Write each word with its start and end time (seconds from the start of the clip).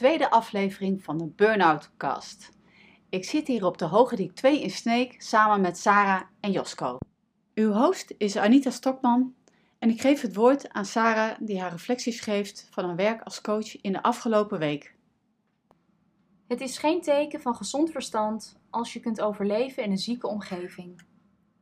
tweede 0.00 0.30
aflevering 0.30 1.04
van 1.04 1.18
de 1.18 1.26
Burnout 1.26 1.90
Cast. 1.96 2.50
Ik 3.08 3.24
zit 3.24 3.46
hier 3.46 3.64
op 3.64 3.78
de 3.78 3.84
Hogediek 3.84 4.34
2 4.34 4.62
in 4.62 4.70
Sneek 4.70 5.22
samen 5.22 5.60
met 5.60 5.78
Sarah 5.78 6.22
en 6.40 6.50
Josko. 6.50 6.98
Uw 7.54 7.72
host 7.72 8.14
is 8.18 8.36
Anita 8.36 8.70
Stokman 8.70 9.34
en 9.78 9.90
ik 9.90 10.00
geef 10.00 10.20
het 10.20 10.34
woord 10.34 10.68
aan 10.68 10.84
Sarah 10.84 11.36
die 11.40 11.60
haar 11.60 11.70
reflecties 11.70 12.20
geeft 12.20 12.68
van 12.70 12.84
haar 12.84 12.96
werk 12.96 13.22
als 13.22 13.40
coach 13.40 13.80
in 13.80 13.92
de 13.92 14.02
afgelopen 14.02 14.58
week. 14.58 14.94
Het 16.46 16.60
is 16.60 16.78
geen 16.78 17.00
teken 17.00 17.40
van 17.40 17.54
gezond 17.54 17.90
verstand 17.90 18.58
als 18.70 18.92
je 18.92 19.00
kunt 19.00 19.20
overleven 19.20 19.82
in 19.82 19.90
een 19.90 19.98
zieke 19.98 20.26
omgeving. 20.26 21.02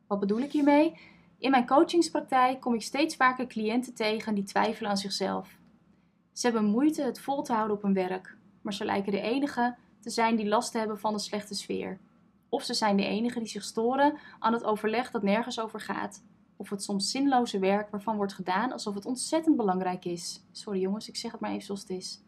Wat 0.07 0.19
bedoel 0.19 0.39
ik 0.39 0.51
hiermee? 0.51 0.99
In 1.37 1.51
mijn 1.51 1.65
coachingspraktijk 1.65 2.59
kom 2.59 2.73
ik 2.73 2.81
steeds 2.81 3.15
vaker 3.15 3.47
cliënten 3.47 3.93
tegen 3.93 4.35
die 4.35 4.43
twijfelen 4.43 4.89
aan 4.89 4.97
zichzelf. 4.97 5.57
Ze 6.39 6.45
hebben 6.47 6.65
moeite 6.65 7.01
het 7.01 7.19
vol 7.19 7.41
te 7.41 7.53
houden 7.53 7.75
op 7.75 7.83
hun 7.83 7.93
werk, 7.93 8.37
maar 8.69 8.77
ze 8.77 8.85
lijken 8.85 9.11
de 9.11 9.21
enige 9.21 9.75
te 9.99 10.09
zijn 10.09 10.35
die 10.35 10.47
last 10.47 10.73
hebben 10.73 10.99
van 10.99 11.13
de 11.13 11.19
slechte 11.19 11.53
sfeer. 11.53 11.99
Of 12.49 12.63
ze 12.63 12.73
zijn 12.73 12.97
de 12.97 13.05
enige 13.05 13.39
die 13.39 13.47
zich 13.47 13.63
storen 13.63 14.17
aan 14.39 14.53
het 14.53 14.63
overleg 14.63 15.11
dat 15.11 15.23
nergens 15.23 15.59
over 15.59 15.79
gaat. 15.79 16.23
Of 16.55 16.69
het 16.69 16.83
soms 16.83 17.11
zinloze 17.11 17.59
werk 17.59 17.89
waarvan 17.89 18.15
wordt 18.15 18.33
gedaan 18.33 18.71
alsof 18.71 18.93
het 18.93 19.05
ontzettend 19.05 19.55
belangrijk 19.55 20.05
is. 20.05 20.43
Sorry 20.51 20.79
jongens, 20.79 21.07
ik 21.07 21.15
zeg 21.15 21.31
het 21.31 21.41
maar 21.41 21.49
even 21.49 21.65
zoals 21.65 21.81
het 21.81 21.89
is. 21.89 22.21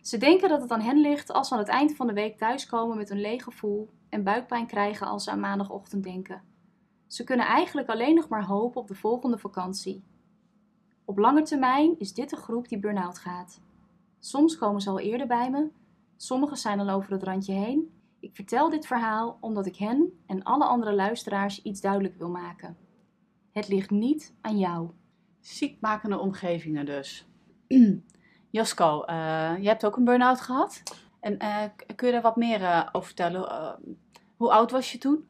Ze 0.00 0.18
denken 0.18 0.48
dat 0.48 0.60
het 0.60 0.70
aan 0.70 0.80
hen 0.80 1.00
ligt 1.00 1.32
als 1.32 1.48
ze 1.48 1.54
aan 1.54 1.60
het 1.60 1.68
eind 1.68 1.96
van 1.96 2.06
de 2.06 2.12
week 2.12 2.38
thuiskomen 2.38 2.96
met 2.96 3.10
een 3.10 3.20
leeg 3.20 3.44
gevoel 3.44 3.88
en 4.08 4.22
buikpijn 4.22 4.66
krijgen 4.66 5.06
als 5.06 5.24
ze 5.24 5.30
aan 5.30 5.40
maandagochtend 5.40 6.02
denken. 6.02 6.42
Ze 7.06 7.24
kunnen 7.24 7.46
eigenlijk 7.46 7.88
alleen 7.88 8.14
nog 8.14 8.28
maar 8.28 8.44
hopen 8.44 8.80
op 8.80 8.88
de 8.88 8.94
volgende 8.94 9.38
vakantie. 9.38 10.04
Op 11.04 11.18
lange 11.18 11.42
termijn 11.42 11.98
is 11.98 12.14
dit 12.14 12.30
de 12.30 12.36
groep 12.36 12.68
die 12.68 12.78
burn-out 12.78 13.18
gaat. 13.18 13.60
Soms 14.24 14.56
komen 14.56 14.80
ze 14.80 14.90
al 14.90 15.00
eerder 15.00 15.26
bij 15.26 15.50
me, 15.50 15.70
sommigen 16.16 16.56
zijn 16.56 16.80
al 16.80 16.88
over 16.88 17.12
het 17.12 17.22
randje 17.22 17.52
heen. 17.52 18.00
Ik 18.20 18.34
vertel 18.34 18.70
dit 18.70 18.86
verhaal 18.86 19.38
omdat 19.40 19.66
ik 19.66 19.76
hen 19.76 20.22
en 20.26 20.42
alle 20.42 20.64
andere 20.64 20.94
luisteraars 20.94 21.62
iets 21.62 21.80
duidelijk 21.80 22.18
wil 22.18 22.28
maken. 22.30 22.76
Het 23.52 23.68
ligt 23.68 23.90
niet 23.90 24.34
aan 24.40 24.58
jou. 24.58 24.90
Ziekmakende 25.40 26.18
omgevingen 26.18 26.86
dus. 26.86 27.26
Josko, 28.50 29.04
uh, 29.06 29.52
je 29.60 29.68
hebt 29.68 29.86
ook 29.86 29.96
een 29.96 30.04
burn-out 30.04 30.40
gehad. 30.40 30.82
En 31.20 31.42
uh, 31.42 31.62
kun 31.96 32.06
je 32.06 32.12
daar 32.12 32.22
wat 32.22 32.36
meer 32.36 32.60
uh, 32.60 32.88
over 32.92 33.06
vertellen? 33.06 33.78
hoe 34.36 34.52
oud 34.52 34.70
was 34.70 34.92
je 34.92 34.98
toen? 34.98 35.28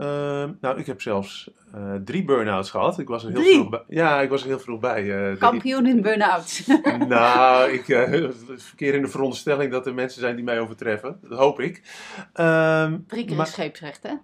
Ehm, 0.00 0.52
nou, 0.60 0.78
ik 0.78 0.86
heb 0.86 1.00
zelfs 1.00 1.50
uh, 1.74 1.94
drie 1.94 2.24
burn-outs 2.24 2.70
gehad. 2.70 2.98
Ik 2.98 3.08
was 3.08 3.24
er 3.24 3.30
heel 3.30 3.40
drie? 3.40 3.54
vroeg 3.54 3.68
bij. 3.68 3.82
Ja, 3.88 4.20
ik 4.20 4.28
was 4.28 4.42
er 4.42 4.48
heel 4.48 4.58
vroeg 4.58 4.80
bij. 4.80 5.04
Uh, 5.04 5.38
Kampioen 5.38 5.86
in 5.86 6.02
burn-outs. 6.02 6.66
nou, 7.08 7.70
ik 7.70 7.88
uh, 7.88 8.30
verkeer 8.56 8.94
in 8.94 9.02
de 9.02 9.08
veronderstelling 9.08 9.72
dat 9.72 9.86
er 9.86 9.94
mensen 9.94 10.20
zijn 10.20 10.34
die 10.36 10.44
mij 10.44 10.60
overtreffen. 10.60 11.18
Dat 11.22 11.38
hoop 11.38 11.60
ik. 11.60 11.82
Um, 12.34 13.04
drie 13.06 13.24
keer 13.24 13.36
maar, 13.36 13.46
scheepsrecht, 13.46 14.02
hè? 14.02 14.14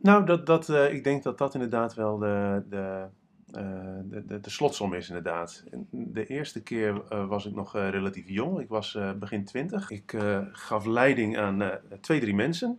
Nou, 0.00 0.26
dat, 0.26 0.46
dat, 0.46 0.68
ik 0.68 1.04
denk 1.04 1.22
dat 1.22 1.38
dat 1.38 1.54
inderdaad 1.54 1.94
wel 1.94 2.18
de, 2.18 2.62
de, 2.68 3.04
de, 3.46 4.24
de, 4.26 4.40
de, 4.40 4.50
slotsom 4.50 4.94
is, 4.94 5.08
inderdaad. 5.08 5.64
De 5.90 6.26
eerste 6.26 6.62
keer 6.62 7.02
was 7.28 7.46
ik 7.46 7.54
nog 7.54 7.72
relatief 7.72 8.28
jong. 8.28 8.60
Ik 8.60 8.68
was 8.68 8.98
begin 9.18 9.44
twintig. 9.44 9.90
Ik 9.90 10.14
gaf 10.52 10.84
leiding 10.84 11.38
aan 11.38 11.70
twee, 12.00 12.20
drie 12.20 12.34
mensen. 12.34 12.78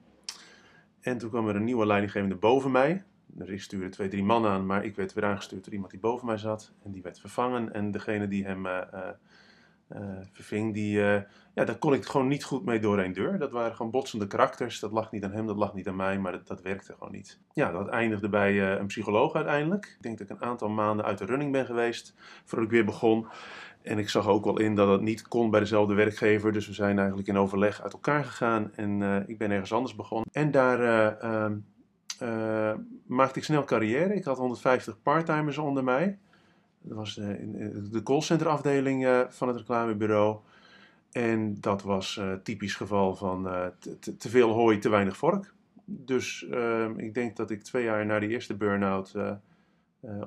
En 1.05 1.17
toen 1.17 1.29
kwam 1.29 1.47
er 1.47 1.55
een 1.55 1.63
nieuwe 1.63 1.85
leidinggevende 1.85 2.35
boven 2.35 2.71
mij. 2.71 3.03
Dus 3.25 3.49
ik 3.49 3.61
stuurde 3.61 3.89
twee, 3.89 4.07
drie 4.07 4.23
mannen 4.23 4.51
aan, 4.51 4.65
maar 4.65 4.85
ik 4.85 4.95
werd 4.95 5.13
weer 5.13 5.25
aangestuurd 5.25 5.63
door 5.63 5.73
iemand 5.73 5.91
die 5.91 5.99
boven 5.99 6.25
mij 6.25 6.38
zat. 6.38 6.73
En 6.83 6.91
die 6.91 7.01
werd 7.01 7.19
vervangen. 7.19 7.73
En 7.73 7.91
degene 7.91 8.27
die 8.27 8.45
hem 8.45 8.66
uh, 8.66 8.81
uh, 8.93 9.09
verving, 10.31 10.73
die, 10.73 11.00
ja, 11.00 11.25
daar 11.53 11.78
kon 11.78 11.94
ik 11.94 12.06
gewoon 12.06 12.28
niet 12.28 12.44
goed 12.44 12.66
mee 12.66 12.79
door 12.79 13.00
een 13.00 13.13
deur. 13.13 13.38
Dat 13.38 13.51
waren 13.51 13.75
gewoon 13.75 13.91
botsende 13.91 14.28
karakters. 14.28 14.79
Dat 14.79 14.91
lag 14.91 15.12
niet 15.12 15.23
aan 15.23 15.31
hem, 15.31 15.47
dat 15.47 15.57
lag 15.57 15.73
niet 15.73 15.88
aan 15.88 15.96
mij, 15.96 16.19
maar 16.19 16.31
dat, 16.31 16.47
dat 16.47 16.62
werkte 16.62 16.94
gewoon 16.94 17.12
niet. 17.12 17.40
Ja, 17.53 17.72
dat 17.72 17.88
eindigde 17.88 18.29
bij 18.29 18.78
een 18.79 18.88
psycholoog 18.88 19.35
uiteindelijk. 19.35 19.85
Ik 19.85 20.03
denk 20.03 20.18
dat 20.18 20.29
ik 20.29 20.35
een 20.35 20.47
aantal 20.47 20.69
maanden 20.69 21.06
uit 21.06 21.18
de 21.18 21.25
running 21.25 21.51
ben 21.51 21.66
geweest 21.66 22.16
voordat 22.45 22.68
ik 22.68 22.74
weer 22.74 22.85
begon. 22.85 23.28
En 23.81 23.97
ik 23.97 24.09
zag 24.09 24.28
ook 24.28 24.45
wel 24.45 24.59
in 24.59 24.75
dat 24.75 24.88
het 24.88 25.01
niet 25.01 25.28
kon 25.28 25.50
bij 25.50 25.59
dezelfde 25.59 25.94
werkgever. 25.94 26.51
Dus 26.51 26.68
we 26.68 26.74
zijn 26.74 26.97
eigenlijk 26.97 27.28
in 27.28 27.38
overleg 27.38 27.81
uit 27.81 27.94
elkaar 27.94 28.24
gegaan. 28.24 28.72
En 28.75 29.24
ik 29.28 29.38
ben 29.38 29.51
ergens 29.51 29.74
anders 29.74 29.95
begonnen. 29.95 30.29
En 30.31 30.51
daar 30.51 30.79
uh, 32.22 32.74
maakte 33.07 33.40
ik 33.40 33.45
snel 33.45 33.63
carrière. 33.63 34.16
Ik 34.16 34.24
had 34.24 34.38
150 34.38 35.01
parttimers 35.01 35.57
onder 35.57 35.84
mij. 35.84 36.19
Dat 36.88 36.97
was 36.97 37.18
in 37.18 37.88
de 37.91 38.03
callcenter 38.03 38.47
afdeling 38.47 39.25
van 39.29 39.47
het 39.47 39.57
reclamebureau. 39.57 40.38
En 41.12 41.57
dat 41.59 41.81
was 41.81 42.22
typisch 42.44 42.75
geval 42.75 43.16
van 43.16 43.44
te, 44.18 44.29
veel 44.29 44.51
hooi, 44.51 44.78
te 44.78 44.90
weinig 44.90 45.18
vork. 45.18 45.53
Dus 45.85 46.47
ehm, 46.47 47.00
ik 47.00 47.13
denk 47.13 47.35
dat 47.35 47.50
ik 47.50 47.63
twee 47.63 47.84
jaar 47.84 48.06
na 48.06 48.19
die 48.19 48.29
eerste 48.29 48.56
burn-out 48.56 49.16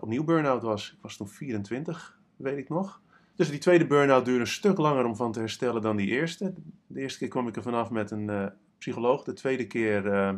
opnieuw 0.00 0.24
burn-out 0.24 0.62
was. 0.62 0.92
Ik 0.92 1.02
was 1.02 1.16
toen 1.16 1.28
24, 1.28 2.18
weet 2.36 2.58
ik 2.58 2.68
nog. 2.68 3.00
Dus 3.36 3.50
die 3.50 3.58
tweede 3.58 3.86
burn-out 3.86 4.24
duurde 4.24 4.40
een 4.40 4.46
stuk 4.46 4.78
langer 4.78 5.04
om 5.04 5.16
van 5.16 5.32
te 5.32 5.38
herstellen 5.38 5.82
dan 5.82 5.96
die 5.96 6.08
eerste. 6.08 6.52
De 6.86 7.00
eerste 7.00 7.18
keer 7.18 7.28
kwam 7.28 7.48
ik 7.48 7.56
er 7.56 7.62
vanaf 7.62 7.90
met 7.90 8.10
een 8.10 8.52
psycholoog. 8.78 9.24
De 9.24 9.32
tweede 9.32 9.66
keer 9.66 10.06
uh, 10.06 10.34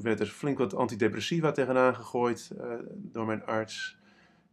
werd 0.00 0.20
er 0.20 0.26
flink 0.26 0.58
wat 0.58 0.74
antidepressiva 0.74 1.52
tegenaan 1.52 1.94
gegooid 1.94 2.50
door 2.94 3.26
mijn 3.26 3.44
arts. 3.44 3.98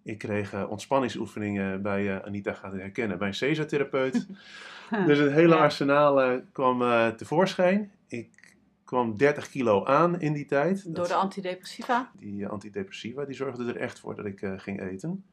Ik 0.03 0.17
kreeg 0.17 0.67
ontspanningsoefeningen 0.67 1.81
bij, 1.81 2.23
Anita 2.23 2.53
gaat 2.53 2.71
het 2.71 2.81
herkennen, 2.81 3.17
bij 3.17 3.27
een 3.27 3.33
Caesar-therapeut. 3.33 4.27
dus 5.07 5.19
het 5.19 5.31
hele 5.31 5.55
arsenaal 5.55 6.41
kwam 6.51 6.79
tevoorschijn. 7.15 7.91
Ik 8.07 8.57
kwam 8.83 9.17
30 9.17 9.49
kilo 9.49 9.85
aan 9.85 10.19
in 10.19 10.33
die 10.33 10.45
tijd. 10.45 10.95
Door 10.95 11.07
de 11.07 11.13
antidepressiva? 11.13 12.11
Die 12.19 12.47
antidepressiva 12.47 13.25
die 13.25 13.35
zorgden 13.35 13.67
er 13.67 13.77
echt 13.77 13.99
voor 13.99 14.15
dat 14.15 14.25
ik 14.25 14.51
ging 14.57 14.81
eten. 14.81 15.23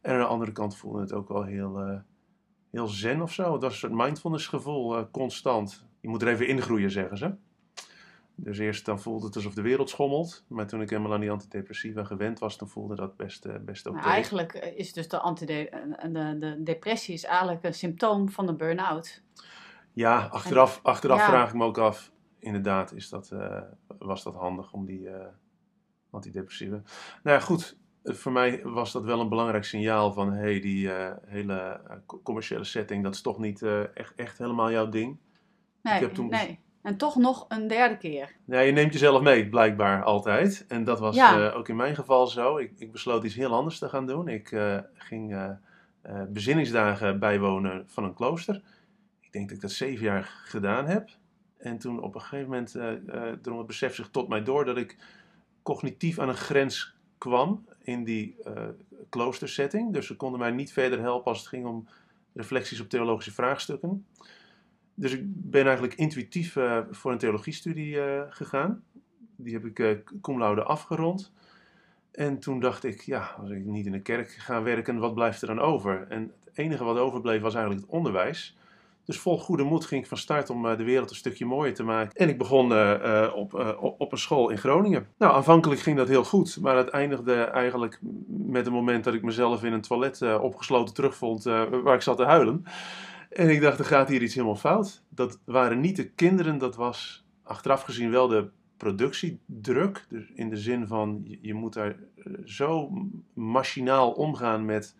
En 0.00 0.12
aan 0.12 0.18
de 0.20 0.26
andere 0.26 0.52
kant 0.52 0.76
voelde 0.76 1.00
het 1.00 1.12
ook 1.12 1.28
wel 1.28 1.44
heel, 1.44 1.88
uh, 1.88 1.98
heel 2.70 2.86
zen 2.86 3.22
of 3.22 3.32
zo. 3.32 3.52
Het 3.52 3.62
was 3.62 3.72
een 3.72 3.78
soort 3.78 3.92
mindfulness 3.92 4.46
gevoel, 4.46 4.98
uh, 4.98 5.04
constant. 5.10 5.86
Je 6.00 6.08
moet 6.08 6.22
er 6.22 6.28
even 6.28 6.46
ingroeien, 6.46 6.90
zeggen 6.90 7.16
ze. 7.16 7.34
Dus 8.42 8.58
eerst 8.58 8.86
dan 8.86 9.00
voelde 9.00 9.26
het 9.26 9.36
alsof 9.36 9.54
de 9.54 9.62
wereld 9.62 9.90
schommelt. 9.90 10.44
Maar 10.48 10.66
toen 10.66 10.80
ik 10.80 10.90
helemaal 10.90 11.12
aan 11.12 11.20
die 11.20 11.30
antidepressiva 11.30 12.04
gewend 12.04 12.38
was, 12.38 12.58
dan 12.58 12.68
voelde 12.68 12.94
dat 12.94 13.16
best, 13.16 13.46
uh, 13.46 13.54
best 13.60 13.86
oké. 13.86 13.98
Okay. 13.98 14.12
Eigenlijk 14.12 14.54
is 14.54 14.92
dus 14.92 15.08
de, 15.08 15.18
antide 15.18 15.70
de, 16.12 16.36
de 16.38 16.62
depressie 16.62 17.14
is 17.14 17.24
eigenlijk 17.24 17.64
een 17.64 17.74
symptoom 17.74 18.30
van 18.30 18.46
de 18.46 18.54
burn-out. 18.54 19.22
Ja, 19.92 20.26
achteraf, 20.26 20.76
en, 20.76 20.82
achteraf 20.82 21.18
ja. 21.18 21.26
vraag 21.26 21.48
ik 21.48 21.54
me 21.54 21.64
ook 21.64 21.78
af. 21.78 22.12
Inderdaad, 22.38 22.92
is 22.92 23.08
dat, 23.08 23.34
was 23.98 24.22
dat 24.22 24.34
handig 24.34 24.72
om 24.72 24.86
die 24.86 25.08
antidepressiva... 26.10 26.82
Nou 27.22 27.36
ja, 27.36 27.40
goed 27.40 27.78
voor 28.02 28.32
mij 28.32 28.60
was 28.62 28.92
dat 28.92 29.04
wel 29.04 29.20
een 29.20 29.28
belangrijk 29.28 29.64
signaal 29.64 30.12
van 30.12 30.32
hey, 30.32 30.60
die 30.60 30.86
uh, 30.86 31.12
hele 31.26 31.80
uh, 31.88 32.18
commerciële 32.22 32.64
setting, 32.64 33.02
dat 33.02 33.14
is 33.14 33.20
toch 33.20 33.38
niet 33.38 33.60
uh, 33.60 33.96
echt, 33.96 34.14
echt 34.14 34.38
helemaal 34.38 34.70
jouw 34.70 34.88
ding. 34.88 35.18
Nee, 35.82 35.94
ik 35.94 36.00
heb 36.00 36.14
toen... 36.14 36.28
nee. 36.28 36.60
En 36.82 36.96
toch 36.96 37.16
nog 37.16 37.46
een 37.48 37.68
derde 37.68 37.96
keer. 37.96 38.32
Ja, 38.44 38.60
je 38.60 38.72
neemt 38.72 38.92
jezelf 38.92 39.22
mee, 39.22 39.48
blijkbaar 39.48 40.02
altijd. 40.02 40.64
En 40.68 40.84
dat 40.84 41.00
was 41.00 41.16
ja. 41.16 41.50
ook 41.50 41.68
in 41.68 41.76
mijn 41.76 41.94
geval 41.94 42.26
zo. 42.26 42.56
Ik, 42.56 42.72
ik, 42.78 42.92
besloot 42.92 43.24
iets 43.24 43.34
heel 43.34 43.54
anders 43.54 43.78
te 43.78 43.88
gaan 43.88 44.06
doen. 44.06 44.28
Ik 44.28 44.56
ging 44.94 45.56
bezinningsdagen 46.28 47.18
bijwonen 47.18 47.84
van 47.86 48.04
een 48.04 48.14
klooster. 48.14 48.62
Ik 49.20 49.32
denk 49.32 49.48
dat 49.48 49.56
ik 49.56 49.62
dat 49.62 49.72
zeven 49.72 50.04
jaar 50.04 50.24
gedaan 50.44 50.86
heb. 50.86 51.08
En 51.58 51.78
toen 51.78 52.02
op 52.02 52.14
een 52.14 52.20
gegeven 52.20 52.48
moment 52.48 52.72
drong 53.42 53.58
het 53.58 53.66
besef 53.66 53.94
zich 53.94 54.08
tot 54.10 54.28
mij 54.28 54.42
door 54.42 54.64
dat 54.64 54.76
ik 54.76 54.96
cognitief 55.62 56.18
aan 56.18 56.28
een 56.28 56.34
grens 56.34 56.94
kwam 57.18 57.64
in 57.82 58.04
die 58.04 58.36
kloostersetting. 59.08 59.92
Dus 59.92 60.06
ze 60.06 60.16
konden 60.16 60.40
mij 60.40 60.50
niet 60.50 60.72
verder 60.72 61.00
helpen 61.00 61.26
als 61.26 61.38
het 61.38 61.48
ging 61.48 61.66
om 61.66 61.88
reflecties 62.32 62.80
op 62.80 62.88
theologische 62.88 63.32
vraagstukken. 63.32 64.06
Dus 65.00 65.12
ik 65.12 65.22
ben 65.24 65.64
eigenlijk 65.64 65.94
intuïtief 65.94 66.56
uh, 66.56 66.78
voor 66.90 67.12
een 67.12 67.18
theologiestudie 67.18 67.94
uh, 67.94 68.20
gegaan. 68.28 68.82
Die 69.36 69.52
heb 69.52 69.64
ik 69.64 70.02
cum 70.22 70.38
laude 70.38 70.62
afgerond. 70.62 71.32
En 72.12 72.38
toen 72.38 72.60
dacht 72.60 72.84
ik, 72.84 73.00
ja, 73.00 73.34
als 73.40 73.50
ik 73.50 73.64
niet 73.64 73.86
in 73.86 73.92
de 73.92 74.00
kerk 74.00 74.30
ga 74.30 74.62
werken, 74.62 74.98
wat 74.98 75.14
blijft 75.14 75.42
er 75.42 75.46
dan 75.48 75.60
over? 75.60 76.06
En 76.08 76.32
het 76.44 76.56
enige 76.58 76.84
wat 76.84 76.98
overbleef 76.98 77.40
was 77.40 77.54
eigenlijk 77.54 77.84
het 77.84 77.94
onderwijs. 77.94 78.56
Dus 79.04 79.18
vol 79.18 79.38
goede 79.38 79.62
moed 79.62 79.86
ging 79.86 80.02
ik 80.02 80.08
van 80.08 80.18
start 80.18 80.50
om 80.50 80.62
de 80.62 80.84
wereld 80.84 81.10
een 81.10 81.16
stukje 81.16 81.44
mooier 81.44 81.74
te 81.74 81.82
maken. 81.82 82.16
En 82.16 82.28
ik 82.28 82.38
begon 82.38 82.72
uh, 82.72 83.32
op, 83.34 83.54
uh, 83.54 83.82
op 83.98 84.12
een 84.12 84.18
school 84.18 84.50
in 84.50 84.58
Groningen. 84.58 85.06
Nou, 85.18 85.34
aanvankelijk 85.34 85.80
ging 85.80 85.96
dat 85.96 86.08
heel 86.08 86.24
goed, 86.24 86.58
maar 86.60 86.76
het 86.76 86.88
eindigde 86.88 87.34
eigenlijk 87.34 87.98
met 88.26 88.66
een 88.66 88.72
moment 88.72 89.04
dat 89.04 89.14
ik 89.14 89.22
mezelf 89.22 89.64
in 89.64 89.72
een 89.72 89.80
toilet 89.80 90.20
uh, 90.20 90.42
opgesloten 90.42 90.94
terugvond 90.94 91.42
waar 91.42 91.94
ik 91.94 92.02
zat 92.02 92.16
te 92.16 92.24
huilen. 92.24 92.64
En 93.30 93.48
ik 93.48 93.60
dacht, 93.60 93.78
er 93.78 93.84
gaat 93.84 94.08
hier 94.08 94.22
iets 94.22 94.34
helemaal 94.34 94.56
fout. 94.56 95.02
Dat 95.08 95.38
waren 95.44 95.80
niet 95.80 95.96
de 95.96 96.10
kinderen, 96.10 96.58
dat 96.58 96.76
was 96.76 97.26
achteraf 97.42 97.82
gezien 97.82 98.10
wel 98.10 98.28
de 98.28 98.48
productiedruk. 98.76 100.06
Dus 100.08 100.30
in 100.34 100.48
de 100.48 100.56
zin 100.56 100.86
van, 100.86 101.38
je, 101.40 101.54
moet 101.54 101.72
daar 101.72 101.96
zo 102.44 102.90
machinaal 103.32 104.12
omgaan 104.12 104.64
met 104.64 104.96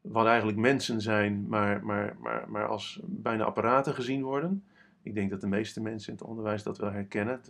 wat 0.00 0.26
eigenlijk 0.26 0.58
mensen 0.58 1.00
zijn, 1.00 1.48
maar, 1.48 1.84
maar, 1.84 2.16
maar, 2.20 2.44
maar 2.48 2.66
als 2.66 3.00
bijna 3.04 3.44
apparaten 3.44 3.94
gezien 3.94 4.22
worden. 4.22 4.64
Ik 5.02 5.14
denk 5.14 5.30
dat 5.30 5.40
de 5.40 5.46
meeste 5.46 5.80
mensen 5.80 6.12
in 6.12 6.18
het 6.18 6.28
onderwijs 6.28 6.62
dat 6.62 6.78
wel 6.78 6.90
herkennen. 6.90 7.40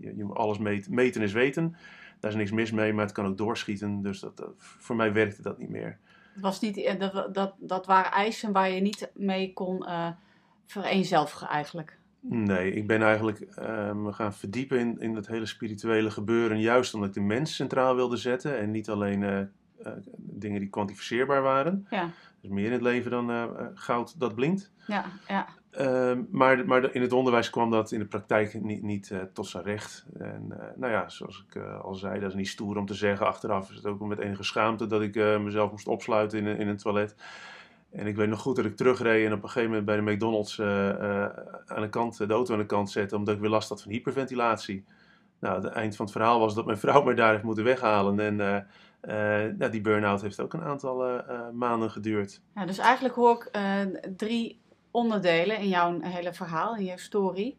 je, 0.00 0.16
je, 0.16 0.24
alles 0.24 0.58
meten, 0.58 0.94
meten 0.94 1.22
is 1.22 1.32
weten. 1.32 1.76
Daar 2.20 2.30
is 2.30 2.36
niks 2.36 2.50
mis 2.50 2.72
mee, 2.72 2.92
maar 2.92 3.04
het 3.04 3.14
kan 3.14 3.26
ook 3.26 3.38
doorschieten. 3.38 4.02
Dus 4.02 4.20
dat, 4.20 4.44
voor 4.56 4.96
mij 4.96 5.12
werkte 5.12 5.42
dat 5.42 5.58
niet 5.58 5.70
meer. 5.70 5.98
Was 6.34 6.60
niet, 6.60 6.76
eh, 6.76 6.98
dat, 6.98 7.34
dat, 7.34 7.54
dat 7.58 7.86
waren 7.86 8.12
eisen 8.12 8.52
waar 8.52 8.70
je 8.70 8.80
niet 8.80 9.10
mee 9.14 9.52
kon 9.52 9.82
uh, 9.82 10.08
vereenzelvigen 10.66 11.48
eigenlijk. 11.48 11.98
Nee, 12.20 12.72
ik 12.72 12.86
ben 12.86 13.02
eigenlijk 13.02 13.40
uh, 13.40 13.92
me 13.92 14.12
gaan 14.12 14.34
verdiepen 14.34 14.78
in, 14.78 15.00
in 15.00 15.14
het 15.16 15.26
hele 15.26 15.46
spirituele 15.46 16.10
gebeuren. 16.10 16.60
Juist 16.60 16.94
omdat 16.94 17.08
ik 17.08 17.14
de 17.14 17.20
mens 17.20 17.54
centraal 17.54 17.94
wilde 17.94 18.16
zetten. 18.16 18.58
En 18.58 18.70
niet 18.70 18.88
alleen 18.88 19.22
uh, 19.22 19.90
dingen 20.16 20.60
die 20.60 20.68
kwantificeerbaar 20.68 21.42
waren. 21.42 21.86
Ja. 21.90 22.10
Dus 22.40 22.50
meer 22.50 22.66
in 22.66 22.72
het 22.72 22.82
leven 22.82 23.10
dan 23.10 23.48
goud 23.74 24.20
dat 24.20 24.34
blinkt. 24.34 24.72
Ja, 24.86 25.04
ja. 25.28 25.46
Ehm, 25.72 26.22
maar, 26.30 26.66
maar 26.66 26.94
in 26.94 27.02
het 27.02 27.12
onderwijs 27.12 27.50
kwam 27.50 27.70
dat 27.70 27.92
in 27.92 27.98
de 27.98 28.06
praktijk 28.06 28.62
niet, 28.62 28.82
niet 28.82 29.10
uh, 29.10 29.20
tot 29.32 29.46
zijn 29.46 29.64
recht. 29.64 30.06
En 30.18 30.48
uh, 30.50 30.56
nou 30.76 30.92
ja, 30.92 31.08
zoals 31.08 31.44
ik 31.48 31.54
uh, 31.54 31.80
al 31.80 31.94
zei, 31.94 32.20
dat 32.20 32.28
is 32.28 32.34
niet 32.36 32.48
stoer 32.48 32.76
om 32.76 32.86
te 32.86 32.94
zeggen. 32.94 33.26
Achteraf 33.26 33.70
is 33.70 33.76
het 33.76 33.86
ook 33.86 34.00
met 34.00 34.18
enige 34.18 34.42
schaamte 34.42 34.86
dat 34.86 35.02
ik 35.02 35.14
mezelf 35.14 35.70
moest 35.70 35.86
opsluiten 35.86 36.38
in, 36.38 36.58
in 36.58 36.68
een 36.68 36.76
toilet. 36.76 37.14
En 37.90 38.06
ik 38.06 38.16
weet 38.16 38.28
nog 38.28 38.40
goed 38.40 38.56
dat 38.56 38.64
ik 38.64 38.76
terugreed 38.76 39.26
en 39.26 39.32
op 39.32 39.42
een 39.42 39.48
gegeven 39.48 39.68
moment 39.68 39.86
bij 39.86 39.96
de 39.96 40.02
McDonald's 40.02 40.60
aan 40.60 41.82
de, 41.82 41.88
kant, 41.90 42.18
de 42.18 42.32
auto 42.32 42.52
aan 42.52 42.58
de 42.58 42.66
kant 42.66 42.90
zette, 42.90 43.16
omdat 43.16 43.34
ik 43.34 43.40
weer 43.40 43.50
last 43.50 43.68
had 43.68 43.82
van 43.82 43.92
hyperventilatie. 43.92 44.84
Nou, 45.40 45.62
het 45.62 45.72
eind 45.72 45.96
van 45.96 46.04
het 46.04 46.14
verhaal 46.14 46.38
was 46.38 46.54
dat 46.54 46.66
mijn 46.66 46.78
vrouw 46.78 47.02
mij 47.02 47.14
daar 47.14 47.30
heeft 47.30 47.42
moeten 47.42 47.64
weghalen. 47.64 48.20
En 48.20 48.36
nou, 49.58 49.70
die 49.70 49.80
burn-out 49.80 50.22
heeft 50.22 50.40
ook 50.40 50.52
een 50.52 50.62
aantal 50.62 51.22
maanden 51.52 51.90
geduurd. 51.90 52.40
Ja, 52.54 52.66
dus 52.66 52.78
eigenlijk 52.78 53.14
hoor 53.14 53.50
ik 53.50 53.50
drie 54.16 54.61
onderdelen 54.92 55.58
in 55.58 55.68
jouw 55.68 56.00
hele 56.00 56.32
verhaal, 56.32 56.76
in 56.76 56.84
je 56.84 56.98
story. 56.98 57.56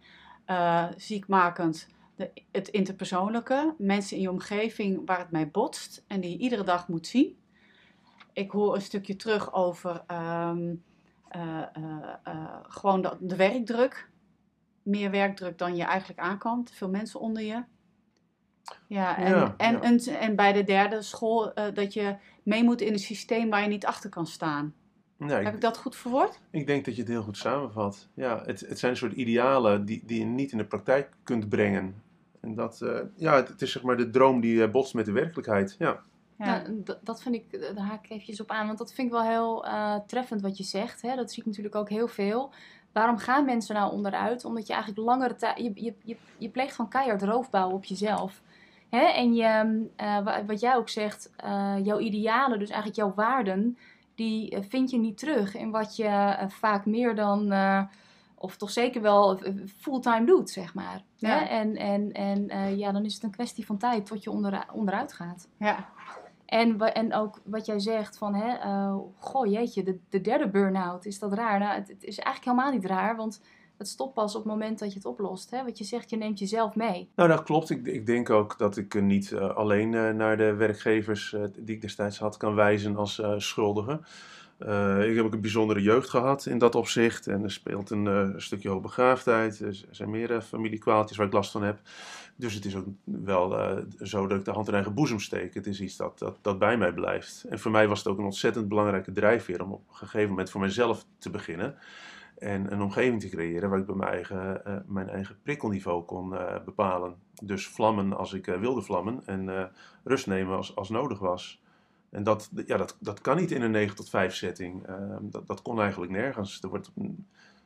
Uh, 0.48 0.86
ziekmakend, 0.98 1.88
de, 2.16 2.32
het 2.52 2.68
interpersoonlijke, 2.68 3.74
mensen 3.78 4.16
in 4.16 4.22
je 4.22 4.30
omgeving 4.30 5.02
waar 5.06 5.20
het 5.20 5.32
mee 5.32 5.48
botst 5.48 6.04
en 6.08 6.22
die 6.22 6.32
je 6.32 6.38
iedere 6.38 6.64
dag 6.64 6.88
moet 6.88 7.08
zien. 7.08 7.38
Ik 8.34 8.52
hoor 8.52 8.76
een 8.76 8.82
stukje 8.82 9.16
terug 9.16 9.54
over 9.54 10.04
um, 10.12 10.84
uh, 11.36 11.62
uh, 11.78 12.56
gewoon 12.64 13.02
de, 13.02 13.18
de, 13.20 13.36
werkdruk. 13.36 14.10
Meer 14.84 15.12
werkdruk 15.12 15.58
dan 15.58 15.76
je 15.76 15.84
eigenlijk 15.84 16.20
aankomt. 16.20 16.72
Veel 16.72 16.90
mensen 16.90 17.20
onder 17.20 17.44
je. 17.44 17.64
Ja, 18.88 19.18
en, 19.18 19.30
ja, 19.30 19.54
en, 19.58 19.74
ja. 19.74 19.82
En, 19.82 20.00
en, 20.20 20.36
bij 20.36 20.54
de 20.54 20.64
derde 20.64 21.02
school 21.02 21.54
dat 21.74 21.94
je 21.94 22.16
mee 22.44 22.64
moet 22.64 22.82
in 22.82 22.94
een 22.94 23.00
systeem 23.00 23.50
waar 23.50 23.62
je 23.62 23.68
niet 23.68 23.86
achter 23.86 24.10
kan 24.10 24.28
staan. 24.28 24.74
Nee, 25.26 25.44
Heb 25.44 25.54
ik 25.54 25.62
dat 25.62 25.78
goed 25.78 25.96
verwoord? 25.96 26.40
Ik 26.50 26.68
denk 26.68 26.86
dat 26.86 26.96
je 26.96 27.02
het 27.02 27.12
heel 27.12 27.24
goed 27.24 27.38
samenvat. 27.38 28.08
Ja, 28.14 28.42
het, 28.46 28.60
het 28.60 28.80
zijn 28.80 28.92
een 28.92 28.98
soort 28.98 29.14
idealen 29.14 29.86
die, 29.86 30.04
die 30.06 30.20
je 30.20 30.26
niet 30.26 30.52
in 30.52 30.58
de 30.58 30.66
praktijk 30.66 31.10
kunt 31.24 31.50
brengen. 31.50 32.02
En 32.44 32.56
dat, 32.56 32.80
uh, 32.84 33.00
ja, 33.16 33.36
het, 33.36 33.62
is 33.62 33.72
zeg 33.72 33.84
maar 33.84 33.98
de 33.98 34.10
droom 34.10 34.42
die 34.42 34.56
uh, 34.56 34.72
botst 34.72 34.94
met 34.94 35.06
de 35.06 35.12
werkelijkheid. 35.12 35.76
Ja. 35.80 36.00
Ja, 36.38 36.64
dat 37.04 37.22
vind 37.22 37.36
ik, 37.36 37.62
daar 37.76 37.86
haak 37.86 38.04
ik 38.04 38.10
eventjes 38.10 38.42
op 38.42 38.50
aan, 38.50 38.66
want 38.66 38.78
dat 38.78 38.94
vind 38.94 39.08
ik 39.08 39.14
wel 39.14 39.24
heel 39.24 39.66
uh, 39.66 39.96
treffend 40.08 40.42
wat 40.42 40.58
je 40.58 40.64
zegt. 40.64 41.02
Hè? 41.02 41.16
Dat 41.16 41.32
zie 41.32 41.40
ik 41.40 41.46
natuurlijk 41.46 41.76
ook 41.76 41.90
heel 41.90 42.08
veel. 42.08 42.52
Waarom 42.92 43.18
gaan 43.18 43.46
mensen 43.46 43.76
nou 43.76 43.92
onderuit? 43.92 44.46
Omdat 44.46 44.68
je 44.68 44.74
eigenlijk 44.74 45.06
langere 45.06 45.36
tijd, 45.36 45.58
je, 45.58 45.72
je, 45.76 45.94
je, 46.04 46.16
je 46.38 46.50
pleegt 46.50 46.76
van 46.76 46.90
keihard 46.90 47.22
roofbouw 47.22 47.72
op 47.72 47.84
jezelf. 47.84 48.42
Hè? 48.90 49.06
En 49.06 49.34
je, 49.34 49.84
wat 50.46 50.60
jij 50.60 50.76
ook 50.76 50.90
zegt, 50.90 51.32
jouw 51.84 52.00
idealen, 52.00 52.60
dus 52.60 52.70
eigenlijk 52.70 53.00
jouw 53.00 53.14
waarden, 53.16 53.78
die 54.16 54.50
eh, 54.50 54.64
vind 54.64 54.90
je 54.90 54.98
niet 54.98 55.18
terug 55.18 55.56
in 55.56 55.72
wat 55.72 55.96
je 55.96 56.08
eh, 56.08 56.50
vaak 56.50 56.86
meer 56.86 57.16
dan, 57.16 57.52
eh, 57.52 57.84
of 58.36 58.58
toch 58.58 58.72
zeker 58.72 59.02
wel 59.02 59.40
fulltime 59.78 60.26
doet, 60.26 60.50
zeg 60.50 60.74
maar. 60.74 61.04
Ja. 61.16 61.50
En, 61.50 61.76
en, 61.76 62.12
en 62.12 62.78
ja, 62.78 62.92
dan 62.92 63.06
is 63.06 63.14
het 63.14 63.24
een 63.24 63.32
kwestie 63.32 63.66
van 63.66 63.78
tijd 63.78 64.06
tot 64.06 64.24
je 64.24 64.32
onder, 64.32 64.66
onderuit 64.74 65.14
gaat. 65.14 65.50
Ja. 65.58 65.90
En, 66.46 66.80
en 66.80 67.14
ook 67.14 67.42
wat 67.46 67.66
jij 67.66 67.80
zegt 67.80 68.18
van, 68.18 68.36
hè, 68.36 68.58
goh 69.18 69.52
jeetje, 69.52 69.84
de, 69.84 70.00
de 70.10 70.22
derde 70.22 70.50
burn-out, 70.50 71.06
is 71.06 71.20
dat 71.20 71.34
raar? 71.34 71.60
Nou, 71.60 71.76
het, 71.76 71.88
het, 71.88 72.04
is 72.04 72.20
eigenlijk 72.20 72.58
helemaal 72.58 72.80
niet 72.80 72.90
raar, 72.90 73.16
want 73.16 73.42
het 73.78 73.88
stopt 73.88 74.14
pas 74.14 74.36
op 74.36 74.44
het 74.44 74.52
moment 74.52 74.80
dat 74.80 74.90
je 74.90 74.96
het 74.96 75.06
oplost. 75.06 75.52
Hè? 75.52 75.64
Wat 75.64 75.78
je 75.78 75.84
zegt, 75.84 76.10
je 76.10 76.18
neemt 76.18 76.40
jezelf 76.40 76.76
mee. 76.76 77.10
Nou, 77.16 77.30
dat 77.30 77.44
klopt. 77.44 77.70
Ik, 77.70 77.86
ik 77.86 78.06
denk 78.06 78.30
ook 78.30 78.58
dat 78.58 78.78
ik 78.78 79.02
niet 79.02 79.32
uh, 79.32 79.56
alleen 79.56 79.92
uh, 79.92 80.10
naar 80.10 80.38
de 80.38 80.54
werkgevers 80.54 81.36
die 81.58 81.76
ik 81.76 81.82
destijds 81.82 82.20
had 82.20 82.38
kan 82.38 82.56
wijzen 82.56 82.96
als 82.96 83.22
schuldige. 83.38 84.00
ik 85.08 85.16
heb 85.16 85.26
ook 85.26 85.34
een 85.34 85.42
bijzondere 85.42 85.82
jeugd 85.82 86.10
gehad 86.10 86.46
in 86.46 86.58
dat 86.58 86.76
opzicht. 86.76 87.28
En 87.28 87.44
er 87.44 87.52
speelt 87.52 87.90
een 87.90 88.34
stukje 88.38 88.70
hoogbegaafdheid. 88.70 89.60
Er 89.60 89.86
zijn 89.92 90.10
meer 90.10 90.42
familiekwaaltjes 90.42 91.18
waar 91.18 91.28
ik 91.28 91.34
last 91.34 91.52
van 91.52 91.64
heb. 91.64 91.80
Dus 92.36 92.54
het 92.54 92.66
is 92.66 92.76
ook 92.76 92.86
wel 93.04 93.78
zo 94.02 94.28
dat 94.28 94.40
ik 94.40 94.46
de 94.46 94.52
hand 94.52 94.68
in 94.68 94.74
eigen 94.74 94.94
boezem 94.94 95.20
steek. 95.20 95.54
Het 95.54 95.68
is 95.68 95.82
iets 95.82 95.98
dat, 95.98 96.20
dat, 96.20 96.38
dat 96.42 96.60
bij 96.60 96.78
mij 96.78 96.94
blijft. 96.94 97.46
En 97.50 97.60
voor 97.60 97.72
mij 97.72 97.88
was 97.88 97.98
het 97.98 98.08
ook 98.08 98.18
een 98.18 98.26
ontzettend 98.26 98.68
belangrijke 98.68 99.12
drijfveer 99.12 99.64
om 99.64 99.72
op 99.72 99.82
een 99.90 99.96
gegeven 99.96 100.30
moment 100.30 100.50
voor 100.50 100.62
mezelf 100.62 101.06
te 101.18 101.30
beginnen 101.30 101.76
en 102.38 102.72
een 102.72 102.82
omgeving 102.82 103.22
te 103.22 103.30
creëren 103.30 103.70
waar 103.70 103.80
ik 103.80 103.86
bij 103.86 103.96
mijn 103.96 104.12
eigen, 104.12 104.62
uh, 104.68 104.76
mijn 104.86 105.10
eigen 105.10 105.38
prikkelniveau 105.44 106.04
kon 106.04 106.34
uh, 106.34 106.56
bepalen. 106.66 107.16
Dus 107.44 107.68
vlammen 107.68 108.18
als 108.18 108.34
ik 108.34 108.48
uh, 108.48 108.60
wilde 108.60 108.82
vlammen 108.82 109.22
en 109.26 109.72
rust 110.04 110.28
nemen 110.28 110.56
als, 110.56 110.76
als 110.76 110.90
nodig 110.90 111.20
was. 111.20 111.62
En 112.10 112.24
dat, 112.24 112.50
ja, 112.66 112.78
dat, 112.78 112.98
dat 113.00 113.22
kan 113.22 113.38
niet 113.38 113.52
in 113.52 113.62
een 113.62 113.72
9 113.72 113.96
tot 113.96 114.10
5 114.10 114.36
setting. 114.36 114.88
Ehm, 114.88 115.30
dat, 115.30 115.48
dat 115.48 115.62
kon 115.62 115.82
eigenlijk 115.82 116.12
nergens. 116.12 116.62
Er 116.62 116.70
wordt 116.70 116.92
op, 116.96 117.06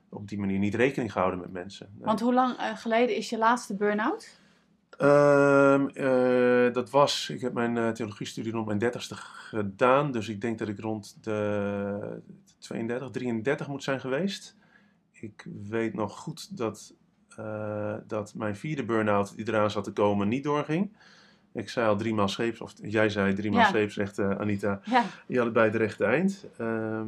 op 0.09 0.27
die 0.27 0.39
manier 0.39 0.59
niet 0.59 0.75
rekening 0.75 1.11
gehouden 1.11 1.39
met 1.39 1.51
mensen. 1.51 1.89
Want 1.97 2.19
hoe 2.19 2.33
lang 2.33 2.55
geleden 2.59 3.15
is 3.15 3.29
je 3.29 3.37
laatste 3.37 3.75
burn-out? 3.75 4.39
Um, 5.01 5.93
dat 6.73 6.89
was, 6.89 7.29
ik 7.29 7.41
heb 7.41 7.53
mijn 7.53 7.93
theologiestudie 7.93 8.51
rond 8.51 8.65
mijn 8.65 8.77
dertigste 8.77 9.15
gedaan. 9.15 10.11
Dus 10.11 10.29
ik 10.29 10.41
denk 10.41 10.59
dat 10.59 10.67
ik 10.67 10.79
rond 10.79 11.17
de 11.21 12.21
32, 12.67 13.09
33 13.09 13.67
moet 13.67 13.83
zijn 13.83 13.99
geweest 13.99 14.57
ik 15.21 15.45
weet 15.67 15.93
nog 15.93 16.17
goed 16.17 16.57
dat, 16.57 16.93
uh, 17.39 17.95
dat 18.07 18.33
mijn 18.33 18.55
vierde 18.55 18.85
burn-out 18.85 19.35
die 19.35 19.47
eraan 19.47 19.71
zat 19.71 19.83
te 19.83 19.91
komen 19.91 20.27
niet 20.27 20.43
doorging. 20.43 20.91
Ik 21.51 21.69
zei 21.69 21.87
al 21.87 21.97
drie 21.97 22.13
maal 22.13 22.27
scheeps, 22.27 22.61
of 22.61 22.73
jij 22.81 23.09
zei 23.09 23.33
drie 23.33 23.51
maal 23.51 23.59
ja. 23.59 23.67
scheeps, 23.67 23.93
zegt 23.93 24.19
uh, 24.19 24.29
Anita. 24.29 24.79
Ja. 24.83 25.03
Je 25.27 25.35
had 25.35 25.45
het 25.45 25.53
bij 25.53 25.63
het 25.65 25.75
rechte 25.75 26.05
eind. 26.05 26.45
Uh, 26.61 27.01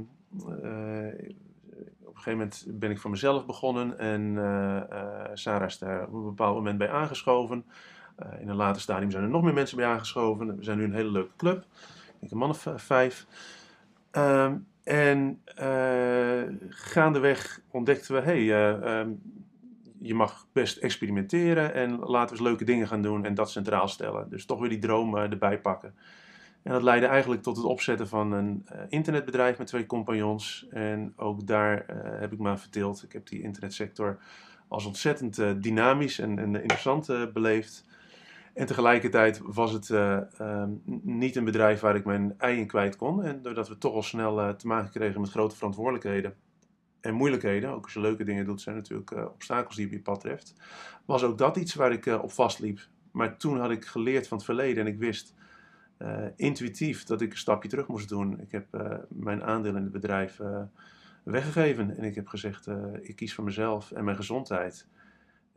op 2.03 2.15
een 2.15 2.23
gegeven 2.23 2.31
moment 2.31 2.65
ben 2.67 2.91
ik 2.91 2.99
voor 2.99 3.09
mezelf 3.09 3.45
begonnen 3.45 3.99
en 3.99 4.33
Sarah 5.33 5.67
is 5.67 5.77
daar 5.77 6.07
op 6.07 6.13
een 6.13 6.23
bepaald 6.23 6.55
moment 6.55 6.77
bij 6.77 6.89
aangeschoven. 6.89 7.65
in 8.39 8.49
een 8.49 8.55
later 8.55 8.81
stadium 8.81 9.11
zijn 9.11 9.23
er 9.23 9.29
nog 9.29 9.43
meer 9.43 9.53
mensen 9.53 9.77
bij 9.77 9.85
aangeschoven. 9.85 10.57
We 10.57 10.63
zijn 10.63 10.77
nu 10.77 10.83
een 10.83 10.93
hele 10.93 11.11
leuke 11.11 11.35
club. 11.37 11.57
Ik 11.57 12.19
denk 12.19 12.31
een 12.31 12.37
man 12.37 12.49
of 12.49 12.67
vijf. 12.75 13.27
Ehm, 14.11 14.55
en 14.89 15.41
uh, 15.61 16.55
gaandeweg 16.69 17.61
ontdekten 17.71 18.15
we, 18.15 18.21
hey, 18.21 18.41
uh, 18.41 18.99
um, 18.99 19.21
je 19.99 20.13
mag 20.13 20.47
best 20.53 20.77
experimenteren 20.77 21.73
en 21.73 21.99
laten 21.99 22.35
we 22.35 22.41
eens 22.41 22.49
leuke 22.49 22.63
dingen 22.63 22.87
gaan 22.87 23.01
doen 23.01 23.25
en 23.25 23.33
dat 23.33 23.51
centraal 23.51 23.87
stellen. 23.87 24.29
Dus 24.29 24.45
toch 24.45 24.59
weer 24.59 24.69
die 24.69 24.79
droom 24.79 25.15
uh, 25.15 25.21
erbij 25.21 25.59
pakken. 25.59 25.93
En 26.63 26.71
dat 26.71 26.83
leidde 26.83 27.07
eigenlijk 27.07 27.41
tot 27.41 27.57
het 27.57 27.65
opzetten 27.65 28.07
van 28.07 28.31
een 28.31 28.65
internetbedrijf 28.89 29.57
met 29.57 29.67
twee 29.67 29.85
compagnons. 29.85 30.67
En 30.69 31.13
ook 31.15 31.47
daar 31.47 31.85
heb 32.19 32.33
ik 32.33 32.39
me 32.39 32.57
verdeeld. 32.57 33.03
Ik 33.03 33.13
heb 33.13 33.27
die 33.27 33.41
internetsector 33.41 34.19
als 34.67 34.85
ontzettend 34.85 35.35
dynamisch 35.63 36.19
en, 36.19 36.39
en 36.39 36.55
interessant 36.55 37.33
beleefd. 37.33 37.85
En 38.53 38.65
tegelijkertijd 38.65 39.41
was 39.43 39.71
het 39.71 39.89
uh, 39.89 40.19
um, 40.41 40.81
niet 41.03 41.35
een 41.35 41.43
bedrijf 41.43 41.79
waar 41.79 41.95
ik 41.95 42.05
mijn 42.05 42.33
ei 42.37 42.65
kwijt 42.65 42.95
kon. 42.95 43.23
En 43.23 43.41
doordat 43.41 43.67
we 43.67 43.77
toch 43.77 43.93
al 43.93 44.03
snel 44.03 44.39
uh, 44.39 44.49
te 44.49 44.67
maken 44.67 44.91
kregen 44.91 45.21
met 45.21 45.29
grote 45.29 45.55
verantwoordelijkheden 45.55 46.35
en 47.01 47.13
moeilijkheden, 47.13 47.69
ook 47.69 47.83
als 47.83 47.93
je 47.93 47.99
leuke 47.99 48.23
dingen 48.23 48.45
doet, 48.45 48.61
zijn 48.61 48.75
natuurlijk 48.75 49.11
uh, 49.11 49.25
obstakels 49.25 49.75
die 49.75 49.85
op 49.85 49.91
je 49.91 50.01
pad 50.01 50.19
treft, 50.19 50.53
was 51.05 51.23
ook 51.23 51.37
dat 51.37 51.57
iets 51.57 51.73
waar 51.73 51.91
ik 51.91 52.05
op 52.05 52.31
vastliep. 52.31 52.79
Maar 53.11 53.37
toen 53.37 53.59
had 53.59 53.71
ik 53.71 53.85
geleerd 53.85 54.27
van 54.27 54.37
het 54.37 54.45
verleden 54.45 54.85
en 54.85 54.93
ik 54.93 54.99
wist 54.99 55.33
intuïtief 56.35 57.03
dat 57.03 57.21
ik 57.21 57.31
een 57.31 57.37
stapje 57.37 57.69
terug 57.69 57.87
moest 57.87 58.09
doen. 58.09 58.39
Ik 58.39 58.51
heb 58.51 58.65
mijn 59.09 59.43
aandeel 59.43 59.75
in 59.75 59.83
het 59.83 59.91
bedrijf 59.91 60.39
weggegeven 61.23 61.97
en 61.97 62.03
ik 62.03 62.15
heb 62.15 62.27
gezegd, 62.27 62.67
ik 63.01 63.15
kies 63.15 63.33
voor 63.33 63.43
mezelf 63.43 63.91
en 63.91 64.03
mijn 64.03 64.17
gezondheid. 64.17 64.87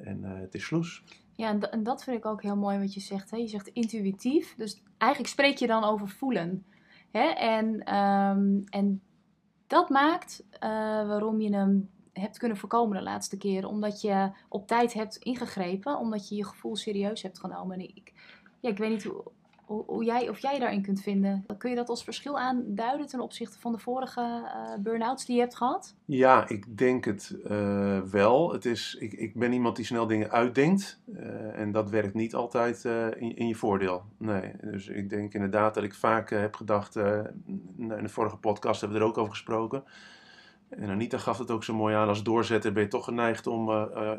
En 0.02 0.22
het 0.24 0.54
is 0.54 0.64
sloes. 0.64 1.02
Ja, 1.32 1.58
en, 1.70 1.82
dat 1.82 2.04
vind 2.04 2.16
ik 2.16 2.26
ook 2.26 2.42
heel 2.42 2.56
mooi 2.56 2.78
wat 2.78 2.94
je 2.94 3.00
zegt. 3.00 3.30
Hè? 3.30 3.36
Je 3.36 3.48
zegt 3.48 3.66
intuïtief, 3.66 4.54
dus 4.56 4.82
eigenlijk 4.98 5.32
spreek 5.32 5.56
je 5.56 5.66
dan 5.66 5.84
over 5.84 6.08
voelen. 6.08 6.64
Hè? 7.10 7.28
En, 7.28 7.84
ehm, 7.84 8.60
en 8.64 9.02
dat 9.66 9.88
maakt 9.88 10.44
uh, 10.54 10.60
waarom 11.06 11.40
je 11.40 11.54
hem 11.54 11.90
hebt 12.12 12.38
kunnen 12.38 12.56
voorkomen 12.56 12.96
de 12.96 13.02
laatste 13.02 13.36
keer. 13.36 13.66
Omdat 13.66 14.00
je 14.00 14.30
op 14.48 14.66
tijd 14.66 14.92
hebt 14.92 15.16
ingegrepen, 15.16 15.98
omdat 15.98 16.28
je 16.28 16.34
je 16.34 16.44
gevoel 16.44 16.76
serieus 16.76 17.22
hebt 17.22 17.38
genomen. 17.38 17.78
En 17.78 17.88
ik, 17.88 18.12
ja, 18.60 18.68
ik 18.68 18.78
weet 18.78 18.90
niet 18.90 19.04
hoe, 19.04 19.22
hoe, 19.72 19.84
hoe 19.86 20.04
jij, 20.04 20.28
of 20.28 20.38
jij 20.38 20.58
daarin 20.58 20.82
kunt 20.82 21.02
vinden. 21.02 21.46
Kun 21.58 21.70
je 21.70 21.76
dat 21.76 21.88
als 21.88 22.04
verschil 22.04 22.38
aanduiden 22.38 23.06
ten 23.06 23.20
opzichte 23.20 23.58
van 23.58 23.72
de 23.72 23.78
vorige 23.78 24.20
uh, 24.20 24.82
burn-outs 24.82 25.26
die 25.26 25.34
je 25.34 25.40
hebt 25.40 25.56
gehad? 25.56 25.94
Ja, 26.04 26.48
ik 26.48 26.78
denk 26.78 27.04
het 27.04 27.36
uh, 27.50 28.00
wel. 28.00 28.52
Het 28.52 28.64
is, 28.64 28.96
ik, 29.00 29.12
ik 29.12 29.34
ben 29.34 29.52
iemand 29.52 29.76
die 29.76 29.84
snel 29.84 30.06
dingen 30.06 30.30
uitdenkt. 30.30 31.00
Uh, 31.06 31.58
en 31.58 31.72
dat 31.72 31.90
werkt 31.90 32.14
niet 32.14 32.34
altijd 32.34 32.84
in, 33.16 33.36
in 33.36 33.48
je 33.48 33.54
voordeel. 33.54 34.02
Nee, 34.16 34.52
dus 34.60 34.88
ik 34.88 35.10
denk 35.10 35.34
inderdaad 35.34 35.74
dat 35.74 35.84
ik 35.84 35.94
vaak 35.94 36.30
heb 36.30 36.54
gedacht... 36.54 36.96
in 36.96 38.02
de 38.02 38.08
vorige 38.08 38.36
podcast 38.36 38.80
hebben 38.80 38.98
we 38.98 39.04
er 39.04 39.10
ook 39.10 39.18
over 39.18 39.32
gesproken... 39.32 39.84
En 40.68 40.90
Anita 40.90 41.18
gaf 41.18 41.38
het 41.38 41.50
ook 41.50 41.64
zo 41.64 41.74
mooi 41.74 41.94
aan, 41.94 42.08
als 42.08 42.22
doorzetter 42.22 42.72
ben 42.72 42.82
je 42.82 42.88
toch 42.88 43.04
geneigd 43.04 43.46
om, 43.46 43.70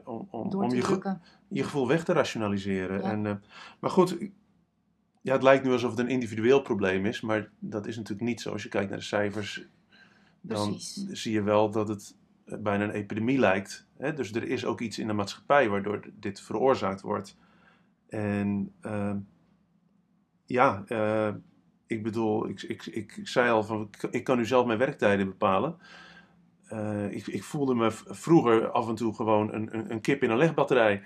om, 0.04 0.28
om, 0.30 0.54
om 0.54 0.74
je, 0.74 0.82
ge 0.82 1.18
je, 1.48 1.64
gevoel 1.64 1.88
weg 1.88 2.04
te 2.04 2.14
rationaliseren. 2.14 3.02
Ja. 3.02 3.12
En, 3.12 3.44
maar 3.80 3.90
goed, 3.90 4.18
ja, 5.24 5.34
het 5.34 5.44
lijkt 5.44 5.64
nu 5.64 5.72
alsof 5.72 5.90
het 5.90 6.00
een 6.00 6.10
individueel 6.10 6.62
probleem 6.62 7.06
is, 7.06 7.22
maar 7.22 7.50
dat 7.60 7.88
is 7.88 7.96
natuurlijk 7.96 8.28
niet 8.28 8.42
zo. 8.42 8.52
Als 8.52 8.64
je 8.64 8.70
kijkt 8.70 8.90
naar 8.90 9.00
de 9.00 9.06
cijfers, 9.06 9.66
dan 10.42 10.70
Precies. 10.70 11.06
zie 11.22 11.34
je 11.34 11.42
wel 11.42 11.72
dat 11.72 11.88
het 11.88 12.16
bijna 12.46 12.84
een 12.84 12.92
epidemie 12.92 13.40
lijkt. 13.40 13.88
Hè? 13.98 14.14
Dus 14.14 14.34
er 14.34 14.44
is 14.44 14.66
ook 14.66 14.82
iets 14.82 15.00
in 15.00 15.08
de 15.08 15.14
maatschappij 15.14 15.70
waardoor 15.70 16.10
dit 16.20 16.42
veroorzaakt 16.42 17.02
wordt. 17.02 17.38
En 18.08 18.74
uh, 18.82 19.16
ja, 20.46 20.84
uh, 20.88 21.34
ik 21.88 22.04
bedoel, 22.04 22.50
ik, 22.50 22.62
ik, 22.62 22.86
ik, 22.86 23.20
zei 23.24 23.50
al 23.50 23.64
van, 23.64 23.90
ik 24.12 24.24
kan 24.24 24.38
nu 24.38 24.46
zelf 24.46 24.66
mijn 24.66 24.80
werktijden 24.80 25.28
bepalen. 25.28 25.78
Uh, 26.74 27.12
ik, 27.12 27.28
ik 27.28 27.44
voelde 27.44 27.76
me 27.76 27.92
vroeger 27.92 28.70
af 28.70 28.88
en 28.88 28.96
toe 28.96 29.16
gewoon 29.16 29.54
een, 29.54 29.78
een, 29.78 29.92
een 29.92 30.02
kip 30.02 30.24
in 30.24 30.30
een 30.30 30.38
legbatterij. 30.38 31.04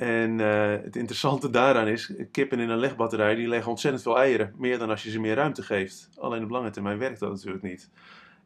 En 0.00 0.38
uh, 0.38 0.70
het 0.70 0.96
interessante 0.96 1.50
daaraan 1.50 1.86
is, 1.86 2.12
kippen 2.30 2.60
in 2.60 2.68
een 2.68 2.78
legbatterij, 2.78 3.34
die 3.34 3.48
leggen 3.48 3.70
ontzettend 3.70 4.02
veel 4.02 4.18
eieren. 4.18 4.54
Meer 4.56 4.78
dan 4.78 4.90
als 4.90 5.02
je 5.02 5.10
ze 5.10 5.20
meer 5.20 5.34
ruimte 5.34 5.62
geeft. 5.62 6.08
Alleen 6.16 6.42
op 6.42 6.50
lange 6.50 6.70
termijn 6.70 6.98
werkt 6.98 7.20
dat 7.20 7.30
natuurlijk 7.30 7.62
niet. 7.62 7.90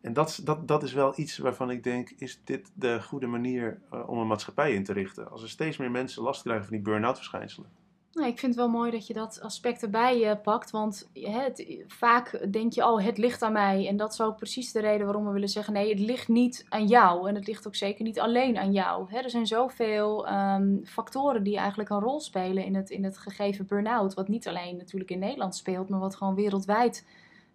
En 0.00 0.12
dat, 0.12 0.40
dat, 0.44 0.68
dat 0.68 0.82
is 0.82 0.92
wel 0.92 1.12
iets 1.16 1.38
waarvan 1.38 1.70
ik 1.70 1.82
denk, 1.82 2.10
is 2.18 2.40
dit 2.44 2.70
de 2.74 3.02
goede 3.02 3.26
manier 3.26 3.78
uh, 3.92 4.08
om 4.08 4.18
een 4.18 4.26
maatschappij 4.26 4.74
in 4.74 4.84
te 4.84 4.92
richten? 4.92 5.30
Als 5.30 5.42
er 5.42 5.48
steeds 5.48 5.76
meer 5.76 5.90
mensen 5.90 6.22
last 6.22 6.42
krijgen 6.42 6.64
van 6.64 6.74
die 6.74 6.84
burn-out 6.84 7.16
verschijnselen. 7.16 7.68
Nou, 8.14 8.28
ik 8.28 8.38
vind 8.38 8.54
het 8.54 8.64
wel 8.64 8.70
mooi 8.70 8.90
dat 8.90 9.06
je 9.06 9.14
dat 9.14 9.40
aspect 9.42 9.82
erbij 9.82 10.30
uh, 10.30 10.32
pakt. 10.42 10.70
Want 10.70 11.08
het, 11.12 11.84
vaak 11.86 12.52
denk 12.52 12.72
je, 12.72 12.86
oh, 12.86 13.04
het 13.04 13.18
ligt 13.18 13.42
aan 13.42 13.52
mij. 13.52 13.88
En 13.88 13.96
dat 13.96 14.12
is 14.12 14.20
ook 14.20 14.36
precies 14.36 14.72
de 14.72 14.80
reden 14.80 15.04
waarom 15.04 15.26
we 15.26 15.32
willen 15.32 15.48
zeggen: 15.48 15.72
nee, 15.72 15.88
het 15.88 16.00
ligt 16.00 16.28
niet 16.28 16.66
aan 16.68 16.86
jou. 16.86 17.28
En 17.28 17.34
het 17.34 17.46
ligt 17.46 17.66
ook 17.66 17.74
zeker 17.74 18.04
niet 18.04 18.20
alleen 18.20 18.58
aan 18.58 18.72
jou. 18.72 19.10
Hè, 19.10 19.18
er 19.18 19.30
zijn 19.30 19.46
zoveel 19.46 20.28
um, 20.28 20.80
factoren 20.84 21.42
die 21.42 21.56
eigenlijk 21.56 21.90
een 21.90 22.00
rol 22.00 22.20
spelen 22.20 22.64
in 22.64 22.74
het, 22.74 22.90
in 22.90 23.04
het 23.04 23.18
gegeven 23.18 23.66
burn-out. 23.66 24.14
Wat 24.14 24.28
niet 24.28 24.48
alleen 24.48 24.76
natuurlijk 24.76 25.10
in 25.10 25.18
Nederland 25.18 25.56
speelt, 25.56 25.88
maar 25.88 26.00
wat 26.00 26.16
gewoon 26.16 26.34
wereldwijd 26.34 27.06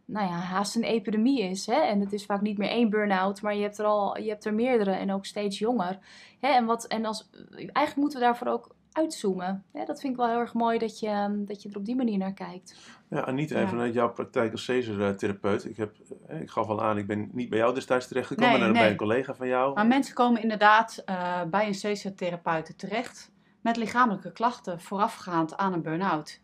nou 0.05 0.27
ja, 0.27 0.37
haast 0.37 0.75
een 0.75 0.83
epidemie 0.83 1.41
is. 1.41 1.65
Hè? 1.65 1.81
En 1.81 1.99
het 1.99 2.13
is 2.13 2.25
vaak 2.25 2.41
niet 2.41 2.57
meer 2.57 2.69
één 2.69 2.89
burn-out, 2.89 3.41
maar 3.41 3.55
je 3.55 3.61
hebt 3.61 3.77
er 3.77 3.85
al 3.85 4.17
je 4.17 4.29
hebt 4.29 4.45
er 4.45 4.53
meerdere 4.53 4.91
en 4.91 5.13
ook 5.13 5.25
steeds 5.25 5.59
jonger. 5.59 5.99
Hè? 6.39 6.47
En, 6.47 6.65
wat, 6.65 6.85
en 6.85 7.05
als, 7.05 7.29
eigenlijk 7.55 7.95
moeten 7.95 8.19
we 8.19 8.25
daarvoor 8.25 8.47
ook 8.47 8.75
uitzoomen. 8.99 9.63
Ja, 9.73 9.85
dat 9.85 9.99
vind 9.99 10.13
ik 10.13 10.19
wel 10.19 10.29
heel 10.29 10.39
erg 10.39 10.53
mooi 10.53 10.77
dat 10.77 10.99
je, 10.99 11.07
ehm, 11.07 11.45
dat 11.45 11.61
je 11.61 11.69
er 11.69 11.77
op 11.77 11.85
die 11.85 11.95
manier 11.95 12.17
naar 12.17 12.33
kijkt. 12.33 12.75
Ja, 13.09 13.27
en 13.27 13.35
niet 13.35 13.51
even 13.51 13.77
naar 13.77 13.89
jouw 13.89 14.13
praktijk 14.13 14.51
als 14.51 14.65
Caesar-therapeut. 14.65 15.65
Ik, 15.65 15.77
heb, 15.77 15.95
eh, 16.27 16.41
ik 16.41 16.49
gaf 16.49 16.67
al 16.67 16.83
aan, 16.83 16.97
ik 16.97 17.07
ben 17.07 17.29
niet 17.31 17.49
bij 17.49 17.59
jou 17.59 17.73
destijds 17.73 18.07
terechtgekomen, 18.07 18.51
nee, 18.51 18.59
maar 18.59 18.71
nee. 18.71 18.81
bij 18.81 18.91
een 18.91 18.97
collega 18.97 19.35
van 19.35 19.47
jou. 19.47 19.73
Maar 19.73 19.87
mensen 19.87 20.15
komen 20.15 20.41
inderdaad 20.41 21.03
uh, 21.05 21.43
bij 21.43 21.67
een 21.67 21.79
Caesar-therapeut 21.79 22.77
terecht 22.77 23.31
met 23.61 23.77
lichamelijke 23.77 24.31
klachten 24.31 24.81
voorafgaand 24.81 25.57
aan 25.57 25.73
een 25.73 25.81
burn-out. 25.81 26.41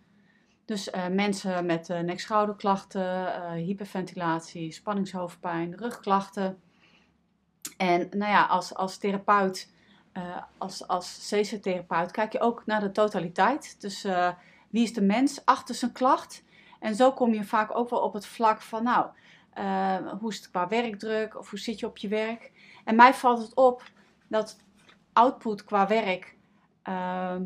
Dus 0.65 0.87
uh, 0.87 1.07
mensen 1.07 1.65
met 1.65 1.89
uh, 1.89 1.99
nek-schouderklachten, 1.99 3.51
hyperventilatie, 3.53 4.71
spanningshoofdpijn, 4.71 5.77
rugklachten. 5.77 6.57
En 7.77 8.07
nou 8.11 8.31
ja, 8.31 8.45
als, 8.45 8.75
als 8.75 8.97
therapeut 8.97 9.73
uh, 10.17 10.37
als, 10.57 10.87
als 10.87 11.27
therapeut 11.61 12.11
kijk 12.11 12.31
je 12.31 12.39
ook 12.39 12.65
naar 12.65 12.79
de 12.79 12.91
totaliteit. 12.91 13.81
Dus 13.81 14.05
uh, 14.05 14.29
wie 14.69 14.83
is 14.83 14.93
de 14.93 15.01
mens 15.01 15.45
achter 15.45 15.75
zijn 15.75 15.91
klacht? 15.91 16.43
En 16.79 16.95
zo 16.95 17.11
kom 17.11 17.33
je 17.33 17.43
vaak 17.43 17.77
ook 17.77 17.89
wel 17.89 17.99
op 17.99 18.13
het 18.13 18.25
vlak 18.25 18.61
van, 18.61 18.83
nou, 18.83 19.07
uh, 19.57 20.11
hoe 20.19 20.31
is 20.31 20.37
het 20.37 20.49
qua 20.49 20.67
werkdruk 20.67 21.37
of 21.37 21.49
hoe 21.49 21.59
zit 21.59 21.79
je 21.79 21.85
op 21.85 21.97
je 21.97 22.07
werk? 22.07 22.51
En 22.83 22.95
mij 22.95 23.13
valt 23.13 23.41
het 23.41 23.53
op 23.53 23.83
dat 24.27 24.57
output 25.13 25.63
qua 25.63 25.87
werk 25.87 26.35
ehm, 26.81 27.43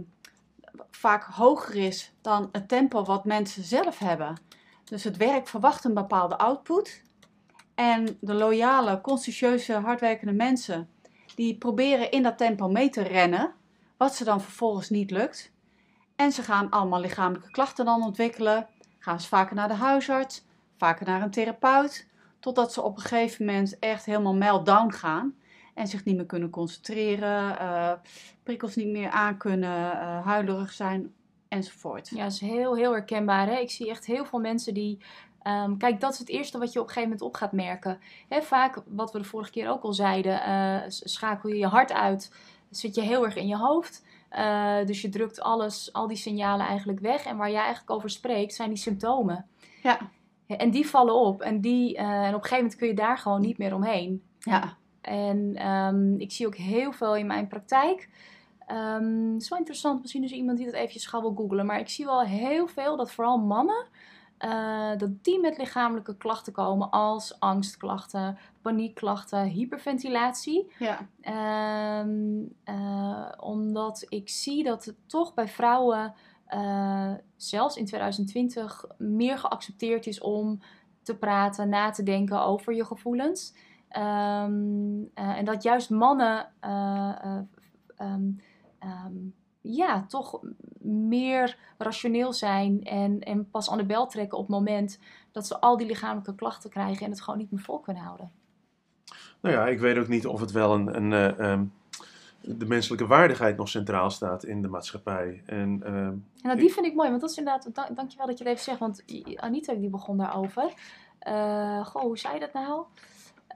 vaak 0.91 1.23
hoger 1.23 1.75
is 1.75 2.13
dan 2.21 2.49
het 2.51 2.67
tempo 2.67 3.03
wat 3.03 3.25
mensen 3.25 3.63
zelf 3.63 3.97
hebben. 3.99 4.41
Dus 4.83 5.03
het 5.03 5.17
werk 5.17 5.47
verwacht 5.47 5.83
een 5.83 5.93
bepaalde 5.93 6.37
output. 6.37 7.03
En 7.75 8.17
de 8.21 8.33
loyale, 8.33 9.01
conscientieuze, 9.01 9.73
hardwerkende 9.73 10.33
mensen 10.33 10.89
die 11.39 11.57
proberen 11.57 12.11
in 12.11 12.23
dat 12.23 12.37
tempo 12.37 12.69
mee 12.69 12.89
te 12.89 13.01
rennen, 13.01 13.53
wat 13.97 14.15
ze 14.15 14.23
dan 14.23 14.41
vervolgens 14.41 14.89
niet 14.89 15.11
lukt. 15.11 15.51
En 16.15 16.31
ze 16.31 16.41
gaan 16.41 16.69
allemaal 16.69 16.99
lichamelijke 16.99 17.51
klachten 17.51 17.85
dan 17.85 18.03
ontwikkelen, 18.03 18.67
gaan 18.99 19.19
ze 19.19 19.27
vaker 19.27 19.55
naar 19.55 19.67
de 19.67 19.73
huisarts, 19.73 20.45
vaker 20.77 21.05
naar 21.05 21.21
een 21.21 21.31
therapeut, 21.31 22.07
totdat 22.39 22.73
ze 22.73 22.81
op 22.81 22.95
een 22.95 23.01
gegeven 23.01 23.45
moment 23.45 23.79
echt 23.79 24.05
helemaal 24.05 24.35
meltdown 24.35 24.91
gaan 24.91 25.35
en 25.73 25.87
zich 25.87 26.03
niet 26.03 26.15
meer 26.15 26.25
kunnen 26.25 26.49
concentreren, 26.49 27.51
uh, 27.61 27.91
prikkels 28.43 28.75
niet 28.75 28.87
meer 28.87 29.09
aan 29.09 29.37
kunnen, 29.37 29.93
uh, 29.93 30.25
huilerig 30.25 30.71
zijn 30.71 31.13
enzovoort. 31.47 32.09
Ja, 32.09 32.23
dat 32.23 32.31
is 32.31 32.39
heel, 32.39 32.75
heel 32.75 32.91
herkenbaar. 32.91 33.47
Hè? 33.47 33.57
Ik 33.59 33.71
zie 33.71 33.89
echt 33.89 34.05
heel 34.05 34.25
veel 34.25 34.39
mensen 34.39 34.73
die 34.73 34.97
Um, 35.47 35.77
kijk, 35.77 35.99
dat 35.99 36.13
is 36.13 36.19
het 36.19 36.29
eerste 36.29 36.57
wat 36.57 36.73
je 36.73 36.79
op 36.79 36.87
een 36.87 36.93
gegeven 36.93 37.09
moment 37.09 37.27
op 37.27 37.35
gaat 37.35 37.51
merken. 37.51 37.99
He, 38.27 38.41
vaak, 38.41 38.81
wat 38.87 39.11
we 39.11 39.17
de 39.17 39.23
vorige 39.23 39.51
keer 39.51 39.69
ook 39.69 39.83
al 39.83 39.93
zeiden, 39.93 40.49
uh, 40.49 40.81
schakel 40.87 41.49
je 41.49 41.57
je 41.57 41.67
hart 41.67 41.91
uit, 41.93 42.33
zit 42.69 42.95
je 42.95 43.01
heel 43.01 43.25
erg 43.25 43.35
in 43.35 43.47
je 43.47 43.57
hoofd. 43.57 44.05
Uh, 44.31 44.85
dus 44.85 45.01
je 45.01 45.09
drukt 45.09 45.41
alles, 45.41 45.93
al 45.93 46.07
die 46.07 46.17
signalen 46.17 46.65
eigenlijk 46.65 46.99
weg. 46.99 47.25
En 47.25 47.37
waar 47.37 47.51
jij 47.51 47.61
eigenlijk 47.61 47.91
over 47.91 48.09
spreekt, 48.09 48.53
zijn 48.53 48.69
die 48.69 48.77
symptomen. 48.77 49.45
Ja. 49.83 49.99
En 50.47 50.71
die 50.71 50.87
vallen 50.87 51.15
op. 51.15 51.41
En, 51.41 51.61
die, 51.61 51.95
uh, 51.95 52.01
en 52.01 52.27
op 52.27 52.33
een 52.33 52.33
gegeven 52.33 52.57
moment 52.57 52.75
kun 52.75 52.87
je 52.87 52.93
daar 52.93 53.17
gewoon 53.17 53.41
niet 53.41 53.57
meer 53.57 53.75
omheen. 53.75 54.23
Ja. 54.39 54.77
En 55.01 55.67
um, 55.67 56.19
ik 56.19 56.31
zie 56.31 56.47
ook 56.47 56.55
heel 56.55 56.91
veel 56.91 57.15
in 57.15 57.27
mijn 57.27 57.47
praktijk. 57.47 58.09
Um, 58.71 59.33
het 59.33 59.41
is 59.41 59.49
wel 59.49 59.59
interessant, 59.59 60.01
misschien 60.01 60.23
is 60.23 60.31
er 60.31 60.37
iemand 60.37 60.57
die 60.57 60.65
dat 60.65 60.75
eventjes 60.75 61.05
gauw 61.05 61.21
wil 61.21 61.33
googlen. 61.35 61.65
Maar 61.65 61.79
ik 61.79 61.89
zie 61.89 62.05
wel 62.05 62.21
heel 62.21 62.67
veel 62.67 62.97
dat 62.97 63.11
vooral 63.11 63.37
mannen 63.37 63.85
uh, 64.45 64.97
dat 64.97 65.23
die 65.23 65.39
met 65.39 65.57
lichamelijke 65.57 66.17
klachten 66.17 66.53
komen 66.53 66.89
als 66.89 67.39
angstklachten, 67.39 68.37
paniekklachten, 68.61 69.43
hyperventilatie. 69.43 70.71
Ja. 70.79 71.07
Uh, 71.21 72.11
uh, 72.75 73.31
omdat 73.39 74.05
ik 74.09 74.29
zie 74.29 74.63
dat 74.63 74.85
het 74.85 74.95
toch 75.05 75.33
bij 75.33 75.47
vrouwen, 75.47 76.13
eh, 76.45 77.11
zelfs 77.35 77.75
in 77.75 77.85
2020, 77.85 78.85
meer 78.97 79.37
geaccepteerd 79.37 80.05
is 80.07 80.21
om 80.21 80.59
te 81.01 81.17
praten, 81.17 81.69
na 81.69 81.89
te 81.89 82.03
denken 82.03 82.41
over 82.41 82.73
je 82.73 82.85
gevoelens. 82.85 83.53
Um, 83.97 85.09
en 85.13 85.45
dat 85.45 85.63
juist 85.63 85.89
mannen 85.89 86.51
um, 87.97 89.33
ja, 89.61 90.05
toch 90.07 90.39
meer 90.81 91.57
rationeel 91.77 92.33
zijn 92.33 92.83
en, 92.83 93.19
en 93.19 93.49
pas 93.49 93.69
aan 93.69 93.77
de 93.77 93.85
bel 93.85 94.07
trekken 94.07 94.37
op 94.37 94.47
het 94.47 94.55
moment 94.55 94.99
dat 95.31 95.47
ze 95.47 95.59
al 95.59 95.77
die 95.77 95.87
lichamelijke 95.87 96.35
klachten 96.35 96.69
krijgen 96.69 97.05
en 97.05 97.11
het 97.11 97.21
gewoon 97.21 97.39
niet 97.39 97.51
meer 97.51 97.61
vol 97.61 97.79
kunnen 97.79 98.03
houden. 98.03 98.31
Nou 99.41 99.55
ja, 99.55 99.67
ik 99.67 99.79
weet 99.79 99.97
ook 99.97 100.07
niet 100.07 100.27
of 100.27 100.39
het 100.39 100.51
wel 100.51 100.73
een, 100.73 100.95
een 100.95 101.37
uh, 101.39 101.51
um, 101.51 101.73
de 102.41 102.65
menselijke 102.65 103.07
waardigheid 103.07 103.57
nog 103.57 103.69
centraal 103.69 104.09
staat 104.09 104.43
in 104.43 104.61
de 104.61 104.67
maatschappij. 104.67 105.41
En, 105.45 105.81
uh, 105.83 105.87
en 105.87 106.25
nou, 106.41 106.57
die 106.57 106.73
vind 106.73 106.85
ik 106.85 106.95
mooi, 106.95 107.09
want 107.09 107.21
dat 107.21 107.29
is 107.29 107.37
inderdaad, 107.37 107.75
dank, 107.75 107.95
dankjewel 107.95 108.27
dat 108.27 108.37
je 108.37 108.43
het 108.43 108.53
even 108.53 108.65
zegt, 108.65 108.79
want 108.79 109.03
Anita 109.35 109.73
die 109.73 109.89
begon 109.89 110.17
daarover. 110.17 110.73
Uh, 111.27 111.85
goh, 111.85 112.01
hoe 112.01 112.17
zei 112.17 112.33
je 112.33 112.39
dat 112.39 112.53
nou? 112.53 112.85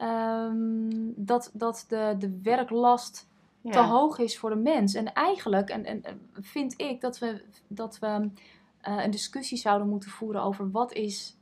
Um, 0.02 1.14
dat, 1.16 1.52
dat 1.54 1.86
de, 1.88 2.16
de 2.20 2.40
werklast 2.44 3.28
te 3.72 3.80
hoog 3.80 4.18
is 4.18 4.38
voor 4.38 4.50
de 4.50 4.56
mens. 4.56 4.94
En 4.94 5.14
eigenlijk 5.14 5.70
en, 5.70 5.86
en, 5.86 6.04
vind 6.34 6.82
ik 6.82 7.02
dat 7.02 7.20
we, 7.20 7.46
dat 7.68 8.00
we 8.00 8.08
uh, 8.08 9.04
een 9.04 9.12
discussie 9.12 9.58
zouden 9.58 9.90
moeten 9.90 10.10
voeren 10.10 10.42
over 10.42 10.72
wat 10.72 10.94
is, 10.94 11.38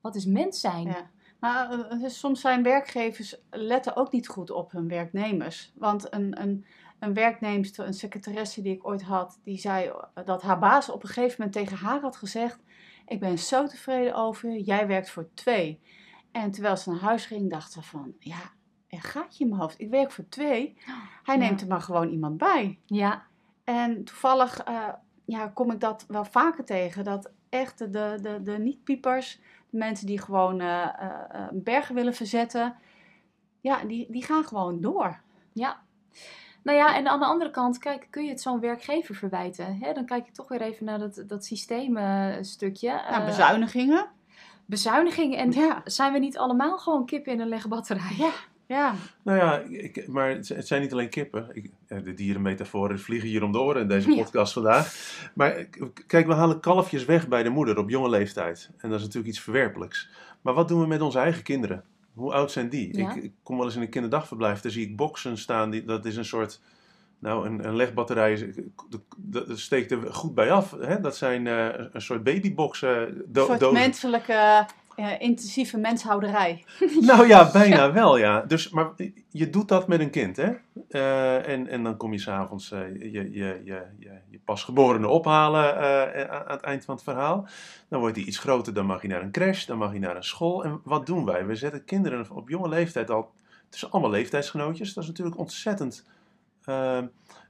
wat 0.00 0.14
is 0.14 0.24
mens 0.24 0.60
zijn. 0.60 0.86
Ja. 0.86 1.10
Maar 1.38 1.72
uh, 1.72 2.08
soms 2.08 2.40
zijn 2.40 2.62
werkgevers 2.62 3.36
letten 3.50 3.96
ook 3.96 4.12
niet 4.12 4.28
goed 4.28 4.50
op 4.50 4.72
hun 4.72 4.88
werknemers. 4.88 5.72
Want 5.74 6.14
een, 6.14 6.40
een, 6.40 6.66
een 6.98 7.14
werknemster, 7.14 7.86
een 7.86 7.94
secretaresse 7.94 8.62
die 8.62 8.74
ik 8.74 8.86
ooit 8.86 9.02
had, 9.02 9.40
die 9.44 9.58
zei 9.58 9.92
dat 10.24 10.42
haar 10.42 10.58
baas 10.58 10.88
op 10.88 11.02
een 11.02 11.08
gegeven 11.08 11.34
moment 11.38 11.52
tegen 11.52 11.86
haar 11.86 12.00
had 12.00 12.16
gezegd: 12.16 12.58
Ik 13.06 13.20
ben 13.20 13.38
zo 13.38 13.66
tevreden 13.66 14.14
over 14.14 14.50
je, 14.50 14.62
jij 14.62 14.86
werkt 14.86 15.10
voor 15.10 15.28
twee. 15.34 15.80
En 16.32 16.50
terwijl 16.50 16.76
ze 16.76 16.90
naar 16.90 17.00
huis 17.00 17.26
ging, 17.26 17.50
dacht 17.50 17.72
ze 17.72 17.82
van, 17.82 18.14
ja, 18.18 18.52
er 18.90 19.02
gaat 19.02 19.36
je 19.36 19.44
in 19.44 19.50
mijn 19.50 19.60
hoofd. 19.62 19.80
Ik 19.80 19.90
werk 19.90 20.10
voor 20.12 20.24
twee. 20.28 20.76
Hij 21.22 21.36
neemt 21.36 21.60
er 21.60 21.66
maar 21.66 21.80
gewoon 21.80 22.08
iemand 22.08 22.36
bij. 22.38 22.78
Ja. 22.84 23.22
En 23.64 24.04
toevallig 24.04 24.68
uh, 24.68 24.88
ja, 25.24 25.48
kom 25.54 25.70
ik 25.70 25.80
dat 25.80 26.04
wel 26.08 26.24
vaker 26.24 26.64
tegen. 26.64 27.04
Dat 27.04 27.30
echt 27.48 27.78
de, 27.78 28.18
de, 28.22 28.40
de 28.42 28.58
niet-piepers, 28.58 29.40
de 29.70 29.78
mensen 29.78 30.06
die 30.06 30.18
gewoon 30.20 30.60
eh, 30.60 30.82
eh, 30.82 31.10
eh, 31.30 31.46
bergen 31.52 31.94
willen 31.94 32.14
verzetten, 32.14 32.74
ja, 33.60 33.84
die, 33.84 34.06
die 34.10 34.24
gaan 34.24 34.44
gewoon 34.44 34.80
door. 34.80 35.20
Ja. 35.52 35.80
Nou 36.62 36.78
ja, 36.78 36.96
en 36.96 37.08
aan 37.08 37.18
de 37.18 37.24
andere 37.26 37.50
kant, 37.50 37.78
kijk, 37.78 38.06
kun 38.10 38.24
je 38.24 38.30
het 38.30 38.40
zo'n 38.40 38.60
werkgever 38.60 39.14
verwijten? 39.14 39.78
Hè? 39.80 39.92
Dan 39.92 40.04
kijk 40.06 40.26
je 40.26 40.32
toch 40.32 40.48
weer 40.48 40.60
even 40.60 40.84
naar 40.84 40.98
dat, 40.98 41.24
dat 41.26 41.44
systeemstukje. 41.44 42.90
Nou, 42.92 43.20
Eh, 43.20 43.24
bezuinigingen. 43.24 44.06
bezuinigingen. 44.66 45.38
En 45.38 45.50
Ja, 45.52 45.80
zijn 45.84 46.12
we 46.12 46.18
niet 46.18 46.38
allemaal 46.38 46.78
gewoon 46.78 47.06
kippen 47.06 47.32
in 47.32 47.40
een 47.40 47.48
legbatterij? 47.48 48.14
ja, 48.16 48.30
ja. 48.74 48.94
Nou 49.22 49.38
ja, 49.38 49.58
ik, 49.58 50.08
maar 50.08 50.30
het 50.30 50.66
zijn 50.66 50.80
niet 50.80 50.92
alleen 50.92 51.08
kippen. 51.08 51.48
Ik, 51.52 51.70
eh, 51.86 51.98
de 52.04 52.14
dierenmetaforen 52.14 53.00
vliegen 53.00 53.28
hier 53.28 53.42
om 53.42 53.52
de 53.52 53.58
oren 53.60 53.82
in 53.82 53.88
deze 53.88 54.10
Ja. 54.10 54.16
podcast 54.16 54.52
vandaag. 54.52 54.94
Maar 55.34 55.50
eh, 55.50 55.66
kijk, 56.06 56.26
we 56.26 56.34
halen 56.34 56.60
kalfjes 56.60 57.04
weg 57.04 57.28
bij 57.28 57.42
de 57.42 57.48
moeder 57.50 57.78
op 57.78 57.90
jonge 57.90 58.08
leeftijd. 58.08 58.70
En 58.78 58.88
dat 58.88 58.98
is 58.98 59.04
natuurlijk 59.04 59.32
iets 59.32 59.42
verwerpelijks. 59.42 60.08
Maar 60.40 60.54
wat 60.54 60.68
doen 60.68 60.80
we 60.80 60.86
met 60.86 61.00
onze 61.00 61.18
eigen 61.18 61.42
kinderen? 61.42 61.84
Hoe 62.14 62.32
oud 62.32 62.50
zijn 62.50 62.68
die? 62.68 62.96
Ja. 62.96 63.14
Ik, 63.14 63.22
ik 63.22 63.32
kom 63.42 63.56
wel 63.56 63.66
eens 63.66 63.74
in 63.76 63.82
een 63.82 63.88
kinderdagverblijf, 63.90 64.60
daar 64.60 64.72
zie 64.72 64.86
ik 64.86 64.96
boksen 64.96 65.38
staan. 65.38 65.70
Die, 65.70 65.84
dat 65.84 66.04
is 66.04 66.16
een 66.16 66.24
soort, 66.24 66.60
nou 67.18 67.46
een, 67.46 67.66
een 67.66 67.76
legbatterij, 67.76 68.54
dat, 69.16 69.58
steekt 69.58 69.90
er 69.90 70.14
goed 70.14 70.34
bij 70.34 70.50
af. 70.52 70.74
Hè? 70.80 71.00
Dat 71.00 71.16
zijn 71.16 71.46
eh, 71.46 71.84
een 71.92 72.02
soort 72.02 72.22
babyboxen. 72.22 73.08
Een 73.08 73.24
Do, 73.26 73.44
soort 73.46 73.60
dozen. 73.60 73.80
menselijke, 73.80 74.66
eh, 74.96 75.20
intensieve 75.20 75.78
menshouderij. 75.78 76.64
Nou 77.00 77.26
ja, 77.26 77.50
bijna 77.50 77.92
wel, 77.92 78.16
ja. 78.16 78.40
Dus, 78.40 78.70
maar 78.70 78.90
je 79.28 79.50
doet 79.50 79.68
dat 79.68 79.88
met 79.88 80.00
een 80.00 80.10
kind, 80.10 80.36
hè? 80.36 80.52
Eh, 80.88 81.48
en, 81.48 81.66
en 81.66 81.82
dan 81.82 81.96
kom 81.96 82.12
je 82.12 82.18
s'avonds 82.18 82.70
eh 82.72 82.80
je, 82.98 83.30
je, 83.32 83.60
je, 83.64 83.86
je, 83.98 84.18
je 84.28 84.38
pasgeborene 84.44 85.08
ophalen 85.08 85.76
eh, 85.76 86.24
aan 86.24 86.44
het 86.46 86.60
eind 86.60 86.84
van 86.84 86.94
het 86.94 87.04
verhaal. 87.04 87.48
Dan 87.88 88.00
wordt 88.00 88.16
hij 88.16 88.24
iets 88.24 88.38
groter, 88.38 88.74
dan 88.74 88.86
mag 88.86 89.00
hij 89.00 89.10
naar 89.10 89.22
een 89.22 89.30
crash, 89.30 89.64
dan 89.64 89.78
mag 89.78 89.90
hij 89.90 89.98
naar 89.98 90.16
een 90.16 90.24
school. 90.24 90.64
En 90.64 90.80
wat 90.84 91.06
doen 91.06 91.24
wij? 91.24 91.46
We 91.46 91.54
zetten 91.54 91.84
kinderen 91.84 92.26
op 92.30 92.48
jonge 92.48 92.68
leeftijd 92.68 93.10
al... 93.10 93.30
Zijn 93.70 93.90
allemaal 93.90 94.10
leeftijdsgenootjes. 94.10 94.94
Dat 94.94 95.02
is 95.02 95.08
natuurlijk 95.08 95.38
ontzettend... 95.38 96.06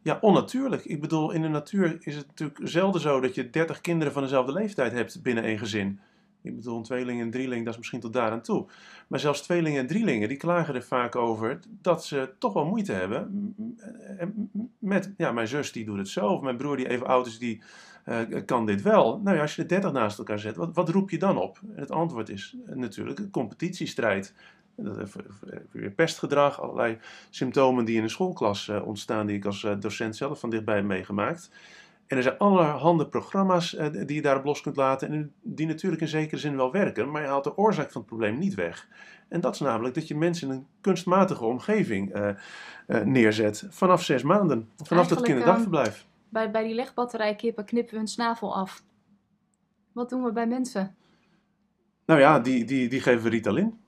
ja, 0.03 0.19
onnatuurlijk. 0.21 0.85
Ik 0.85 1.01
bedoel, 1.01 1.31
in 1.31 1.43
de 1.43 1.49
natuur 1.49 1.97
is 2.01 2.17
het 2.17 2.27
natuurlijk 2.27 2.61
zelden 2.63 3.01
zo 3.01 3.21
dat 3.21 3.35
je 3.35 3.51
30 3.51 3.81
kinderen 3.81 4.13
van 4.13 4.23
dezelfde 4.23 4.53
leeftijd 4.53 4.93
hebt 4.93 5.23
binnen 5.23 5.45
één 5.45 5.59
gezin. 5.59 6.01
Ik 6.43 6.57
bedoel, 6.57 6.77
een 6.77 6.83
tweeling 6.83 7.21
en 7.21 7.31
drieling, 7.31 7.63
dat 7.65 7.73
is 7.73 7.79
misschien 7.79 8.01
tot 8.01 8.13
daar 8.13 8.31
aan 8.31 8.41
toe. 8.41 8.67
Maar 9.07 9.21
zelfs 9.21 9.43
tweelingen 9.43 9.81
en 9.81 9.87
drielingen, 9.87 10.29
die 10.29 10.37
klagen 10.37 10.75
er 10.75 10.83
vaak 10.83 11.17
over 11.17 11.61
dat 11.69 12.05
ze 12.05 12.31
toch 12.39 12.53
wel 12.53 12.65
moeite 12.67 12.93
hebben 12.93 13.55
m- 13.57 14.61
met, 14.79 15.13
ja, 15.17 15.33
mijn 15.33 15.49
zus 15.49 15.73
die 15.73 15.85
doet 15.85 15.99
het 15.99 16.09
zo, 16.09 16.27
of 16.27 16.41
mijn 16.41 16.57
broer 16.57 16.77
die 16.77 16.89
even 16.89 17.07
oud 17.07 17.27
is, 17.27 17.39
die 17.39 17.63
eh, 18.05 18.19
kan 18.47 18.67
dit 18.67 18.83
wel. 18.83 19.21
Nou 19.25 19.37
ja, 19.37 19.43
als 19.43 19.55
je 19.57 19.63
de 19.63 19.69
dertig 19.69 19.93
naast 19.93 20.19
elkaar 20.19 20.39
zet, 20.39 20.57
wat, 20.57 20.75
wat 20.75 20.89
roep 20.89 21.11
je 21.11 21.19
dan 21.19 21.37
op? 21.39 21.61
En 21.75 21.81
het 21.81 21.91
antwoord 21.91 22.29
is 22.29 22.57
eh, 22.67 22.75
natuurlijk 22.75 23.19
een 23.19 23.31
competitiestrijd. 23.31 24.35
Eh, 24.77 25.07
Weer 25.71 25.91
pestgedrag, 25.91 26.61
allerlei 26.61 26.99
symptomen 27.31 27.85
die 27.85 27.97
in 27.97 28.03
een 28.03 28.11
schoolklas 28.11 28.69
eh, 28.69 28.87
ontstaan, 28.87 29.27
die 29.27 29.37
ik 29.37 29.45
als 29.45 29.65
eh, 29.65 29.73
docent 29.81 30.17
zelf 30.17 30.41
van 30.41 30.51
dichtbij 30.51 30.77
heb 30.77 30.85
meegemaakt. 30.85 31.51
En 32.11 32.17
er 32.17 32.23
zijn 32.23 32.39
allerhande 32.39 33.09
programma's 33.09 33.75
eh, 33.75 33.91
die 33.93 34.15
je 34.15 34.23
daarop 34.23 34.45
los 34.45 34.61
kunt 34.61 34.77
laten. 34.77 35.09
En 35.09 35.33
die 35.43 35.67
natuurlijk 35.67 36.03
in 36.03 36.09
zekere 36.09 36.41
zin 36.41 36.57
wel 36.57 36.73
werken. 36.73 37.11
Maar 37.11 37.23
je 37.23 37.29
haalt 37.29 37.45
de 37.45 37.57
oorzaak 37.57 37.91
van 37.91 38.01
het 38.01 38.11
probleem 38.11 38.39
niet 38.39 38.55
weg. 38.55 38.89
En 39.29 39.41
dat 39.41 39.55
is 39.55 39.61
namelijk 39.61 39.95
dat 39.95 40.09
je 40.09 40.17
mensen 40.17 40.49
in 40.49 40.55
een 40.55 40.67
kunstmatige 40.81 41.45
omgeving 41.45 42.13
eh, 42.13 42.29
eh, 42.87 43.03
neerzet. 43.05 43.67
Vanaf 43.69 44.03
zes 44.03 44.23
maanden. 44.23 44.69
Vanaf 44.77 44.89
dat 44.89 44.99
Eigenlijk, 44.99 45.25
kinderdagverblijf. 45.25 46.07
Bij, 46.29 46.51
bij 46.51 46.63
die 46.63 46.75
legbatterijkippen 46.75 47.65
knippen 47.65 47.93
we 47.93 47.99
hun 47.99 48.09
snavel 48.09 48.55
af. 48.55 48.83
Wat 49.93 50.09
doen 50.09 50.23
we 50.23 50.33
bij 50.33 50.47
mensen? 50.47 50.95
Nou 52.07 52.21
ja, 52.21 52.41
die, 52.41 52.65
die, 52.65 52.89
die 52.89 53.01
geven 53.01 53.23
we 53.23 53.29
Ritalin. 53.29 53.81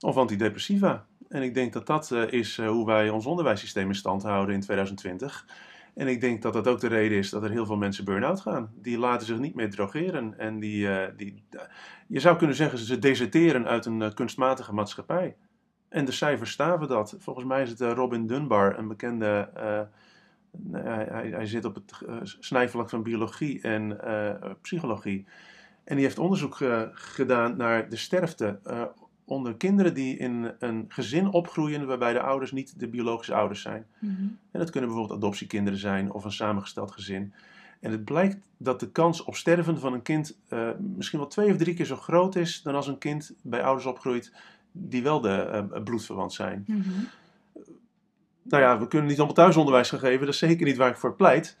Of 0.00 0.16
antidepressiva. 0.16 1.06
En 1.28 1.42
ik 1.42 1.54
denk 1.54 1.72
dat 1.72 1.86
dat 1.86 2.10
is 2.10 2.56
hoe 2.56 2.86
wij 2.86 3.08
ons 3.08 3.26
onderwijssysteem 3.26 3.88
in 3.88 3.94
stand 3.94 4.22
houden 4.22 4.54
in 4.54 4.60
2020. 4.60 5.46
En 5.94 6.08
ik 6.08 6.20
denk 6.20 6.42
dat 6.42 6.52
dat 6.52 6.68
ook 6.68 6.80
de 6.80 6.86
reden 6.88 7.18
is 7.18 7.30
dat 7.30 7.42
er 7.42 7.50
heel 7.50 7.66
veel 7.66 7.76
mensen 7.76 8.04
burn-out 8.04 8.40
gaan. 8.40 8.70
Die 8.74 8.98
laten 8.98 9.26
zich 9.26 9.38
niet 9.38 9.54
meer 9.54 9.70
drogeren. 9.70 10.38
En 10.38 10.58
die, 10.58 10.88
eh, 10.88 11.12
die, 11.16 11.44
je 12.08 12.20
zou 12.20 12.36
kunnen 12.36 12.56
zeggen, 12.56 12.78
ze 12.78 12.98
deserteren 12.98 13.66
uit 13.66 13.86
een 13.86 14.02
eh, 14.02 14.14
kunstmatige 14.14 14.74
maatschappij. 14.74 15.36
En 15.88 16.04
de 16.04 16.12
cijfers 16.12 16.50
staven 16.50 16.88
dat. 16.88 17.16
Volgens 17.18 17.46
mij 17.46 17.62
is 17.62 17.70
het 17.70 17.80
eh, 17.80 17.92
Robin 17.92 18.26
Dunbar, 18.26 18.78
een 18.78 18.88
bekende. 18.88 19.50
eh, 19.54 19.80
nou 20.50 20.84
hij, 20.86 21.28
hij 21.28 21.46
zit 21.46 21.64
op 21.64 21.74
het 21.74 21.92
eh, 22.06 22.16
snijvlak 22.22 22.90
van 22.90 23.02
biologie 23.02 23.60
en 23.62 24.00
eh, 24.00 24.50
psychologie. 24.62 25.26
En 25.84 25.96
die 25.96 26.04
heeft 26.04 26.18
onderzoek 26.18 26.60
eh, 26.60 26.82
gedaan 26.92 27.56
naar 27.56 27.88
de 27.88 27.96
sterfte 27.96 28.58
eh, 28.64 28.82
onder 29.24 29.54
kinderen 29.54 29.94
die 29.94 30.16
in 30.16 30.52
een 30.58 30.84
gezin 30.88 31.32
opgroeien 31.32 31.86
waarbij 31.86 32.12
de 32.12 32.20
ouders 32.20 32.52
niet 32.52 32.80
de 32.80 32.88
biologische 32.88 33.34
ouders 33.34 33.62
zijn. 33.62 33.86
En 34.50 34.58
dat 34.60 34.70
kunnen 34.70 34.90
bijvoorbeeld 34.90 35.18
adoptiekinderen 35.18 35.78
zijn 35.78 36.12
of 36.12 36.24
een 36.24 36.32
samengesteld 36.32 36.90
gezin. 36.90 37.32
En 37.80 37.90
het 37.90 38.04
blijkt 38.04 38.48
dat 38.56 38.80
de 38.80 38.90
kans 38.90 39.24
op 39.24 39.36
sterven 39.36 39.78
van 39.78 39.92
een 39.92 40.02
kind 40.02 40.38
eh, 40.48 40.68
misschien 40.78 41.18
wel 41.18 41.28
twee 41.28 41.50
of 41.50 41.56
drie 41.56 41.74
keer 41.74 41.86
zo 41.86 41.96
groot 41.96 42.36
is 42.36 42.62
dan 42.62 42.74
als 42.74 42.86
een 42.86 42.98
kind 42.98 43.34
bij 43.42 43.62
ouders 43.62 43.86
opgroeit 43.86 44.32
die 44.72 45.02
wel 45.02 45.20
de 45.20 45.28
eh, 45.28 45.82
bloedverwant 45.82 46.32
zijn. 46.32 46.64
Nou 48.42 48.62
ja, 48.62 48.78
we 48.78 48.88
kunnen 48.88 49.08
niet 49.08 49.16
allemaal 49.16 49.34
thuisonderwijs 49.34 49.88
gaan 49.88 49.98
geven, 49.98 50.20
dat 50.20 50.34
is 50.34 50.38
zeker 50.38 50.66
niet 50.66 50.76
waar 50.76 50.90
ik 50.90 50.96
voor 50.96 51.14
pleit. 51.14 51.56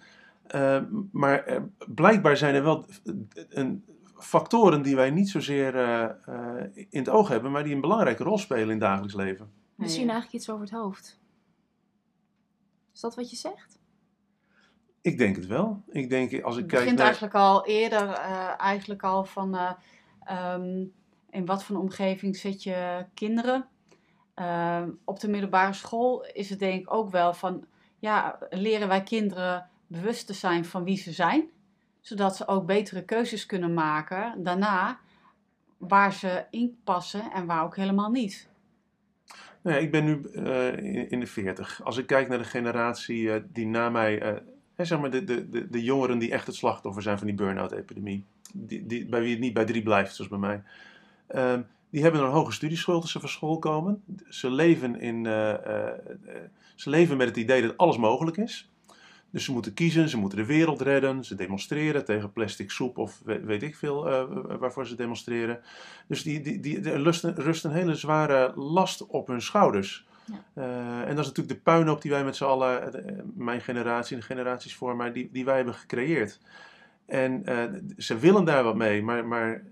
Eh, 0.46 0.80
maar 1.12 1.62
blijkbaar 1.86 2.36
zijn 2.36 2.54
er 2.54 2.62
wel 2.62 2.86
een, 3.48 3.84
factoren 4.14 4.82
die 4.82 4.96
wij 4.96 5.10
niet 5.10 5.28
zozeer 5.28 5.76
eh, 5.76 6.02
eh, 6.04 6.64
in 6.74 6.98
het 6.98 7.08
oog 7.08 7.28
hebben, 7.28 7.50
maar 7.50 7.64
die 7.64 7.74
een 7.74 7.80
belangrijke 7.80 8.22
rol 8.22 8.38
spelen 8.38 8.64
in 8.64 8.70
het 8.70 8.80
dagelijks 8.80 9.14
leven. 9.14 9.52
We 9.74 9.88
zien 9.88 10.08
eigenlijk 10.08 10.32
iets 10.32 10.50
over 10.50 10.64
het 10.64 10.74
hoofd. 10.74 11.20
Is 12.94 13.00
dat 13.00 13.14
wat 13.14 13.30
je 13.30 13.36
zegt? 13.36 13.78
Ik 15.04 15.18
denk 15.18 15.36
het 15.36 15.46
wel. 15.46 15.82
Ik 15.88 16.10
denk, 16.10 16.42
als 16.42 16.56
ik 16.56 16.60
Het 16.60 16.70
kijk 16.70 16.82
begint 16.82 16.96
naar... 16.96 17.06
eigenlijk 17.06 17.34
al 17.34 17.66
eerder, 17.66 18.08
eh, 18.08 18.60
eigenlijk 18.60 19.02
al 19.02 19.24
van 19.24 19.56
eh, 19.56 19.72
ehm, 20.20 20.84
in 21.30 21.46
wat 21.46 21.64
voor 21.64 21.76
een 21.76 21.82
omgeving 21.82 22.36
zet 22.36 22.62
je 22.62 23.06
kinderen. 23.14 23.68
Ehm, 24.34 24.90
op 25.04 25.20
de 25.20 25.28
middelbare 25.28 25.72
school 25.72 26.24
is 26.24 26.50
het 26.50 26.58
denk 26.58 26.80
ik 26.80 26.92
ook 26.92 27.10
wel 27.10 27.34
van, 27.34 27.64
ja, 27.98 28.38
leren 28.50 28.88
wij 28.88 29.02
kinderen 29.02 29.70
bewust 29.86 30.26
te 30.26 30.32
zijn 30.32 30.64
van 30.64 30.84
wie 30.84 30.96
ze 30.96 31.12
zijn. 31.12 31.50
Zodat 32.04 32.36
ze 32.36 32.48
ook 32.48 32.66
betere 32.66 33.04
keuzes 33.04 33.46
kunnen 33.46 33.74
maken 33.74 34.42
daarna 34.42 34.98
waar 35.76 36.12
ze 36.12 36.44
in 36.50 36.78
passen 36.84 37.30
en 37.32 37.46
waar 37.46 37.62
ook 37.62 37.76
helemaal 37.76 38.10
niet. 38.10 38.48
Ja, 39.62 39.76
ik 39.76 39.90
ben 39.90 40.04
nu 40.04 40.22
eh, 40.32 41.10
in, 41.12 41.20
de 41.20 41.26
40. 41.26 41.84
Als 41.84 41.96
ik 41.96 42.06
kijk 42.06 42.28
naar 42.28 42.38
de 42.38 42.44
generatie 42.44 43.32
eh, 43.32 43.42
die 43.52 43.66
na 43.66 43.90
mij, 43.90 44.20
eh, 44.20 44.86
zeg 44.86 45.00
maar 45.00 45.10
de, 45.10 45.24
de, 45.24 45.48
de, 45.48 45.68
de 45.70 45.82
jongeren 45.82 46.18
die 46.18 46.32
echt 46.32 46.46
het 46.46 46.56
slachtoffer 46.56 47.02
zijn 47.02 47.18
van 47.18 47.26
die 47.26 47.36
burn-out-epidemie, 47.36 48.24
die, 48.54 48.86
die, 48.86 49.06
bij 49.06 49.20
wie 49.20 49.30
het 49.30 49.40
niet 49.40 49.54
bij 49.54 49.64
drie 49.64 49.82
blijft, 49.82 50.14
zoals 50.14 50.30
bij 50.30 50.40
mij, 50.40 50.62
ehm, 51.26 51.62
die 51.90 52.02
hebben 52.02 52.20
een 52.20 52.30
hoge 52.30 52.52
studieschuld 52.52 53.02
als 53.02 53.12
ze 53.12 53.20
van 53.20 53.28
school 53.28 53.58
komen. 53.58 54.02
Ze 54.28 54.50
leven, 54.50 55.00
in, 55.00 55.24
ze 56.74 56.90
leven 56.90 57.16
met 57.16 57.28
het 57.28 57.36
idee 57.36 57.62
dat 57.62 57.76
alles 57.76 57.96
mogelijk 57.96 58.36
is. 58.36 58.73
Dus 59.34 59.44
ze 59.44 59.52
moeten 59.52 59.74
kiezen, 59.74 60.08
ze 60.08 60.16
moeten 60.18 60.38
de 60.38 60.44
wereld 60.44 60.80
redden, 60.80 61.24
ze 61.24 61.34
demonstreren 61.34 62.04
tegen 62.04 62.32
plastic 62.32 62.70
soep 62.70 62.98
of 62.98 63.20
weet, 63.24 63.62
ik 63.62 63.76
veel 63.76 64.08
eh, 64.08 64.24
waarvoor 64.58 64.86
ze 64.86 64.94
demonstreren. 64.94 65.60
Dus 66.08 66.22
die, 66.22 66.40
die, 66.40 66.60
die, 66.60 66.90
er 66.90 67.02
rust, 67.36 67.64
een- 67.64 67.70
hele 67.70 67.94
zware 67.94 68.52
last 68.54 69.06
op 69.06 69.26
hun 69.26 69.42
schouders. 69.42 70.06
Ja. 70.24 70.44
Eh, 70.54 71.00
en 71.00 71.16
dat 71.16 71.18
is 71.24 71.26
natuurlijk 71.32 71.48
de 71.56 71.62
puinhoop 71.70 72.02
die 72.02 72.10
wij 72.10 72.24
met 72.24 72.36
z'n 72.36 72.44
allen, 72.44 72.94
eh, 73.06 73.22
mijn 73.34 73.60
generatie 73.60 74.14
en 74.14 74.20
de 74.20 74.26
generaties 74.26 74.74
voor 74.76 74.96
mij, 74.96 75.12
die, 75.12 75.28
die 75.32 75.44
wij 75.44 75.56
hebben 75.56 75.74
gecreëerd. 75.74 76.40
En 77.06 77.44
ze 77.96 78.18
willen 78.18 78.44
daar 78.44 78.64
wat 78.64 78.76
mee, 78.76 79.02
maar, 79.02 79.26
maar 79.26 79.62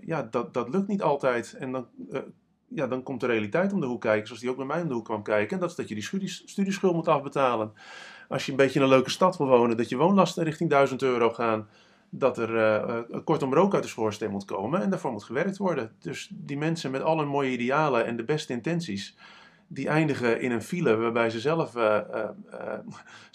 ja, 0.00 0.22
dat, 0.22 0.54
dat 0.54 0.68
lukt 0.68 0.88
niet 0.88 1.02
altijd. 1.02 1.54
En 1.58 1.72
dan, 1.72 1.86
ja, 2.68 2.86
dan 2.86 3.02
komt 3.02 3.20
de 3.20 3.26
realiteit 3.26 3.72
om 3.72 3.80
de 3.80 3.86
hoek 3.86 4.00
kijken, 4.00 4.26
zoals 4.26 4.40
die 4.40 4.50
ook 4.50 4.56
bij 4.56 4.66
mij 4.66 4.82
om 4.82 4.88
de 4.88 4.94
hoek 4.94 5.04
kwam 5.04 5.22
kijken. 5.22 5.54
En 5.54 5.60
dat 5.60 5.70
is 5.70 5.76
dat 5.76 5.88
je 5.88 5.94
die 5.94 6.04
studies, 6.04 6.42
studieschuld 6.46 6.94
moet 6.94 7.08
afbetalen. 7.08 7.72
Als 8.30 8.44
je 8.44 8.50
een 8.50 8.56
beetje 8.56 8.78
in 8.78 8.84
een 8.84 8.90
leuke 8.90 9.10
stad 9.10 9.36
wil 9.36 9.46
wonen, 9.46 9.76
dat 9.76 9.88
je 9.88 9.96
woonlasten 9.96 10.44
richting 10.44 10.70
1000 10.70 11.02
euro 11.02 11.30
gaan. 11.30 11.68
Dat 12.10 12.38
er 12.38 12.56
eh, 12.56 12.98
eh, 12.98 13.24
kortom 13.24 13.54
rook 13.54 13.74
uit 13.74 13.82
de 13.82 13.88
schoorsteen 13.88 14.30
moet 14.30 14.44
komen 14.44 14.82
en 14.82 14.90
daarvoor 14.90 15.12
moet 15.12 15.24
gewerkt 15.24 15.56
worden. 15.56 15.92
Dus 15.98 16.30
die 16.34 16.58
mensen 16.58 16.90
met 16.90 17.02
al 17.02 17.18
hun 17.18 17.28
mooie 17.28 17.50
idealen 17.50 18.06
en 18.06 18.16
de 18.16 18.24
beste 18.24 18.52
intenties, 18.52 19.16
die 19.72 19.88
eindigen 19.88 20.40
in 20.40 20.50
een 20.50 20.62
file 20.62 20.96
waarbij 20.96 21.30
ze 21.30 21.40
zelf 21.40 21.76
eh, 21.76 21.96
eh, 21.96 22.28
eh, 22.50 22.78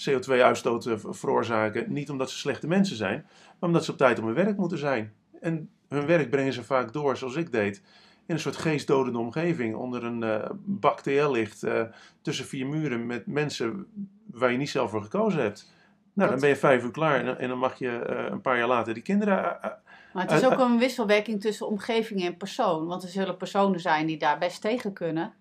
CO2-uitstoot 0.09 0.85
eh, 0.85 0.93
veroorzaken. 1.09 1.93
Niet 1.93 2.09
omdat 2.09 2.29
ze 2.29 2.37
slechte 2.37 2.67
mensen 2.67 2.95
zijn, 2.95 3.25
maar 3.59 3.69
omdat 3.69 3.85
ze 3.85 3.91
op 3.91 3.97
tijd 3.97 4.19
op 4.19 4.25
hun 4.25 4.33
werk 4.33 4.57
moeten 4.57 4.77
zijn. 4.77 5.13
En 5.41 5.69
hun 5.87 6.05
werk 6.05 6.29
brengen 6.29 6.53
ze 6.53 6.63
vaak 6.63 6.93
door, 6.93 7.17
zoals 7.17 7.35
ik 7.35 7.51
deed, 7.51 7.81
in 8.25 8.33
een 8.33 8.39
soort 8.39 8.55
geestdodende 8.57 9.19
omgeving. 9.19 9.75
Onder 9.75 10.03
een 10.03 10.23
eh 10.23 10.49
bak 10.65 11.01
TL-licht, 11.01 11.63
eh, 11.63 11.81
tussen 12.21 12.45
vier 12.45 12.67
muren 12.67 13.05
met 13.05 13.25
mensen 13.27 13.85
waar 14.31 14.51
je 14.51 14.57
niet 14.57 14.69
zelf 14.69 14.89
voor 14.91 15.01
gekozen 15.01 15.41
hebt. 15.41 15.73
Nou, 16.13 16.29
dan 16.29 16.39
ben 16.39 16.49
je 16.49 16.55
vijf 16.55 16.83
uur 16.83 16.91
klaar 16.91 17.19
en, 17.19 17.25
dan- 17.25 17.37
en 17.37 17.49
dan 17.49 17.57
mag 17.57 17.79
je 17.79 17.99
eh, 17.99 18.31
een 18.31 18.41
paar 18.41 18.57
jaar 18.57 18.67
later 18.67 18.93
die 18.93 19.03
kinderen 19.03 19.61
eh, 19.61 19.69
Maar 20.13 20.23
het 20.23 20.31
is 20.31 20.41
Eh, 20.41 20.51
ook 20.51 20.59
een 20.59 20.77
wisselwerking 20.77 21.41
tussen 21.41 21.67
omgeving 21.67 22.23
en 22.25 22.37
persoon. 22.37 22.85
Want 22.85 23.03
er 23.03 23.09
zullen 23.09 23.37
personen 23.37 23.79
zijn 23.79 24.05
die 24.07 24.17
daar 24.17 24.37
best 24.37 24.61
tegen 24.61 24.93
kunnen. 24.93 25.33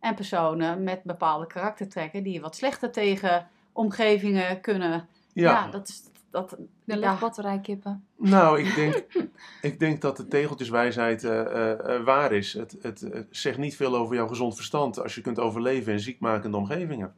En 0.00 0.14
personen 0.14 0.82
met 0.82 1.02
bepaalde 1.02 1.46
karaktertrekken 1.46 2.22
die 2.22 2.40
wat 2.40 2.56
slechter 2.56 2.90
tegen 2.90 3.48
omgevingen 3.72 4.60
kunnen. 4.60 5.08
Ja, 5.32 5.50
Ja, 5.50 5.68
dat 5.70 5.88
is. 5.88 6.02
Dat, 6.32 6.50
De 6.50 6.58
ja, 6.84 6.96
legbatterij 6.96 7.60
kippen. 7.60 8.04
nou, 8.16 8.60
ik 8.60 8.74
denk, 8.74 9.06
ik 9.70 9.78
denk 9.78 10.00
dat 10.00 10.16
de 10.16 10.28
tegeltjeswijsheid 10.28 11.24
eh, 11.24 11.40
eh, 11.40 11.94
eh, 11.94 12.04
waar 12.04 12.32
is. 12.32 12.52
Het, 12.52 12.76
het, 12.80 13.26
zegt 13.30 13.58
niet 13.58 13.76
veel 13.76 13.96
over 13.96 14.14
jouw 14.14 14.28
gezond 14.28 14.54
verstand 14.54 15.02
als 15.02 15.14
je 15.14 15.20
kunt 15.20 15.38
overleven 15.38 15.92
in 15.92 16.00
ziekmakende 16.00 16.56
omgevingen. 16.56 17.14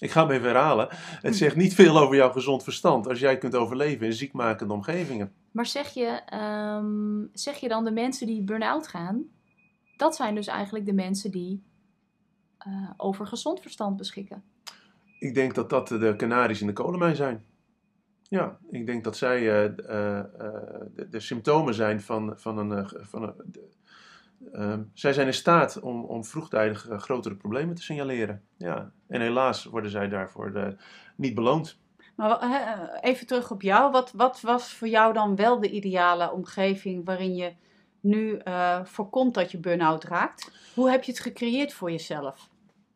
Ik 0.00 0.10
ga 0.10 0.26
hem 0.26 0.30
even 0.30 0.46
herhalen. 0.46 0.88
Het 1.20 1.36
zegt 1.36 1.56
niet 1.56 1.74
veel 1.74 1.98
over 1.98 2.16
jouw 2.16 2.32
gezond 2.32 2.62
verstand 2.62 3.08
als 3.08 3.20
jij 3.20 3.38
kunt 3.38 3.54
overleven 3.54 4.06
in 4.06 4.12
ziekmakende 4.12 4.72
omgevingen. 4.72 5.32
Maar 5.50 5.66
zeg 5.66 5.88
je, 5.88 6.06
ehm, 6.26 7.24
zeg 7.32 7.56
je 7.56 7.68
dan 7.68 7.84
de 7.84 7.90
mensen 7.90 8.26
die 8.26 8.42
burn-out 8.42 8.88
gaan, 8.88 9.24
dat 9.96 10.16
zijn 10.16 10.34
dus 10.34 10.46
eigenlijk 10.46 10.86
de 10.86 10.92
mensen 10.92 11.30
die 11.30 11.62
eh, 12.58 12.90
over 12.96 13.26
gezond 13.26 13.60
verstand 13.60 13.96
beschikken. 13.96 14.42
Ik 15.18 15.34
denk 15.34 15.54
dat 15.54 15.70
dat 15.70 15.88
de 15.88 16.14
kanaries 16.16 16.60
in 16.60 16.66
de 16.66 16.72
kolenmijn 16.72 17.16
zijn. 17.16 17.44
Ja, 18.30 18.58
ik 18.70 18.86
denk 18.86 19.04
dat 19.04 19.16
zij 19.16 19.38
eh, 19.38 19.64
eh, 19.64 20.18
eh, 20.18 20.24
de, 20.94 21.08
de 21.08 21.20
symptomen 21.20 21.74
zijn 21.74 22.00
van, 22.00 22.32
van 22.36 22.58
een. 22.58 22.88
van 22.88 23.22
een 23.22 23.54
ehm, 24.52 24.82
zij 24.92 25.12
zijn 25.12 25.26
in 25.26 25.34
staat 25.34 25.80
om, 25.80 26.04
om 26.04 26.24
vroegtijdig 26.24 26.88
grotere 26.90 27.34
problemen 27.34 27.74
te 27.74 27.82
signaleren. 27.82 28.42
Ja. 28.56 28.92
En 29.06 29.20
helaas 29.20 29.64
worden 29.64 29.90
zij 29.90 30.08
daarvoor 30.08 30.76
niet 31.16 31.34
beloond. 31.34 31.78
Maar 32.14 32.98
even 33.00 33.26
terug 33.26 33.50
op 33.50 33.62
jou. 33.62 33.90
Wat, 33.90 34.12
wat 34.12 34.40
was 34.40 34.74
voor 34.74 34.88
jou 34.88 35.12
dan 35.12 35.36
wel 35.36 35.60
de 35.60 35.70
ideale 35.70 36.32
omgeving 36.32 37.04
waarin 37.04 37.34
je 37.34 37.52
nu 38.00 38.40
voorkomt 38.84 39.34
dat 39.34 39.50
je 39.50 39.58
burn-out 39.58 40.04
raakt? 40.04 40.52
Hoe 40.74 40.90
heb 40.90 41.02
je 41.02 41.12
het 41.12 41.20
gecreëerd 41.20 41.72
voor 41.72 41.90
jezelf? 41.90 42.49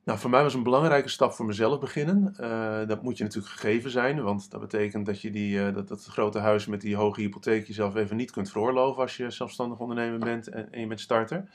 Nou, 0.05 0.19
voor 0.19 0.31
mij 0.31 0.43
was 0.43 0.55
een 0.55 0.63
belangrijke 0.63 1.09
stap 1.09 1.33
voor 1.33 1.47
mezelf 1.47 1.81
beginnen. 1.81 2.35
Eh, 2.37 2.87
dat 2.87 3.03
moet 3.03 3.19
je 3.19 3.25
natuurlijk 3.25 3.53
gegeven 3.53 3.91
zijn, 3.91 4.23
want 4.23 4.51
dat 4.51 4.61
betekent 4.61 5.07
dat 5.07 5.21
je 5.21 5.31
die, 5.31 5.67
eh, 5.67 5.75
dat, 5.75 5.89
dat 5.89 6.05
grote 6.05 6.39
huis 6.39 6.67
met 6.67 6.81
die 6.81 6.97
hoge 6.97 7.21
hypotheek 7.21 7.67
jezelf 7.67 7.95
even 7.95 8.17
niet 8.17 8.31
kunt 8.31 8.51
veroorloven 8.51 9.03
als 9.03 9.17
je 9.17 9.31
zelfstandig 9.31 9.79
ondernemer 9.79 10.19
bent 10.19 10.49
en, 10.49 10.81
je 10.81 10.87
bent 10.87 11.01
starter. 11.01 11.49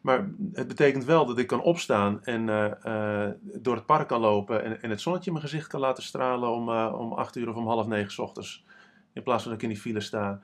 Maar 0.00 0.28
het 0.52 0.68
betekent 0.68 1.04
wel 1.04 1.26
dat 1.26 1.38
ik 1.38 1.46
kan 1.46 1.62
opstaan 1.62 2.24
en 2.24 2.48
eh, 2.48 3.28
door 3.42 3.74
het 3.74 3.86
park 3.86 4.08
kan 4.08 4.20
lopen 4.20 4.64
en, 4.64 4.82
en 4.82 4.90
het 4.90 5.00
zonnetje 5.00 5.30
in 5.30 5.36
mijn 5.36 5.48
gezicht 5.48 5.66
kan 5.66 5.80
laten 5.80 6.02
stralen 6.02 6.50
om, 6.50 6.68
om 6.70 7.12
acht 7.12 7.36
uur 7.36 7.48
of 7.48 7.56
om 7.56 7.66
half 7.66 7.86
negen 7.86 8.22
ochtends. 8.22 8.64
In 9.12 9.22
plaats 9.22 9.42
van 9.42 9.52
dat 9.52 9.62
ik 9.62 9.68
in 9.68 9.74
die 9.74 9.82
file 9.82 10.00
sta. 10.00 10.40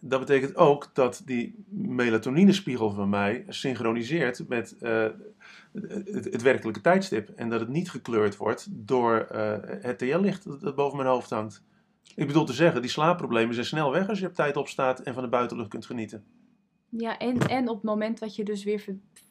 Dat 0.00 0.20
betekent 0.20 0.56
ook 0.56 0.90
dat 0.92 1.22
die 1.24 1.64
melatoninespiegel 1.68 2.90
van 2.90 3.08
mij 3.08 3.44
synchroniseert 3.48 4.48
met 4.48 4.76
het, 5.72 6.42
werkelijke 6.42 6.80
tijdstip. 6.80 7.28
En 7.28 7.48
dat 7.48 7.60
het 7.60 7.68
niet 7.68 7.90
gekleurd 7.90 8.36
wordt 8.36 8.66
door 8.70 9.18
eh, 9.18 9.56
het 9.80 9.98
TL-licht 9.98 10.60
dat, 10.60 10.74
boven 10.74 10.96
mijn 10.96 11.08
hoofd 11.08 11.30
hangt. 11.30 11.62
Ik 12.14 12.26
bedoel 12.26 12.44
te 12.44 12.52
zeggen, 12.52 12.80
die 12.80 12.90
slaapproblemen 12.90 13.54
zijn 13.54 13.66
snel 13.66 13.90
weg 13.90 14.08
als 14.08 14.18
je 14.18 14.26
op 14.26 14.34
tijd 14.34 14.56
opstaat 14.56 15.00
en 15.00 15.14
van 15.14 15.22
de 15.22 15.28
buitenlucht 15.28 15.68
kunt 15.68 15.86
genieten. 15.86 16.24
Ja, 16.88 17.18
en, 17.18 17.38
en 17.38 17.68
op 17.68 17.74
het 17.74 17.84
moment 17.84 18.18
dat 18.18 18.36
je 18.36 18.44
dus 18.44 18.64
weer 18.64 18.84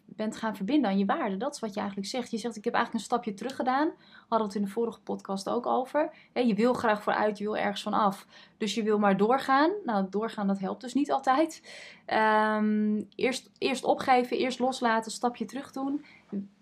bent 0.06 0.38
gaan 0.38 0.56
verbinden 0.56 0.90
aan 0.90 0.98
je 0.98 1.06
waarde, 1.06 1.38
dat 1.38 1.54
is 1.54 1.60
wat 1.60 1.74
je 1.74 1.80
eigenlijk 1.80 2.10
zegt. 2.10 2.32
Je 2.32 2.38
zegt, 2.38 2.56
ik 2.56 2.64
heb 2.64 2.74
eigenlijk 2.74 3.04
een 3.04 3.12
stapje 3.12 3.34
terug 3.34 3.56
gedaan. 3.56 3.92
We 4.30 4.36
het 4.36 4.56
in 4.56 4.62
de 4.62 4.68
vorige 4.68 5.02
podcast 5.02 5.50
ook 5.50 5.66
over. 5.66 6.14
Je 6.34 6.54
wil 6.54 6.74
graag 6.74 7.04
vooruit, 7.04 7.38
je 7.38 7.44
wil 7.44 7.58
ergens 7.58 7.82
van 7.82 7.94
af. 7.94 8.26
Dus 8.58 8.74
je 8.76 8.84
wil 8.84 9.00
maar 9.00 9.18
doorgaan. 9.18 9.72
Nou, 9.86 10.06
doorgaan, 10.10 10.48
dat 10.48 10.60
helpt 10.60 10.82
dus 10.82 10.94
niet 10.94 11.12
altijd. 11.12 11.62
Ehm, 12.06 13.02
eerst, 13.16 13.52
eerst 13.58 13.84
opgeven, 13.84 14.38
eerst 14.38 14.60
loslaten, 14.60 15.12
stapje 15.12 15.46
terug 15.46 15.72
doen. 15.72 16.06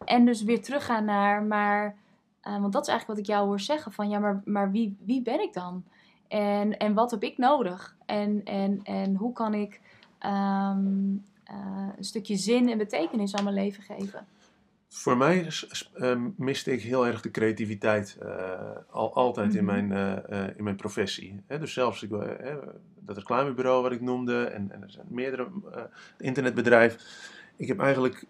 En 0.05 0.25
dus 0.25 0.43
weer 0.43 0.61
teruggaan 0.61 1.05
naar, 1.05 1.43
maar... 1.43 1.95
eh, 2.41 2.59
want 2.61 2.73
dat 2.73 2.81
is 2.81 2.87
eigenlijk 2.89 3.19
wat 3.19 3.29
ik 3.29 3.35
jou 3.35 3.47
hoor 3.47 3.59
zeggen. 3.59 3.91
Van 3.91 4.09
ja, 4.09 4.19
maar, 4.19 4.41
maar 4.45 4.71
wie, 4.71 4.95
wie 5.05 5.21
ben 5.21 5.41
ik 5.41 5.53
dan? 5.53 5.83
En, 6.27 6.77
en 6.77 6.93
wat 6.93 7.11
heb 7.11 7.23
ik 7.23 7.37
nodig? 7.37 7.95
En, 8.05 8.41
en, 8.43 8.79
en 8.83 9.15
hoe 9.15 9.33
kan 9.33 9.53
ik 9.53 9.79
ehm, 10.19 11.15
eh, 11.43 11.87
een 11.97 12.03
stukje 12.03 12.35
zin 12.37 12.69
en 12.69 12.77
betekenis 12.77 13.35
aan 13.35 13.43
mijn 13.43 13.55
leven 13.55 13.83
geven? 13.83 14.25
Voor 14.89 15.17
mij 15.17 15.49
s- 15.49 15.65
s- 15.69 15.91
eh, 15.93 16.21
miste 16.35 16.71
ik 16.71 16.81
heel 16.81 17.07
erg 17.07 17.21
de 17.21 17.31
creativiteit. 17.31 18.17
eh, 18.21 18.51
al, 18.89 19.15
altijd 19.15 19.55
in, 19.55 19.63
Mhm. 19.65 19.87
mijn, 19.87 20.23
in 20.57 20.63
mijn 20.63 20.75
professie. 20.75 21.41
Dus 21.47 21.73
zelfs 21.73 22.03
ik, 22.03 22.09
dat 22.99 23.17
reclamebureau 23.17 23.81
wat 23.83 23.91
ik 23.91 24.01
noemde 24.01 24.45
en, 24.45 24.71
en 24.71 24.81
er 24.81 24.91
zijn 24.91 25.05
meerdere 25.09 25.47
internetbedrijf. 26.17 26.97
Ik 27.55 27.67
heb 27.67 27.79
eigenlijk, 27.79 28.25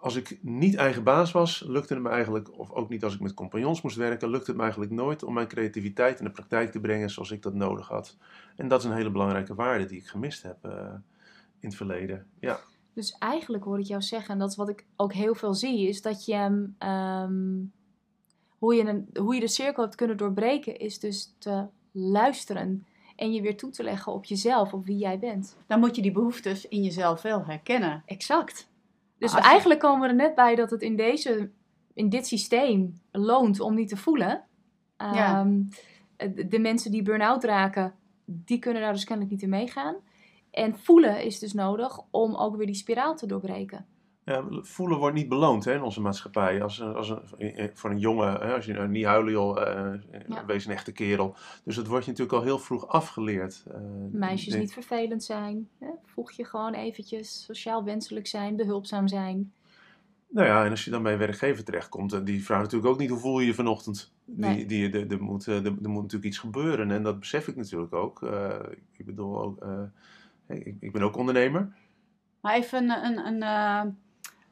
als 0.00 0.16
ik 0.16 0.38
niet 0.42 0.74
eigen 0.74 1.02
baas 1.02 1.32
was, 1.32 1.64
lukte 1.66 1.94
het 1.94 2.02
me 2.02 2.08
eigenlijk, 2.08 2.58
of 2.58 2.70
ook 2.70 2.88
niet 2.88 3.04
als 3.04 3.14
ik 3.14 3.20
met 3.20 3.34
compagnons 3.34 3.82
moest 3.82 3.96
werken, 3.96 4.30
lukte 4.30 4.46
het 4.46 4.56
me 4.56 4.62
eigenlijk 4.62 4.92
nooit 4.92 5.22
om 5.22 5.34
mijn 5.34 5.48
creativiteit 5.48 6.18
in 6.18 6.24
de 6.24 6.30
praktijk 6.30 6.70
te 6.70 6.80
brengen 6.80 7.10
zoals 7.10 7.30
ik 7.30 7.42
dat 7.42 7.54
nodig 7.54 7.88
had. 7.88 8.16
En 8.56 8.68
dat 8.68 8.80
is 8.80 8.86
een 8.86 8.96
hele 8.96 9.10
belangrijke 9.10 9.54
waarde 9.54 9.86
die 9.86 9.98
ik 9.98 10.06
gemist 10.06 10.42
heb 10.42 10.64
eh, 10.64 10.94
in 11.60 11.68
het 11.68 11.74
verleden. 11.74 12.26
Ja. 12.40 12.60
Dus 12.92 13.16
eigenlijk 13.18 13.64
hoor 13.64 13.78
ik 13.78 13.86
jou 13.86 14.02
zeggen, 14.02 14.32
en 14.32 14.38
dat 14.38 14.50
is 14.50 14.56
wat 14.56 14.68
ik 14.68 14.84
ook 14.96 15.12
heel 15.12 15.34
veel 15.34 15.54
zie, 15.54 15.88
is 15.88 16.02
dat 16.02 16.24
je 16.24 16.34
hem, 16.34 16.74
ehm, 16.78 17.54
hoe, 18.58 18.74
je 18.74 18.84
een, 18.84 19.08
hoe 19.14 19.34
je 19.34 19.40
de 19.40 19.48
cirkel 19.48 19.82
hebt 19.82 19.94
kunnen 19.94 20.16
doorbreken, 20.16 20.78
is 20.78 20.98
dus 20.98 21.34
te 21.38 21.66
luisteren 21.90 22.86
en 23.16 23.32
je 23.32 23.42
weer 23.42 23.56
toe 23.56 23.70
te 23.70 23.82
leggen 23.82 24.12
op 24.12 24.24
jezelf, 24.24 24.72
op 24.72 24.86
wie 24.86 24.98
jij 24.98 25.18
bent. 25.18 25.56
Dan 25.66 25.80
moet 25.80 25.96
je 25.96 26.02
die 26.02 26.12
behoeftes 26.12 26.68
in 26.68 26.82
jezelf 26.82 27.22
wel 27.22 27.44
herkennen. 27.44 28.02
Exact. 28.06 28.68
Dus 29.18 29.32
je- 29.32 29.38
eigenlijk 29.38 29.80
komen 29.80 30.00
we 30.00 30.06
er 30.08 30.14
net 30.14 30.34
bij 30.34 30.54
dat 30.54 30.70
het 30.70 30.82
in, 30.82 30.96
deze, 30.96 31.50
in 31.94 32.08
dit 32.08 32.26
systeem 32.26 33.00
loont 33.12 33.60
om 33.60 33.74
niet 33.74 33.88
te 33.88 33.96
voelen. 33.96 34.44
Ja. 34.98 35.38
Ehm, 35.40 35.62
de, 36.34 36.46
de 36.48 36.58
mensen 36.58 36.90
die 36.90 37.02
burn-out 37.02 37.44
raken, 37.44 37.94
die 38.24 38.58
kunnen 38.58 38.82
daar 38.82 38.92
dus 38.92 39.04
kennelijk 39.04 39.34
niet 39.34 39.42
in 39.42 39.48
meegaan. 39.48 39.96
En 40.50 40.78
voelen 40.78 41.24
is 41.24 41.38
dus 41.38 41.52
nodig 41.52 42.00
om 42.10 42.34
ook 42.34 42.56
weer 42.56 42.66
die 42.66 42.74
spiraal 42.74 43.16
te 43.16 43.26
doorbreken. 43.26 43.86
Ja, 44.26 44.44
voelen 44.50 44.98
wordt 44.98 45.16
niet 45.16 45.28
beloond 45.28 45.64
hè, 45.64 45.74
in 45.74 45.82
onze 45.82 46.00
maatschappij. 46.00 46.62
Als, 46.62 46.78
een- 46.78 46.94
als 46.94 47.10
een, 47.38 47.70
voor 47.74 47.90
een 47.90 47.98
jongen, 47.98 48.32
hè, 48.32 48.54
als 48.54 48.64
je 48.66 48.72
nou 48.72 48.88
niet 48.88 49.04
huilen 49.04 49.32
joh, 49.32 49.62
eh, 49.62 49.92
Ja. 50.28 50.44
wees 50.46 50.66
een 50.66 50.72
echte 50.72 50.92
kerel. 50.92 51.34
Dus 51.64 51.76
dat 51.76 51.86
wordt 51.86 52.04
je 52.04 52.10
natuurlijk 52.10 52.38
al 52.38 52.44
heel 52.44 52.58
vroeg 52.58 52.88
afgeleerd. 52.88 53.64
Eh, 53.70 53.80
Meisjes 54.10 54.48
denk- 54.48 54.62
niet 54.62 54.72
vervelend 54.72 55.24
zijn. 55.24 55.68
Hè? 55.78 55.86
Voeg 56.04 56.32
je 56.32 56.44
gewoon 56.44 56.74
eventjes 56.74 57.44
sociaal 57.44 57.84
wenselijk 57.84 58.26
zijn, 58.26 58.56
behulpzaam 58.56 59.08
zijn. 59.08 59.52
Nou 60.28 60.46
ja, 60.46 60.64
en 60.64 60.70
als 60.70 60.84
je 60.84 60.90
dan 60.90 61.02
bij 61.02 61.12
een 61.12 61.18
werkgever 61.18 61.64
terechtkomt, 61.64 62.12
eh, 62.12 62.20
die 62.24 62.44
vraagt 62.44 62.62
natuurlijk 62.62 62.92
ook 62.92 62.98
niet 62.98 63.10
hoe 63.10 63.18
voel 63.18 63.40
je 63.40 63.46
je 63.46 63.54
vanochtend. 63.54 64.12
Die, 64.24 64.44
Nee. 64.46 64.66
die, 64.66 64.90
er, 64.90 65.10
er, 65.10 65.22
moet, 65.22 65.46
eh, 65.48 65.54
er, 65.56 65.64
er 65.66 65.90
moet 65.90 66.02
natuurlijk 66.02 66.24
iets 66.24 66.38
gebeuren 66.38 66.90
en 66.90 67.02
dat 67.02 67.18
besef 67.20 67.48
ik 67.48 67.56
natuurlijk 67.56 67.94
ook. 67.94 68.22
Eh, 68.22 68.54
ik 68.96 69.04
bedoel 69.06 69.42
ook, 69.42 69.62
eh, 69.62 70.56
ik, 70.58 70.76
ik 70.80 70.92
ben 70.92 71.02
ook 71.02 71.16
ondernemer. 71.16 71.72
Maar 72.40 72.54
even 72.54 72.90
een, 72.90 73.04
een, 73.04 73.26
een, 73.26 73.42
eh, 73.42 73.82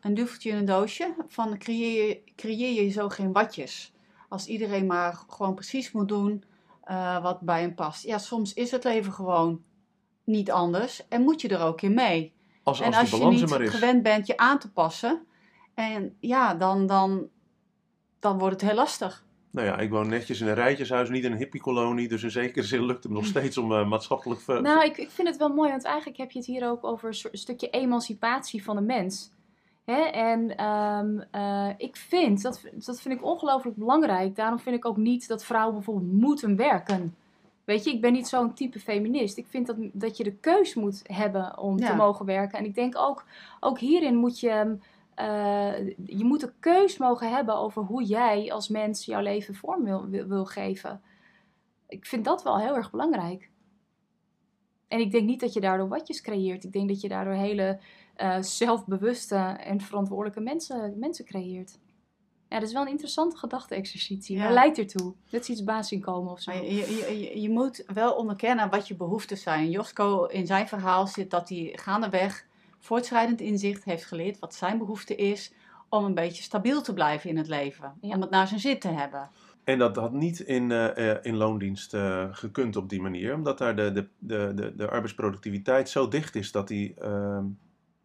een 0.05 0.15
duveltje 0.15 0.51
in 0.51 0.57
een 0.57 0.65
doosje. 0.65 1.15
Van 1.29 1.59
creëer, 1.59 2.07
je- 2.09 2.23
creëer 2.37 2.83
je 2.85 2.91
zo 2.91 3.09
geen 3.09 3.33
watjes. 3.33 3.93
Als 4.29 4.47
iedereen 4.47 4.87
maar 4.87 5.25
gewoon 5.29 5.55
precies 5.55 5.93
moet 5.93 6.09
doen 6.09 6.45
eh, 6.83 7.23
wat 7.23 7.41
bij 7.41 7.61
hem 7.61 7.75
past. 7.75 8.03
Ja, 8.05 8.19
soms 8.19 8.53
is 8.55 8.71
het 8.71 8.85
leven 8.85 9.13
gewoon 9.13 9.63
niet 10.25 10.51
anders. 10.51 11.09
En 11.09 11.23
moet 11.23 11.41
je 11.41 11.49
er 11.49 11.61
ook 11.63 11.83
in 11.83 11.95
mee. 11.95 12.33
Als, 12.63 12.81
en 12.81 12.95
als, 12.95 13.11
je 13.11 13.25
niet 13.25 13.49
maar 13.51 13.63
is. 13.63 13.71
gewend 13.71 14.03
bent 14.03 14.27
je 14.27 14.37
aan 14.37 14.59
te 14.59 14.73
passen. 14.73 15.27
En 15.75 16.17
ja, 16.21 16.55
dan, 16.55 16.87
dan, 16.87 17.29
dan 18.19 18.39
wordt 18.39 18.61
het 18.61 18.71
heel 18.71 18.79
lastig. 18.79 19.25
Nou 19.51 19.67
ja, 19.67 19.79
ik 19.79 19.91
woon 19.91 20.09
netjes 20.09 20.41
in 20.41 20.47
een 20.47 20.55
rijtjeshuis, 20.55 21.09
niet 21.09 21.25
in 21.25 21.33
een 21.33 21.39
hippiekolonie. 21.39 22.09
Dus 22.09 22.23
in 22.23 22.31
zekere 22.31 22.67
zin 22.67 22.85
lukt 22.85 23.03
het 23.03 23.13
me 23.13 23.19
nog 23.19 23.27
steeds 23.35 23.59
om 23.59 23.73
eh, 23.73 23.89
maatschappelijk... 23.89 24.41
ver- 24.41 24.63
Nou, 24.63 24.85
ik, 24.85 24.97
ik 24.99 25.11
vind 25.11 25.29
het 25.29 25.37
wel 25.37 25.49
mooi, 25.55 25.71
want 25.71 25.85
eigenlijk 25.85 26.17
heb 26.17 26.31
je 26.31 26.39
het 26.39 26.47
hier 26.49 26.69
ook 26.69 26.85
over 26.85 27.09
een 27.09 27.39
stukje 27.39 27.71
emancipatie 27.71 28.65
van 28.65 28.77
de 28.77 28.83
mens. 28.83 29.33
Hè? 29.85 30.01
En 30.03 30.57
ehm, 30.57 31.19
eh, 31.31 31.69
ik 31.77 31.97
vind, 31.97 32.43
dat, 32.43 32.63
dat 32.73 33.01
vind 33.01 33.15
ik 33.19 33.25
ongelooflijk 33.25 33.77
belangrijk. 33.77 34.37
Daarom 34.37 34.59
vind 34.59 34.77
ik 34.77 34.85
ook 34.85 34.97
niet 34.97 35.29
dat 35.29 35.45
vrouwen 35.45 35.75
bijvoorbeeld 35.75 36.13
moeten 36.13 36.57
werken. 36.57 37.15
Weet 37.65 37.85
je, 37.85 37.91
ik 37.91 38.01
ben 38.01 38.13
niet 38.13 38.29
zo'n 38.29 38.55
type 38.55 38.81
feminist. 38.81 39.37
Ik 39.37 39.47
vind 39.47 39.67
dat, 39.67 39.77
dat 39.93 40.17
je 40.17 40.25
de 40.25 40.33
keus 40.35 40.75
moet 40.75 41.03
hebben 41.07 41.59
om 41.59 41.79
Ja. 41.79 41.91
te 41.91 41.97
mogen 41.97 42.27
werken. 42.27 42.59
En 42.59 42.65
ik 42.65 42.75
denk 42.75 42.99
ook, 42.99 43.25
ook 43.61 43.79
hierin 43.79 44.17
moet 44.17 44.41
je, 44.41 44.49
ehm, 44.49 44.75
eh, 45.15 45.87
je 46.07 46.25
moet 46.25 46.41
de 46.41 46.53
keus 46.61 46.99
mogen 46.99 47.31
hebben 47.35 47.57
over 47.57 47.83
hoe 47.83 48.03
jij 48.05 48.53
als 48.53 48.69
mens 48.69 49.05
jouw 49.05 49.21
leven 49.23 49.55
vorm 49.55 49.85
wil, 49.85 50.09
wil, 50.09 50.27
wil 50.27 50.45
geven. 50.45 51.01
Ik 51.89 52.07
vind 52.07 52.25
dat 52.25 52.43
wel 52.43 52.59
heel 52.59 52.77
erg 52.77 52.91
belangrijk. 52.91 53.51
En 54.89 55.01
ik 55.01 55.11
denk 55.11 55.27
niet 55.27 55.41
dat 55.41 55.53
je 55.53 55.61
daardoor 55.61 55.89
watjes 55.89 56.21
creëert. 56.21 56.65
Ik 56.65 56.73
denk 56.73 56.89
dat 56.89 57.01
je 57.01 57.09
daardoor 57.09 57.35
hele 57.35 57.79
eh, 58.15 58.43
zelfbewuste 58.43 59.37
en 59.37 59.81
verantwoordelijke 59.81 60.41
mensen, 60.41 60.99
mensen 60.99 61.25
creëert. 61.25 61.79
Ja, 62.49 62.59
dat 62.59 62.69
is 62.69 62.75
wel 62.75 62.83
een 62.83 62.91
interessante 62.91 63.37
gedachte-exercitie. 63.37 64.37
Ja. 64.37 64.43
Waar 64.43 64.53
leidt 64.53 64.79
ertoe? 64.79 65.15
Dat 65.31 65.45
ze 65.45 65.53
iets 65.53 65.65
baas 65.65 65.89
zien 65.89 66.01
komen 66.01 66.33
of 66.33 66.41
zo. 66.41 66.53
Je, 66.53 66.75
je, 66.75 67.19
je, 67.21 67.41
je 67.41 67.51
moet 67.51 67.85
wel 67.95 68.13
onderkennen 68.15 68.71
wat 68.71 68.89
je 68.89 68.97
behoeften 68.97 69.37
zijn. 69.37 69.71
Josko 69.71 70.25
in 70.25 70.47
zijn 70.47 70.69
verhaal 70.69 71.07
zit 71.07 71.31
dat 71.31 71.49
hij 71.49 71.73
gaandeweg 71.75 72.47
voortschrijdend 72.79 73.41
inzicht 73.41 73.85
heeft 73.85 74.05
geleerd 74.05 74.39
wat 74.39 74.55
zijn 74.55 74.79
behoefte 74.79 75.15
is 75.15 75.53
om 75.89 76.05
een 76.05 76.15
beetje 76.15 76.43
stabiel 76.43 76.83
te 76.83 76.95
blijven 76.95 77.31
in 77.31 77.37
het 77.37 77.49
leven. 77.49 77.93
Ja. 78.01 78.15
Om 78.15 78.21
het 78.21 78.31
naar 78.31 78.49
zijn 78.49 78.61
zin 78.61 78.79
te 78.79 78.89
hebben. 78.89 79.31
En 79.65 79.79
dat 79.79 79.97
had 79.97 80.13
niet 80.13 80.41
in, 80.41 80.71
eh, 80.71 81.11
eh, 81.11 81.19
in 81.23 81.37
loondienst 81.37 81.95
eh, 81.95 82.27
gekund 82.31 82.77
op 82.77 82.89
die 82.89 83.01
manier, 83.01 83.35
omdat 83.35 83.59
daar 83.59 83.77
de, 83.77 83.93
de, 83.93 84.09
de, 84.19 84.53
de, 84.55 84.75
de 84.77 84.91
arbeidsproductiviteit 84.91 85.89
zo 85.89 86.09
dicht 86.09 86.35
is 86.35 86.53
dat 86.53 86.69
die. 86.69 86.95
ehm, 86.95 87.45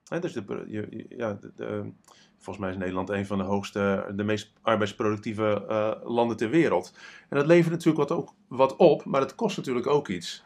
dus 0.10 0.34
de, 0.34 0.44
je, 0.68 0.88
je- 0.90 1.06
ja, 1.18 1.34
de, 1.42 1.52
de- 1.56 1.92
volgens 2.38 2.58
mij 2.66 2.70
is 2.70 2.78
Nederland 2.80 3.10
een 3.10 3.26
van 3.26 3.38
de 3.38 3.44
hoogste, 3.44 4.06
de 4.16 4.24
meest 4.24 4.52
arbeidsproductieve 4.62 5.66
eh, 5.70 5.92
landen 6.10 6.38
ter 6.38 6.50
wereld. 6.50 6.94
En 7.30 7.38
dat 7.38 7.46
levert 7.48 7.72
natuurlijk 7.72 8.10
wat, 8.10 8.18
ook, 8.18 8.34
wat 8.48 8.76
op, 8.76 9.06
maar 9.06 9.22
het 9.22 9.36
kost 9.36 9.58
natuurlijk 9.58 9.88
ook 9.88 10.08
iets. 10.08 10.44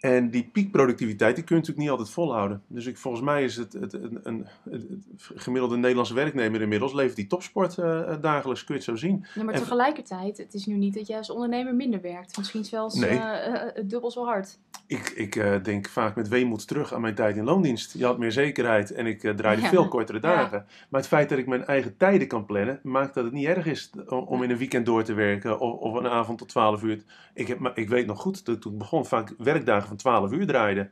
En 0.00 0.30
die 0.30 0.48
piekproductiviteit, 0.52 1.34
die 1.36 1.44
kun 1.44 1.54
je 1.56 1.60
natuurlijk 1.60 1.88
niet 1.88 1.98
altijd 1.98 2.14
volhouden. 2.14 2.62
Dus 2.66 2.86
ik, 2.86 2.96
volgens 2.98 3.22
mij 3.24 3.44
is 3.44 3.56
het, 3.56 3.72
het, 3.72 3.92
een, 3.92 4.20
een, 4.22 4.46
het, 4.70 4.82
het 4.88 5.30
gemiddelde 5.34 5.76
Nederlandse 5.76 6.14
werknemer 6.14 6.60
inmiddels 6.60 6.92
levert 6.92 7.16
die 7.16 7.26
topsport 7.26 7.78
eh, 7.78 8.14
dagelijks, 8.20 8.64
kun 8.64 8.74
je 8.74 8.80
het 8.80 8.90
zo 8.90 8.96
zien. 8.96 9.26
Ja, 9.34 9.42
maar 9.42 9.54
En- 9.54 9.60
tegelijkertijd, 9.60 10.38
het 10.38 10.54
is 10.54 10.66
nu 10.66 10.74
niet 10.76 10.94
dat 10.94 11.06
jij 11.06 11.16
als 11.16 11.30
ondernemer 11.30 11.74
minder 11.74 12.00
werkt. 12.00 12.36
Misschien 12.38 12.64
zelfs 12.64 12.94
Nee. 12.94 13.10
eh, 13.18 13.62
eh, 13.78 13.84
dubbel 13.88 14.10
zo 14.10 14.24
hard. 14.24 14.58
Ik, 14.90 15.08
ik 15.10 15.36
eh, 15.36 15.62
denk 15.62 15.88
vaak 15.88 16.14
met 16.14 16.28
weemoed 16.28 16.66
terug 16.68 16.94
aan 16.94 17.00
mijn 17.00 17.14
tijd 17.14 17.36
in 17.36 17.44
loondienst. 17.44 17.92
Je 17.98 18.04
had 18.04 18.18
meer 18.18 18.32
zekerheid 18.32 18.90
en 18.92 19.06
ik 19.06 19.24
eh, 19.24 19.34
draaide 19.34 19.62
Ja. 19.62 19.68
veel 19.68 19.88
kortere 19.88 20.18
Ja. 20.22 20.34
dagen. 20.34 20.66
Maar 20.88 21.00
het 21.00 21.08
feit 21.08 21.28
dat 21.28 21.38
ik 21.38 21.46
mijn 21.46 21.64
eigen 21.64 21.96
tijden 21.96 22.28
kan 22.28 22.44
plannen, 22.44 22.80
maakt 22.82 23.14
dat 23.14 23.24
het 23.24 23.32
niet 23.32 23.46
erg 23.46 23.66
is 23.66 23.90
om, 24.08 24.18
om 24.18 24.42
in 24.42 24.50
een 24.50 24.56
weekend 24.56 24.86
door 24.86 25.02
te 25.02 25.14
werken 25.14 25.60
of, 25.60 25.72
of 25.78 25.94
een 25.94 26.06
avond 26.08 26.38
tot 26.38 26.48
12 26.48 26.82
uur. 26.82 27.02
Ik, 27.34 27.46
heb, 27.48 27.58
maar 27.58 27.72
ik 27.74 27.88
weet 27.88 28.06
nog 28.06 28.20
goed 28.20 28.44
dat 28.44 28.54
ik 28.54 28.60
toen 28.60 28.72
ik 28.72 28.78
begon 28.78 29.06
vaak 29.06 29.34
werkdagen 29.38 29.88
van 29.88 29.96
12 29.96 30.32
uur 30.32 30.46
draaide. 30.46 30.90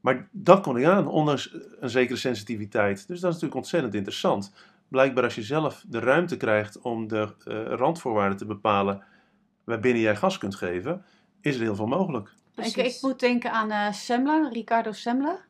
Maar 0.00 0.28
dat 0.30 0.60
kon 0.60 0.76
ik 0.78 0.84
aan, 0.84 1.06
ondanks 1.08 1.56
een 1.80 1.90
zekere 1.90 2.18
sensitiviteit. 2.18 2.96
Dus 2.96 3.06
dat 3.06 3.16
is 3.16 3.22
natuurlijk 3.34 3.54
ontzettend 3.54 3.94
interessant. 3.94 4.54
Blijkbaar 4.88 5.24
als 5.24 5.34
je 5.34 5.42
zelf 5.42 5.84
de 5.88 5.98
ruimte 5.98 6.36
krijgt 6.36 6.80
om 6.80 7.08
de 7.08 7.28
eh, 7.44 7.62
randvoorwaarden 7.64 8.38
te 8.38 8.46
bepalen 8.46 9.02
waarbinnen 9.64 10.02
jij 10.02 10.16
gas 10.16 10.38
kunt 10.38 10.54
geven, 10.54 11.04
is 11.40 11.54
er 11.56 11.62
heel 11.62 11.74
veel 11.76 11.86
mogelijk. 11.86 12.32
Ik, 12.64 12.76
ik 12.76 12.98
moet 13.00 13.20
denken 13.20 13.52
aan 13.52 13.94
Semler, 13.94 14.52
Ricardo 14.52 14.92
Semler. 14.92 15.48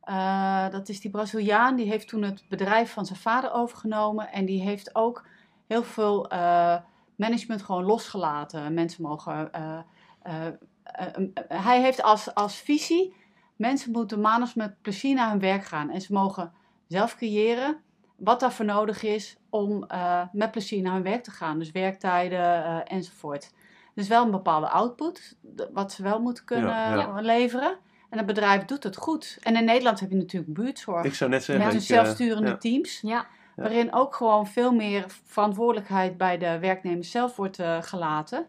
Eh, 0.00 0.70
dat 0.70 0.88
is 0.88 1.00
die 1.00 1.10
Braziliaan, 1.10 1.76
die 1.76 1.88
heeft 1.88 2.08
toen 2.08 2.22
het 2.22 2.44
bedrijf 2.48 2.92
van 2.92 3.06
zijn 3.06 3.18
vader 3.18 3.52
overgenomen. 3.52 4.32
En 4.32 4.44
die 4.44 4.60
heeft 4.60 4.94
ook 4.94 5.26
heel 5.66 5.82
veel 5.82 6.28
eh, 6.28 6.76
management 7.16 7.62
gewoon 7.62 7.84
losgelaten. 7.84 8.74
Mensen 8.74 9.02
mogen... 9.02 9.50
hij 11.48 11.80
heeft 11.80 12.02
als, 12.02 12.34
als 12.34 12.56
visie, 12.56 13.14
mensen 13.56 13.90
moeten 13.92 14.20
maandags 14.20 14.54
met 14.54 14.82
plezier 14.82 15.14
naar 15.14 15.30
hun 15.30 15.40
werk 15.40 15.64
gaan. 15.64 15.90
En 15.90 16.00
ze 16.00 16.12
mogen 16.12 16.52
zelf 16.86 17.16
creëren 17.16 17.80
wat 18.16 18.40
daarvoor 18.40 18.64
nodig 18.64 19.02
is 19.02 19.36
om 19.50 19.86
met 20.32 20.50
plezier 20.50 20.82
naar 20.82 20.92
hun 20.92 21.02
werk 21.02 21.22
te 21.22 21.30
gaan. 21.30 21.58
Dus 21.58 21.70
werktijden 21.70 22.86
enzovoort. 22.86 23.52
Dus 23.96 24.08
wel 24.08 24.24
een 24.24 24.30
bepaalde 24.30 24.68
output, 24.68 25.36
wat 25.72 25.92
ze 25.92 26.02
wel 26.02 26.20
moeten 26.20 26.44
kunnen 26.44 26.70
Ja, 26.70 27.20
leveren. 27.20 27.76
En 28.10 28.18
het 28.18 28.26
bedrijf 28.26 28.64
doet 28.64 28.82
het 28.82 28.96
goed. 28.96 29.38
En 29.42 29.56
in 29.56 29.64
Nederland 29.64 30.00
heb 30.00 30.10
je 30.10 30.16
natuurlijk 30.16 30.52
buurtzorg. 30.52 31.04
Ik 31.04 31.14
zou 31.14 31.30
net 31.30 31.44
zeggen... 31.44 31.64
met 31.64 31.74
hun 31.74 31.82
zelfsturende 31.82 32.48
ja. 32.48 32.56
teams. 32.56 33.00
Ja, 33.00 33.08
Ja. 33.08 33.26
Waarin 33.62 33.92
ook 33.92 34.14
gewoon 34.14 34.46
veel 34.46 34.72
meer 34.72 35.04
verantwoordelijkheid 35.24 36.16
bij 36.16 36.38
de 36.38 36.58
werknemers 36.58 37.10
zelf 37.10 37.36
wordt 37.36 37.58
eh, 37.58 37.82
gelaten. 37.82 38.46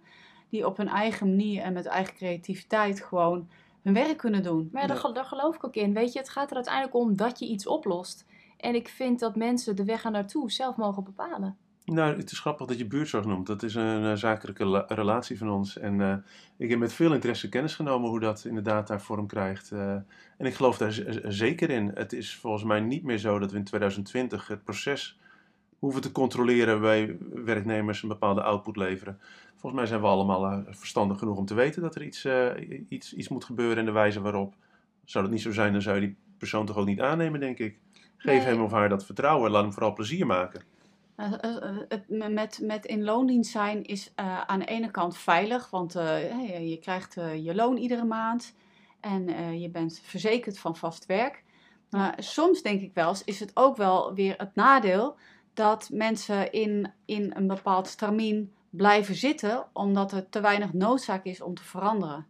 Die 0.50 0.66
op 0.66 0.78
hun 0.78 0.88
eigen 0.90 1.28
manier 1.28 1.62
en 1.64 1.74
met 1.74 1.86
eigen 1.86 2.14
creativiteit 2.16 3.02
gewoon 3.04 3.50
hun 3.84 3.94
werk 3.94 4.18
kunnen 4.18 4.44
doen. 4.44 4.70
maar 4.72 4.82
ja, 4.82 4.88
daar, 4.88 4.96
Ja. 4.96 5.02
gel- 5.02 5.14
daar 5.14 5.26
geloof 5.26 5.56
ik 5.56 5.66
ook 5.66 5.76
in. 5.76 5.94
Weet 5.94 6.14
je, 6.14 6.20
het 6.20 6.30
gaat 6.30 6.50
er 6.50 6.56
uiteindelijk 6.56 6.96
om 6.96 7.16
dat 7.16 7.40
je 7.40 7.46
iets 7.48 7.68
oplost. 7.68 8.26
En 8.58 8.76
ik 8.76 8.88
vind 8.88 9.20
dat 9.20 9.36
mensen 9.36 9.76
de 9.76 9.86
weg 9.86 10.04
er 10.04 10.12
naartoe 10.12 10.52
zelf 10.52 10.76
mogen 10.76 11.04
bepalen. 11.04 11.58
Nou, 11.94 12.18
het 12.18 12.32
is 12.32 12.40
grappig 12.40 12.68
dat 12.68 12.78
je 12.78 12.86
buurtzorg 12.86 13.26
noemt. 13.26 13.48
Dat 13.48 13.64
is 13.64 13.76
een 13.76 14.04
eh, 14.04 14.14
zakelijke 14.14 14.66
la- 14.66 14.86
relatie 14.88 15.38
van 15.38 15.50
ons. 15.50 15.78
En 15.78 16.02
eh, 16.02 16.16
ik 16.58 16.70
heb 16.70 16.80
met 16.80 16.94
veel 16.94 17.14
interesse 17.14 17.50
kennis 17.50 17.76
genomen 17.76 18.10
hoe 18.10 18.20
dat 18.20 18.46
inderdaad 18.46 18.88
daar 18.88 19.02
vorm 19.02 19.28
krijgt. 19.28 19.72
Eh, 19.72 19.92
en 20.38 20.46
ik 20.46 20.54
geloof 20.54 20.78
daar 20.78 20.92
zeker 21.24 21.70
in. 21.70 21.92
Het 21.94 22.14
is 22.14 22.36
volgens 22.36 22.64
mij 22.64 22.80
niet 22.80 23.04
meer 23.04 23.18
zo 23.18 23.40
dat 23.40 23.52
we 23.52 23.58
in 23.58 23.64
2020 23.64 24.48
het 24.48 24.64
proces 24.64 25.20
hoeven 25.80 26.02
te 26.02 26.12
controleren 26.12 26.82
bij 26.82 27.18
werknemers 27.34 28.02
een 28.02 28.10
bepaalde 28.10 28.42
output 28.44 28.76
leveren. 28.76 29.20
Volgens 29.52 29.74
mij 29.82 29.86
zijn 29.86 30.02
we 30.02 30.08
allemaal 30.08 30.64
verstandig 30.70 31.20
genoeg 31.20 31.38
om 31.38 31.46
te 31.46 31.54
weten 31.54 31.82
dat 31.82 31.96
er 31.96 32.04
iets, 32.04 32.28
iets, 32.90 33.14
iets 33.14 33.28
moet 33.28 33.46
gebeuren 33.46 33.78
en 33.78 33.86
de 33.86 33.92
wijze 33.92 34.22
waarop. 34.22 34.54
Zou 35.06 35.24
dat 35.24 35.34
niet 35.34 35.42
zo 35.42 35.52
zijn, 35.52 35.72
dan 35.72 35.82
zou 35.82 35.96
je 35.96 36.02
die 36.08 36.16
persoon 36.38 36.66
toch 36.66 36.78
ook 36.78 36.86
niet 36.86 37.02
aannemen, 37.02 37.40
denk 37.40 37.60
ik. 37.60 37.78
Geef 38.18 38.44
Nee. 38.44 38.54
hem 38.54 38.62
of 38.62 38.72
haar 38.72 38.90
dat 38.90 39.06
vertrouwen. 39.06 39.52
Laat 39.52 39.64
hem 39.64 39.74
vooral 39.74 39.94
plezier 39.94 40.26
maken. 40.26 40.62
Eh, 41.18 41.34
eh, 41.42 41.82
eh, 41.90 42.30
met, 42.30 42.60
met 42.62 42.86
in 42.86 43.04
loondienst 43.04 43.52
zijn 43.52 43.84
is 43.84 44.12
aan 44.46 44.60
de 44.60 44.66
ene 44.66 44.92
kant 44.92 45.18
veilig, 45.18 45.70
want 45.70 45.94
je, 45.94 46.78
krijgt 46.82 47.14
je 47.14 47.56
loon 47.56 47.78
iedere 47.78 48.04
maand 48.04 48.56
en 49.00 49.60
je 49.60 49.70
bent 49.70 50.02
verzekerd 50.04 50.60
van 50.60 50.76
vast 50.76 51.06
werk. 51.06 51.44
Maar 51.90 52.16
soms 52.18 52.62
denk 52.62 52.82
ik 52.82 52.94
wel 52.94 53.08
eens, 53.08 53.24
is 53.24 53.40
het 53.40 53.52
ook 53.54 53.78
wel 53.78 54.14
weer 54.14 54.34
het 54.38 54.56
nadeel 54.56 55.16
dat 55.54 55.90
mensen 55.92 56.52
in, 56.52 56.92
in 57.06 57.32
een 57.36 57.48
bepaald 57.48 57.88
stramien 57.88 58.54
blijven 58.70 59.16
zitten, 59.16 59.66
omdat 59.74 60.12
er 60.12 60.30
te 60.30 60.42
weinig 60.42 60.74
noodzaak 60.74 61.26
is 61.26 61.42
om 61.42 61.54
te 61.54 61.64
veranderen. 61.64 62.28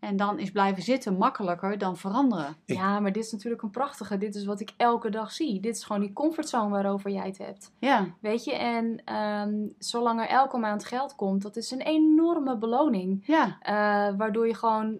En 0.00 0.16
dan 0.16 0.38
is 0.38 0.50
blijven 0.50 0.82
zitten 0.82 1.16
makkelijker 1.16 1.78
dan 1.78 1.96
veranderen. 1.96 2.56
Ik- 2.64 2.76
Ja, 2.76 3.00
maar 3.00 3.12
dit 3.12 3.24
is 3.24 3.32
natuurlijk 3.32 3.62
een 3.62 3.70
prachtige. 3.70 4.18
Dit 4.18 4.34
is 4.34 4.44
wat 4.44 4.60
ik 4.60 4.72
elke 4.76 5.10
dag 5.10 5.32
zie. 5.32 5.60
Dit 5.60 5.76
is 5.76 5.84
gewoon 5.84 6.00
die 6.02 6.12
comfortzone 6.12 6.70
waarover 6.70 7.10
jij 7.10 7.26
het 7.26 7.38
hebt. 7.38 7.72
Ja, 7.78 8.06
Weet 8.20 8.44
je, 8.44 8.54
en 8.56 9.02
ehm, 9.04 9.54
zolang 9.78 10.20
er 10.20 10.28
elke 10.28 10.58
maand 10.58 10.84
geld 10.84 11.14
komt, 11.14 11.42
dat 11.42 11.56
is 11.56 11.70
een 11.70 11.80
enorme 11.80 12.58
beloning. 12.58 13.22
ja, 13.26 13.56
Eh, 13.60 14.16
waardoor 14.16 14.46
je 14.46 14.54
gewoon, 14.54 14.98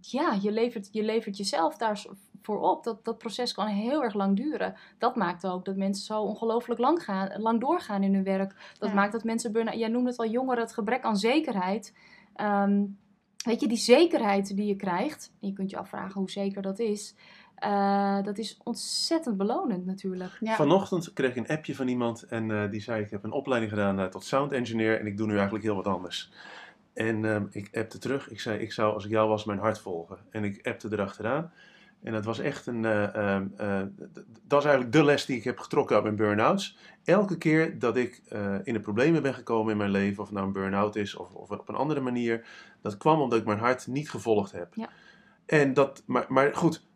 ja, 0.00 0.32
je 0.40 0.52
levert, 0.52 0.88
je 0.92 1.02
levert 1.02 1.36
jezelf 1.36 1.76
daarvoor 1.76 2.60
op. 2.60 2.84
Dat, 2.84 3.04
dat 3.04 3.18
proces 3.18 3.52
kan 3.54 3.66
heel 3.66 4.02
erg 4.02 4.14
lang 4.14 4.36
duren. 4.36 4.74
Dat 4.98 5.16
maakt 5.16 5.46
ook 5.46 5.64
dat 5.64 5.76
mensen 5.76 6.04
zo 6.04 6.20
ongelooflijk 6.22 6.80
lang, 6.80 7.04
gaan, 7.04 7.40
lang 7.40 7.60
doorgaan 7.60 8.02
in 8.02 8.14
hun 8.14 8.24
werk. 8.24 8.74
Dat 8.78 8.88
Ja. 8.88 8.94
maakt 8.94 9.12
dat 9.12 9.24
mensen 9.24 9.52
burn 9.52 9.78
Jij 9.78 9.88
noemde 9.88 10.10
het 10.10 10.18
al 10.18 10.26
jongeren, 10.26 10.62
het 10.62 10.72
gebrek 10.72 11.02
aan 11.04 11.16
zekerheid. 11.16 11.94
Ehm, 12.34 12.82
weet 13.46 13.60
je, 13.60 13.68
die 13.68 13.76
zekerheid 13.76 14.56
die 14.56 14.66
je 14.66 14.76
krijgt, 14.76 15.32
en 15.40 15.48
je 15.48 15.54
kunt 15.54 15.70
je 15.70 15.76
afvragen 15.76 16.20
hoe 16.20 16.30
zeker 16.30 16.62
dat 16.62 16.78
is. 16.78 17.14
eh, 17.56 18.22
dat 18.22 18.38
is 18.38 18.60
ontzettend 18.64 19.36
belonend 19.36 19.86
natuurlijk. 19.86 20.30
ja. 20.40 20.54
Vanochtend 20.54 21.12
kreeg 21.12 21.30
ik 21.30 21.36
een 21.36 21.56
appje 21.56 21.74
van 21.74 21.88
iemand 21.88 22.22
en 22.22 22.50
eh, 22.50 22.70
die 22.70 22.80
zei: 22.80 23.02
Ik 23.02 23.10
heb 23.10 23.24
een 23.24 23.32
opleiding 23.32 23.72
gedaan 23.72 24.00
eh, 24.00 24.06
tot 24.06 24.24
sound 24.24 24.52
engineer 24.52 25.00
en 25.00 25.06
ik 25.06 25.16
doe 25.16 25.26
nu 25.26 25.34
eigenlijk 25.34 25.64
heel 25.64 25.74
wat 25.76 25.86
anders. 25.86 26.30
En 26.94 27.24
ehm, 27.24 27.46
ik 27.50 27.68
appte 27.76 27.98
terug. 27.98 28.30
Ik 28.30 28.40
zei: 28.40 28.58
Ik 28.58 28.72
zou 28.72 28.94
als 28.94 29.04
ik 29.04 29.10
jou 29.10 29.28
was 29.28 29.44
mijn 29.44 29.58
hart 29.58 29.78
volgen. 29.78 30.18
En 30.30 30.44
ik 30.44 30.66
appte 30.66 30.88
erachteraan. 30.92 31.52
En 32.06 32.12
dat 32.12 32.24
was 32.24 32.38
echt 32.38 32.66
een. 32.66 32.84
eh, 32.84 33.14
ehm, 33.14 33.46
eh, 33.56 33.80
dat 34.46 34.58
is 34.58 34.64
eigenlijk 34.64 34.92
de 34.92 35.04
les 35.04 35.26
die 35.26 35.36
ik 35.36 35.44
heb 35.44 35.58
getrokken 35.58 35.94
uit 35.94 36.04
mijn 36.04 36.16
burn-outs. 36.16 36.76
Elke 37.04 37.38
keer 37.38 37.78
dat 37.78 37.96
ik 37.96 38.22
eh, 38.28 38.54
in 38.64 38.72
de 38.72 38.80
problemen 38.80 39.22
ben 39.22 39.34
gekomen 39.34 39.72
in 39.72 39.78
mijn 39.78 39.90
leven, 39.90 40.18
of 40.22 40.26
het 40.26 40.34
nou 40.34 40.46
een 40.46 40.52
burn-out 40.52 40.96
is 40.96 41.16
of, 41.16 41.32
of 41.32 41.50
op 41.50 41.68
een 41.68 41.74
andere 41.74 42.00
manier, 42.00 42.46
dat 42.82 42.96
kwam 42.96 43.20
omdat 43.20 43.38
ik 43.38 43.44
mijn 43.44 43.58
hart 43.58 43.86
niet 43.86 44.10
gevolgd 44.10 44.52
heb. 44.52 44.74
Ja. 44.74 44.88
En 45.46 45.74
dat, 45.74 46.02
maar, 46.06 46.24
maar 46.28 46.54
goed, 46.54 46.86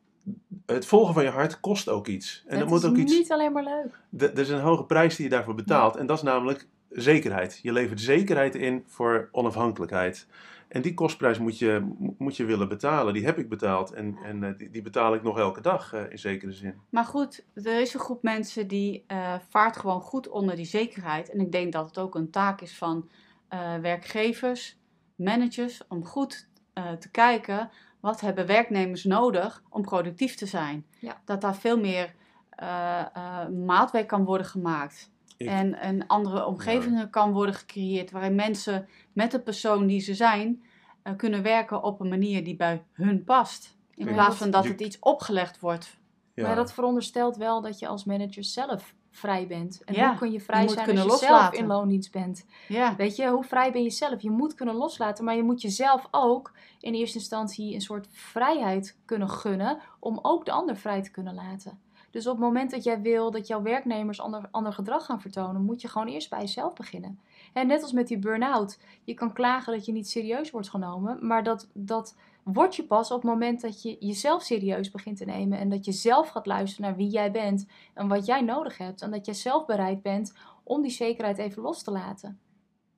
het 0.67 0.87
volgen 0.87 1.15
van 1.15 1.23
je 1.23 1.31
hart 1.31 1.61
kost 1.61 1.89
ook 1.89 2.07
iets. 2.07 2.43
En 2.47 2.51
het 2.51 2.61
dat 2.61 2.69
moet 2.69 2.83
is 2.83 2.89
ook 2.89 2.97
iets. 2.97 3.13
niet 3.13 3.33
alleen 3.33 3.53
maar 3.53 3.65
leuk. 3.65 4.29
Er 4.31 4.39
is 4.39 4.49
een 4.49 4.61
hoge 4.61 4.85
prijs 4.85 5.17
die 5.17 5.25
je 5.25 5.31
daarvoor 5.31 5.55
betaalt. 5.55 5.97
En 5.97 6.07
dat 6.07 6.17
is 6.17 6.23
namelijk 6.23 6.67
zekerheid. 6.91 7.61
Je 7.63 7.73
levert 7.73 8.01
zekerheid 8.01 8.55
in 8.55 8.85
voor 8.87 9.29
onafhankelijkheid. 9.33 10.27
En 10.71 10.83
die 10.83 10.95
kostprijs 10.95 11.39
moet 11.39 11.59
je, 11.59 11.95
mo- 11.99 12.15
moet 12.19 12.37
je 12.37 12.45
willen 12.45 12.69
betalen. 12.69 13.15
Die 13.15 13.25
heb 13.25 13.39
ik 13.39 13.49
betaald. 13.49 13.93
En, 13.93 14.17
en 14.25 14.45
eh, 14.45 14.57
die, 14.59 14.71
die 14.71 14.83
betaal 14.83 15.15
ik 15.15 15.23
nog 15.23 15.39
elke 15.39 15.61
dag 15.61 15.93
eh, 15.93 16.11
in 16.11 16.19
zekere 16.19 16.53
zin. 16.53 16.75
Maar 16.91 17.05
goed, 17.05 17.45
er 17.55 17.81
is 17.81 17.95
een 17.95 18.01
groep 18.01 18.23
mensen 18.23 18.69
die 18.69 19.05
eh, 19.07 19.35
vaart 19.49 19.77
gewoon 19.77 20.01
goed 20.01 20.29
onder 20.29 20.57
die 20.57 20.65
zekerheid. 20.65 21.31
En 21.31 21.41
ik 21.41 21.53
denk 21.53 21.73
dat 21.73 21.87
het 21.87 21.99
ook 21.99 22.15
een 22.15 22.31
taak 22.31 22.61
is 22.61 22.77
van 22.77 23.09
eh, 23.49 23.75
werkgevers, 23.77 24.79
managers, 25.15 25.83
om 25.89 26.05
goed 26.05 26.49
eh, 26.73 26.93
te 26.93 27.11
kijken 27.11 27.71
wat 28.01 28.21
hebben 28.21 28.47
werknemers 28.47 29.05
nodig 29.05 29.63
om 29.69 29.83
productief 29.83 30.35
te 30.35 30.47
zijn. 30.47 30.87
Ja. 30.99 31.21
Dat 31.25 31.41
daar 31.41 31.57
veel 31.57 31.79
meer 31.81 32.15
eh, 32.51 33.01
eh, 33.01 33.49
maatwerk 33.49 34.07
kan 34.07 34.25
worden 34.25 34.47
gemaakt. 34.47 35.11
Ik- 35.41 35.47
En 35.49 35.87
een 35.89 36.07
andere 36.07 36.47
omgevingen 36.47 37.11
kan 37.11 37.33
worden 37.33 37.55
gecreëerd 37.55 38.11
waarin 38.11 38.35
mensen 38.35 38.89
met 39.13 39.31
de 39.31 39.41
persoon 39.41 39.87
die 39.87 40.01
ze 40.01 40.15
zijn 40.15 40.63
eh, 41.03 41.17
kunnen 41.17 41.43
werken 41.43 41.83
op 41.83 42.01
een 42.01 42.09
manier 42.09 42.45
die 42.45 42.57
bij 42.57 42.85
hun 42.93 43.25
past. 43.25 43.77
In 43.95 44.07
Ja, 44.07 44.13
plaats 44.13 44.37
van 44.37 44.51
dat 44.51 44.65
je- 44.65 44.71
het 44.71 44.81
iets 44.81 44.99
opgelegd 44.99 45.61
wordt. 45.61 45.97
Ja. 46.35 46.47
Maar 46.47 46.57
dat 46.57 46.73
veronderstelt 46.73 47.37
wel 47.37 47.61
dat 47.63 47.79
je 47.79 47.87
als 47.87 48.05
manager 48.05 48.45
zelf 48.45 48.95
vrij 49.11 49.47
bent. 49.47 49.83
En 49.85 49.95
Ja, 49.95 50.09
hoe 50.09 50.19
kun 50.19 50.33
je 50.33 50.41
vrij 50.41 50.69
zijn 50.69 50.79
als 50.87 50.87
je 50.91 50.95
zelf 50.97 51.11
loslaten. 51.11 51.59
in 51.59 51.67
loondienst 51.67 52.13
bent? 52.13 52.47
Ja, 52.69 52.97
Weet 52.97 53.17
je, 53.17 53.29
hoe 53.29 53.45
vrij 53.45 53.73
ben 53.73 53.83
je 53.83 53.91
zelf? 53.91 54.23
Je 54.23 54.31
moet 54.31 54.55
kunnen 54.55 54.75
loslaten, 54.75 55.25
maar 55.25 55.37
je 55.37 55.43
moet 55.43 55.63
jezelf 55.63 56.09
ook 56.11 56.53
in 56.81 56.95
eerste 56.95 57.19
instantie 57.19 57.75
een 57.75 57.81
soort 57.81 58.07
vrijheid 58.11 58.99
kunnen 59.05 59.29
gunnen 59.31 59.79
om 59.99 60.19
ook 60.23 60.45
de 60.45 60.51
ander 60.53 60.77
vrij 60.77 61.03
te 61.03 61.11
kunnen 61.11 61.35
laten. 61.35 61.81
Dus 62.11 62.27
op 62.27 62.33
het 62.33 62.45
moment 62.45 62.71
dat 62.71 62.85
jij 62.85 63.01
wil 63.01 63.31
dat 63.31 63.47
jouw 63.47 63.63
werknemers 63.63 64.21
ander, 64.21 64.49
ander 64.51 64.73
gedrag 64.73 65.05
gaan 65.05 65.21
vertonen, 65.21 65.63
moet 65.63 65.81
je 65.81 65.89
gewoon 65.89 66.09
eerst 66.09 66.31
bij 66.31 66.41
jezelf 66.41 66.75
beginnen. 66.75 67.21
En 67.53 67.67
net 67.67 67.83
als 67.83 67.93
met 67.93 68.09
die 68.09 68.19
burn-out, 68.19 68.79
je 69.05 69.15
kan 69.15 69.33
klagen 69.33 69.73
dat 69.73 69.87
je 69.87 69.93
niet 69.93 70.09
serieus 70.09 70.51
wordt 70.51 70.71
genomen, 70.71 71.27
maar 71.27 71.43
dat, 71.43 71.71
dat 71.73 72.17
word 72.43 72.77
je 72.77 72.85
pas 72.85 73.11
op 73.11 73.23
het 73.23 73.31
moment 73.31 73.61
dat 73.61 73.83
je 73.83 73.97
jezelf 74.01 74.43
serieus 74.43 74.91
begint 74.91 75.17
te 75.17 75.25
nemen 75.25 75.59
en 75.59 75.69
dat 75.69 75.85
je 75.85 75.93
zelf 75.93 76.29
gaat 76.29 76.47
luisteren 76.47 76.87
naar 76.87 76.97
wie 76.97 77.09
jij 77.09 77.31
bent 77.31 77.67
en 77.95 78.09
wat 78.09 78.27
jij 78.27 78.41
nodig 78.41 78.79
hebt 78.79 79.03
en 79.03 79.11
dat 79.11 79.27
jij 79.27 79.35
zelf 79.35 79.67
bereid 79.67 80.03
bent 80.03 80.35
om 80.63 80.83
die 80.83 80.91
zekerheid 80.91 81.39
even 81.39 81.63
los 81.63 81.83
te 81.83 81.91
laten. 81.91 82.41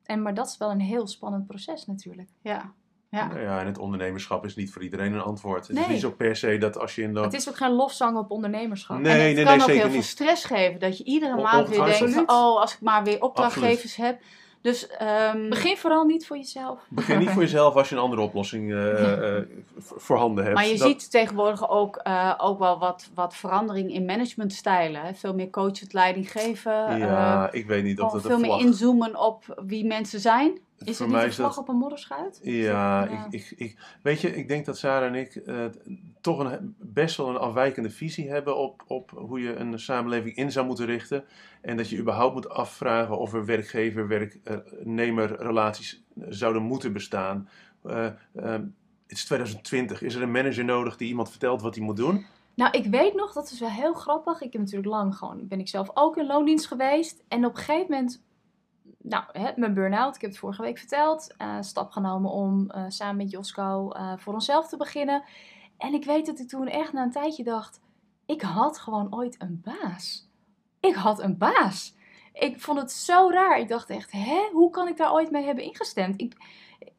En, 0.03 0.23
maar 0.23 0.35
dat 0.35 0.47
is 0.47 0.57
wel 0.57 0.71
een 0.71 0.81
heel 0.81 1.07
spannend 1.07 1.47
proces 1.47 1.87
natuurlijk. 1.87 2.29
ja, 2.43 2.73
ja. 3.13 3.27
Nou 3.27 3.41
ja, 3.41 3.61
en 3.61 3.67
het 3.67 3.79
ondernemerschap 3.79 4.45
is 4.45 4.57
niet 4.57 4.73
voor 4.73 4.83
iedereen 4.83 5.13
een 5.13 5.21
antwoord. 5.21 5.69
Het 5.69 5.77
is 5.79 5.87
niet 5.87 6.01
zo 6.01 6.11
per 6.11 6.37
se 6.37 6.59
dat 6.59 6.79
als 6.79 6.95
je 6.95 7.03
in 7.03 7.15
de... 7.15 7.21
Het 7.21 7.33
is 7.35 7.49
ook 7.49 7.57
geen 7.57 7.73
lofzang 7.73 8.17
op 8.19 8.31
ondernemerschap. 8.31 8.99
Nee, 8.99 9.13
en 9.13 9.27
het 9.27 9.35
nee, 9.35 9.45
kan 9.45 9.57
nee, 9.57 9.63
ook 9.67 9.73
heel 9.73 9.81
veel 9.81 9.91
niet. 9.91 10.05
stress 10.05 10.45
geven. 10.45 10.81
Dat 10.81 10.99
je 10.99 11.05
iedere 11.05 11.37
O- 11.39 11.43
maand 11.43 11.69
weer 11.69 11.85
denkt 11.85 12.13
van, 12.15 12.23
oh, 12.31 12.61
als 12.61 12.73
ik 12.75 12.81
maar 12.81 13.05
weer 13.05 13.23
opdrachtgevers 13.23 13.97
heb. 13.97 14.21
Dus, 14.61 14.87
ehm, 14.87 15.49
Begin 15.49 15.77
vooral 15.77 16.05
niet 16.05 16.27
voor 16.27 16.37
jezelf. 16.37 16.81
Begin 16.89 17.19
niet 17.19 17.31
voor 17.31 17.43
jezelf 17.43 17.75
als 17.75 17.89
je 17.89 17.95
een 17.95 18.01
andere 18.01 18.23
oplossing 18.23 18.73
eh, 18.73 19.37
eh, 19.39 19.45
voor- 19.79 20.01
voorhanden 20.01 20.45
hebt. 20.45 20.57
maar 20.57 20.67
je 20.67 20.79
Dat- 20.79 20.89
ziet 20.89 21.11
tegenwoordig 21.11 21.69
ook, 21.71 21.97
eh, 21.97 22.35
ook 22.39 22.59
wel 22.59 22.79
wat, 22.79 23.11
wat 23.15 23.35
verandering 23.37 23.93
in 23.93 24.05
managementstijlen. 24.05 25.01
hè. 25.03 25.15
Veel 25.15 25.35
meer 25.35 25.51
coachend 25.51 25.93
leiding 25.93 26.31
geven. 26.33 26.99
Ja, 26.99 27.53
ik 27.53 27.67
weet 27.67 27.85
niet 27.85 28.01
of 28.01 28.07
eh, 28.07 28.13
dat 28.13 28.23
veel 28.23 28.39
meer 28.41 28.59
inzoomen 28.61 29.17
op 29.21 29.63
wie 29.67 29.87
mensen 29.87 30.21
zijn. 30.21 30.59
Is 30.85 30.97
voor 30.97 31.07
het 31.07 31.15
niet 31.15 31.17
mij 31.17 31.23
een 31.23 31.29
is 31.29 31.37
dat... 31.37 31.59
op 31.59 31.69
een 31.69 31.77
modderschuit? 31.77 32.41
Ja, 32.43 33.05
Ja. 33.05 33.27
Ik, 33.31 33.51
ik, 33.51 33.59
ik, 33.59 33.79
weet 34.03 34.21
je, 34.21 34.37
ik 34.37 34.49
denk 34.49 34.65
dat 34.65 34.79
Sarah 34.79 35.09
en 35.09 35.15
ik 35.15 35.37
eh, 35.37 35.65
toch 36.21 36.39
een, 36.39 36.75
best 36.79 37.17
wel 37.17 37.29
een 37.29 37.37
afwijkende 37.37 37.91
visie 37.91 38.31
hebben 38.31 38.57
op, 38.57 38.83
op 38.87 39.11
hoe 39.11 39.41
je 39.41 39.57
een 39.57 39.79
samenleving 39.79 40.37
in 40.37 40.53
zou 40.53 40.67
moeten 40.67 40.87
richten. 40.87 41.25
En 41.61 41.77
dat 41.77 41.89
je 41.89 41.99
überhaupt 41.99 42.35
moet 42.35 42.49
afvragen 42.49 43.19
of 43.19 43.33
er 43.33 43.45
werkgever-werknemer-relaties 43.45 46.03
zouden 46.29 46.63
moeten 46.63 46.93
bestaan. 46.93 47.49
Eh, 47.83 48.07
eh, 48.07 48.15
het 48.43 48.63
is 49.07 49.25
2020. 49.25 50.03
Is 50.03 50.15
er 50.15 50.23
een 50.23 50.31
manager 50.31 50.65
nodig 50.65 50.97
die 50.97 51.09
iemand 51.09 51.31
vertelt 51.31 51.63
wat 51.63 51.75
hij 51.75 51.85
moet 51.85 51.97
doen? 51.97 52.27
Nou, 52.55 52.79
ik 52.79 52.87
weet 52.87 53.15
nog, 53.15 53.33
dat 53.33 53.51
is 53.51 53.61
wel 53.61 53.69
heel 53.69 53.93
grappig. 53.93 54.41
Ik 54.41 54.53
heb 54.53 54.63
natuurlijk 54.63 54.89
lang 54.89 55.17
gewoon, 55.17 55.49
ben 55.49 55.61
ik 55.61 55.69
zelf 55.69 55.91
ook 55.95 56.17
in 56.17 56.27
loondienst 56.27 56.67
geweest. 56.67 57.23
En 57.29 57.45
op 57.45 57.57
een 57.57 57.63
gegeven 57.63 57.91
moment, 57.91 58.23
nou, 59.13 59.25
hè, 59.33 59.51
mijn 59.57 59.75
burn-out, 59.75 60.15
ik 60.15 60.21
heb 60.21 60.31
het 60.31 60.39
vorige 60.39 60.63
week 60.63 60.79
verteld. 60.79 61.35
eh, 61.37 61.57
stap 61.61 61.91
genomen 61.91 62.31
om 62.31 62.71
eh, 62.71 62.85
samen 62.89 63.17
met 63.17 63.31
Josco 63.31 63.91
eh, 63.91 64.13
voor 64.17 64.35
onszelf 64.35 64.69
te 64.69 64.77
beginnen. 64.77 65.23
En 65.79 65.95
ik 65.95 66.05
weet 66.05 66.27
dat 66.27 66.39
ik 66.39 66.49
toen 66.49 66.67
echt 66.69 66.93
na 66.93 67.03
een 67.03 67.11
tijdje 67.11 67.45
dacht, 67.45 67.81
ik 68.27 68.43
had 68.43 68.79
gewoon 68.79 69.15
ooit 69.15 69.37
een 69.39 69.63
baas. 69.65 70.29
Ik 70.81 70.95
had 70.95 71.23
een 71.23 71.39
baas. 71.39 71.95
Ik 72.33 72.61
vond 72.61 72.79
het 72.79 72.93
zo 72.93 73.31
raar. 73.31 73.59
Ik 73.59 73.69
dacht 73.69 73.91
echt, 73.91 74.13
hè, 74.13 74.49
hoe 74.53 74.71
kan 74.71 74.89
ik 74.89 74.97
daar 74.97 75.13
ooit 75.13 75.31
mee 75.31 75.45
hebben 75.45 75.65
ingestemd? 75.65 76.21
Ik, 76.21 76.37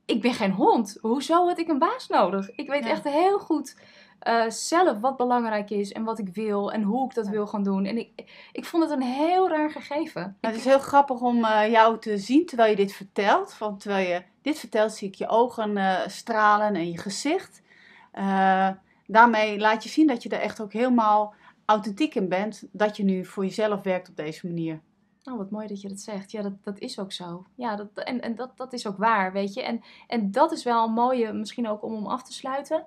ik 0.05 0.21
ben 0.21 0.33
geen 0.33 0.51
hond. 0.51 0.97
Hoezo 1.01 1.47
had 1.47 1.57
ik 1.59 1.67
een 1.67 1.79
baas 1.79 2.07
nodig? 2.07 2.49
Ik 2.55 2.69
weet 2.69 2.83
Ja. 2.83 2.89
echt 2.89 3.03
heel 3.03 3.39
goed 3.39 3.77
eh, 4.23 4.49
zelf 4.49 4.99
wat 4.99 5.17
belangrijk 5.17 5.69
is 5.69 5.91
en 5.91 6.03
wat 6.03 6.19
ik 6.19 6.27
wil 6.33 6.71
en 6.71 6.81
hoe 6.81 7.05
ik 7.05 7.13
dat 7.15 7.25
Ja. 7.25 7.31
wil 7.31 7.47
gaan 7.47 7.63
doen. 7.63 7.85
En 7.85 7.97
ik, 7.97 8.09
ik 8.51 8.65
vond 8.65 8.83
het 8.83 8.91
een 8.91 9.01
heel 9.01 9.49
raar 9.49 9.71
gegeven. 9.71 10.21
Nou, 10.41 10.53
het 10.53 10.63
is 10.63 10.69
heel 10.71 10.79
grappig 10.79 11.21
om 11.21 11.43
eh, 11.45 11.71
jou 11.71 11.99
te 11.99 12.17
zien 12.17 12.45
terwijl 12.45 12.69
je 12.69 12.75
dit 12.75 12.93
vertelt. 12.93 13.57
Want 13.57 13.79
terwijl 13.79 14.07
je 14.07 14.23
dit 14.41 14.59
vertelt, 14.59 14.93
zie 14.93 15.07
ik 15.07 15.15
je 15.15 15.27
ogen 15.27 15.77
eh, 15.77 16.07
stralen 16.07 16.75
en 16.75 16.91
je 16.91 16.97
gezicht. 16.97 17.61
Daarmee 19.07 19.59
laat 19.59 19.83
je 19.83 19.89
zien 19.89 20.07
dat 20.07 20.23
je 20.23 20.29
er 20.29 20.39
echt 20.39 20.61
ook 20.61 20.73
helemaal 20.73 21.33
authentiek 21.65 22.15
in 22.15 22.29
bent. 22.29 22.63
Dat 22.71 22.97
je 22.97 23.03
nu 23.03 23.25
voor 23.25 23.43
jezelf 23.43 23.81
werkt 23.81 24.09
op 24.09 24.15
deze 24.15 24.47
manier. 24.47 24.79
Oh, 25.23 25.37
wat 25.37 25.51
mooi 25.51 25.67
dat 25.67 25.81
je 25.81 25.87
dat 25.87 25.99
zegt. 25.99 26.31
Ja, 26.31 26.41
dat, 26.41 26.63
dat 26.63 26.79
is 26.79 26.99
ook 26.99 27.11
zo. 27.11 27.45
Ja, 27.55 27.75
dat, 27.75 27.87
en, 27.93 28.21
en 28.21 28.35
dat, 28.35 28.57
dat 28.57 28.73
is 28.73 28.87
ook 28.87 28.97
waar, 28.97 29.31
weet 29.31 29.53
je. 29.53 29.63
En, 29.63 29.81
en 30.07 30.31
dat 30.31 30.51
is 30.51 30.63
wel 30.63 30.85
een 30.85 30.93
mooie, 30.93 31.33
misschien 31.33 31.67
ook 31.67 31.83
om 31.83 31.93
hem 31.93 32.07
af 32.07 32.23
te 32.23 32.33
sluiten. 32.33 32.85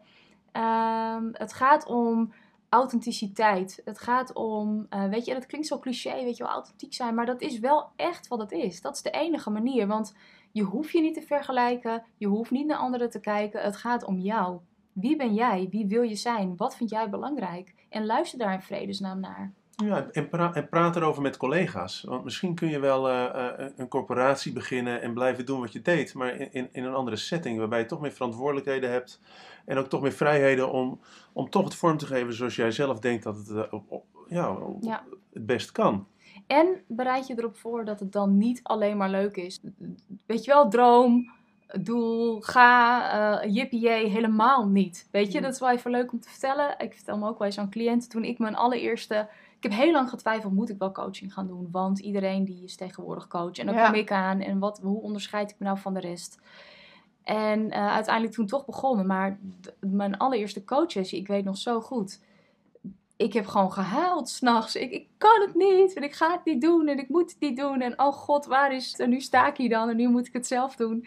Ehm, 0.56 1.28
het 1.32 1.52
gaat 1.52 1.86
om 1.86 2.32
authenticiteit. 2.68 3.80
Het 3.84 3.98
gaat 3.98 4.32
om, 4.32 4.86
eh, 4.88 5.08
weet 5.08 5.24
je, 5.24 5.30
en 5.30 5.36
het 5.36 5.46
klinkt 5.46 5.66
zo 5.66 5.78
cliché, 5.78 6.24
weet 6.24 6.36
je 6.36 6.42
wel, 6.42 6.52
authentiek 6.52 6.94
zijn. 6.94 7.14
Maar 7.14 7.26
dat 7.26 7.40
is 7.40 7.58
wel 7.58 7.88
echt 7.96 8.28
wat 8.28 8.38
het 8.38 8.52
is. 8.52 8.80
Dat 8.80 8.94
is 8.94 9.02
de 9.02 9.10
enige 9.10 9.50
manier. 9.50 9.86
Want 9.86 10.14
je 10.52 10.62
hoeft 10.62 10.90
je 10.90 11.00
niet 11.00 11.14
te 11.14 11.22
vergelijken. 11.22 12.02
Je 12.16 12.26
hoeft 12.26 12.50
niet 12.50 12.66
naar 12.66 12.76
anderen 12.76 13.10
te 13.10 13.20
kijken. 13.20 13.62
Het 13.62 13.76
gaat 13.76 14.04
om 14.04 14.18
jou. 14.18 14.58
Wie 14.92 15.16
ben 15.16 15.34
jij? 15.34 15.68
Wie 15.70 15.86
wil 15.86 16.02
je 16.02 16.14
zijn? 16.14 16.56
Wat 16.56 16.76
vind 16.76 16.90
jij 16.90 17.10
belangrijk? 17.10 17.74
En 17.88 18.06
luister 18.06 18.38
daar 18.38 18.52
in 18.52 18.62
vredesnaam 18.62 19.20
naar. 19.20 19.52
Ja, 19.84 20.06
en, 20.12 20.28
pra 20.28 20.54
en 20.54 20.68
praat 20.68 20.96
erover 20.96 21.22
met 21.22 21.36
collega's. 21.36 22.02
Want 22.02 22.24
misschien 22.24 22.54
kun 22.54 22.68
je 22.68 22.78
wel 22.78 23.08
eh, 23.08 23.24
eh, 23.64 23.70
een 23.76 23.88
corporatie 23.88 24.52
beginnen 24.52 25.02
en 25.02 25.14
blijven 25.14 25.46
doen 25.46 25.60
wat 25.60 25.72
je 25.72 25.82
deed. 25.82 26.14
Maar 26.14 26.34
in, 26.36 26.52
in, 26.52 26.68
in 26.72 26.84
een 26.84 26.94
andere 26.94 27.16
setting 27.16 27.58
waarbij 27.58 27.78
je 27.78 27.86
toch 27.86 28.00
meer 28.00 28.12
verantwoordelijkheden 28.12 28.90
hebt. 28.90 29.20
En 29.64 29.76
ook 29.78 29.86
toch 29.86 30.00
meer 30.02 30.12
vrijheden 30.12 30.70
om, 30.72 31.00
om 31.32 31.50
toch 31.50 31.64
het 31.64 31.74
vorm 31.74 31.96
te 31.96 32.06
geven 32.06 32.32
zoals 32.34 32.56
jij 32.56 32.70
zelf 32.70 32.98
denkt 32.98 33.22
dat 33.24 33.36
het 33.36 33.50
eh, 33.50 33.62
op, 33.70 33.84
op- 33.90 34.04
ja, 34.28 34.52
op- 34.52 34.82
Ja. 34.84 35.04
het 35.32 35.46
best 35.46 35.72
kan. 35.72 36.06
En 36.46 36.82
bereid 36.88 37.26
je 37.26 37.34
erop 37.38 37.56
voor 37.56 37.84
dat 37.84 38.00
het 38.00 38.12
dan 38.12 38.36
niet 38.38 38.60
alleen 38.62 38.96
maar 38.96 39.10
leuk 39.10 39.36
is. 39.36 39.60
Weet 40.26 40.44
je 40.44 40.50
wel, 40.52 40.68
droom, 40.68 41.32
doel, 41.80 42.40
ga, 42.40 43.42
uh, 43.44 43.54
jippie 43.54 43.88
helemaal 43.88 44.68
niet. 44.68 45.08
Weet 45.10 45.32
je, 45.32 45.38
Mm. 45.38 45.44
dat 45.44 45.52
is 45.54 45.60
wel 45.60 45.70
even 45.70 45.90
leuk 45.90 46.12
om 46.12 46.20
te 46.20 46.28
vertellen. 46.28 46.74
Ik 46.78 46.94
vertel 46.94 47.18
me 47.18 47.28
ook 47.28 47.38
wel 47.38 47.46
eens 47.46 47.58
aan 47.58 47.70
cliënten 47.70 48.08
toen 48.08 48.24
ik 48.24 48.38
mijn 48.38 48.56
allereerste... 48.56 49.28
Ik 49.56 49.62
heb 49.62 49.72
heel 49.72 49.92
lang 49.92 50.08
getwijfeld, 50.08 50.52
moet 50.52 50.68
ik 50.70 50.78
wel 50.78 50.92
coaching 50.92 51.32
gaan 51.32 51.46
doen? 51.46 51.68
Want 51.70 51.98
iedereen 51.98 52.44
die 52.44 52.64
is 52.64 52.76
tegenwoordig 52.76 53.26
coach. 53.26 53.56
En 53.56 53.66
dan 53.66 53.74
Ja. 53.74 53.84
kom 53.86 53.94
ik 53.94 54.12
aan 54.12 54.40
en 54.40 54.58
wat, 54.58 54.78
hoe 54.82 55.00
onderscheid 55.02 55.50
ik 55.50 55.56
me 55.58 55.66
nou 55.66 55.78
van 55.78 55.94
de 55.94 56.00
rest? 56.00 56.38
En 57.22 57.70
eh, 57.70 57.92
uiteindelijk 57.92 58.34
toen 58.34 58.46
toch 58.46 58.64
begonnen. 58.64 59.06
Maar 59.06 59.38
mijn 59.80 60.16
allereerste 60.16 60.64
coachsessie, 60.64 61.20
ik 61.20 61.26
weet 61.26 61.44
nog 61.44 61.56
zo 61.56 61.80
goed. 61.80 62.20
Ik 63.16 63.32
heb 63.32 63.46
gewoon 63.46 63.72
gehuild 63.72 64.28
s'nachts. 64.28 64.76
Ik, 64.76 64.90
ik 64.90 65.08
kan 65.18 65.40
het 65.40 65.54
niet. 65.54 65.94
En 65.94 66.02
ik 66.02 66.12
ga 66.12 66.32
het 66.32 66.44
niet 66.44 66.60
doen. 66.60 66.88
En 66.88 66.98
ik 66.98 67.08
moet 67.08 67.30
het 67.30 67.40
niet 67.40 67.56
doen. 67.56 67.80
En 67.80 67.98
oh 68.00 68.12
god, 68.12 68.46
waar 68.46 68.72
is 68.74 68.90
het? 68.90 69.00
En 69.00 69.08
nu 69.10 69.20
sta 69.20 69.46
ik 69.46 69.56
hier 69.56 69.68
dan. 69.68 69.88
En 69.88 69.96
nu 69.96 70.08
moet 70.08 70.26
ik 70.26 70.32
het 70.32 70.46
zelf 70.46 70.76
doen. 70.76 71.06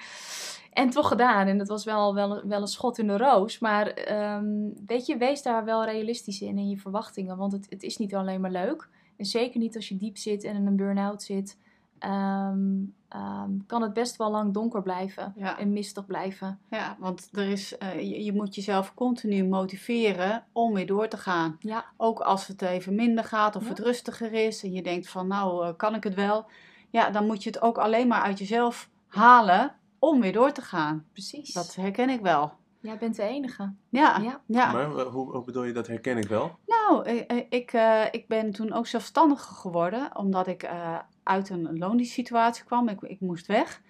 En 0.69 0.89
toch 0.89 1.07
gedaan. 1.07 1.47
En 1.47 1.57
dat 1.57 1.67
was 1.67 1.83
wel, 1.85 2.13
wel, 2.13 2.47
wel 2.47 2.61
een 2.61 2.67
schot 2.67 2.97
in 2.97 3.07
de 3.07 3.17
roos. 3.17 3.59
Maar 3.59 3.87
ehm, 3.87 4.45
weet 4.85 5.05
je, 5.05 5.17
wees 5.17 5.41
daar 5.41 5.65
wel 5.65 5.85
realistisch 5.85 6.41
in. 6.41 6.57
In 6.57 6.69
je 6.69 6.77
verwachtingen. 6.77 7.37
Want 7.37 7.51
het, 7.51 7.67
het 7.69 7.83
is 7.83 7.97
niet 7.97 8.15
alleen 8.15 8.41
maar 8.41 8.51
leuk. 8.51 8.89
En 9.17 9.25
zeker 9.25 9.59
niet 9.59 9.75
als 9.75 9.87
je 9.89 9.97
diep 9.97 10.17
zit 10.17 10.43
en 10.43 10.55
in 10.55 10.65
een 10.65 10.75
burn-out 10.75 11.23
zit. 11.23 11.57
ehm, 11.99 12.67
ehm, 13.09 13.49
kan 13.67 13.81
het 13.81 13.93
best 13.93 14.15
wel 14.17 14.31
lang 14.31 14.53
donker 14.53 14.81
blijven. 14.81 15.33
Ja. 15.35 15.57
En 15.59 15.73
mistig 15.73 16.05
blijven. 16.05 16.59
Ja, 16.69 16.95
want 16.99 17.29
er 17.31 17.47
is, 17.49 17.77
eh, 17.77 17.95
je, 17.99 18.23
je 18.23 18.33
moet 18.33 18.55
jezelf 18.55 18.93
continu 18.93 19.45
motiveren 19.45 20.43
om 20.51 20.73
weer 20.73 20.85
door 20.85 21.07
te 21.07 21.17
gaan. 21.17 21.55
Ja. 21.59 21.85
Ook 21.97 22.19
als 22.19 22.47
het 22.47 22.61
even 22.61 22.95
minder 22.95 23.23
gaat 23.23 23.55
of 23.55 23.63
Ja. 23.63 23.69
het 23.69 23.79
rustiger 23.79 24.33
is 24.33 24.63
en 24.63 24.71
je 24.71 24.81
denkt 24.81 25.09
van 25.09 25.27
nou 25.27 25.65
eh, 25.65 25.73
kan 25.77 25.95
ik 25.95 26.03
het 26.03 26.13
wel. 26.15 26.45
Ja, 26.89 27.09
dan 27.09 27.25
moet 27.25 27.43
je 27.43 27.49
het 27.49 27.61
ook 27.61 27.77
alleen 27.77 28.07
maar 28.07 28.21
uit 28.21 28.39
jezelf 28.39 28.89
halen 29.07 29.75
om 29.99 30.21
weer 30.21 30.33
door 30.33 30.51
te 30.51 30.61
gaan. 30.61 31.05
Precies. 31.11 31.53
Dat 31.53 31.75
herken 31.75 32.09
ik 32.09 32.21
wel. 32.21 32.53
Jij 32.81 32.97
bent 32.97 33.15
de 33.15 33.23
enige. 33.23 33.73
Ja, 33.89 34.17
Ja. 34.17 34.41
ja. 34.45 34.71
Maar 34.71 34.97
eh, 34.97 35.05
hoe, 35.05 35.31
hoe 35.31 35.43
bedoel 35.43 35.63
je 35.63 35.73
dat 35.73 35.87
herken 35.87 36.17
ik 36.17 36.27
wel? 36.27 36.57
Nou, 36.65 37.05
eh, 37.05 37.23
eh, 37.27 37.45
ik, 37.49 37.73
eh, 37.73 38.05
ik 38.11 38.27
ben 38.27 38.51
toen 38.51 38.73
ook 38.73 38.87
zelfstandiger 38.87 39.55
geworden, 39.55 40.15
omdat 40.17 40.47
ik 40.47 40.63
eh, 40.63 40.97
uit 41.23 41.49
een 41.49 41.77
loondienstsituatie 41.77 42.63
kwam. 42.65 42.87
Ik, 42.89 43.01
ik 43.01 43.19
moest 43.19 43.45
weg. 43.45 43.81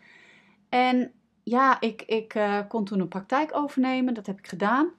En 0.70 1.12
ja, 1.44 1.80
ik, 1.80 2.02
ik 2.02 2.34
eh, 2.36 2.60
kon 2.68 2.86
toen 2.86 3.00
een 3.00 3.08
praktijk 3.08 3.56
overnemen, 3.56 4.14
dat 4.14 4.26
heb 4.26 4.38
ik 4.38 4.48
gedaan. 4.48 4.90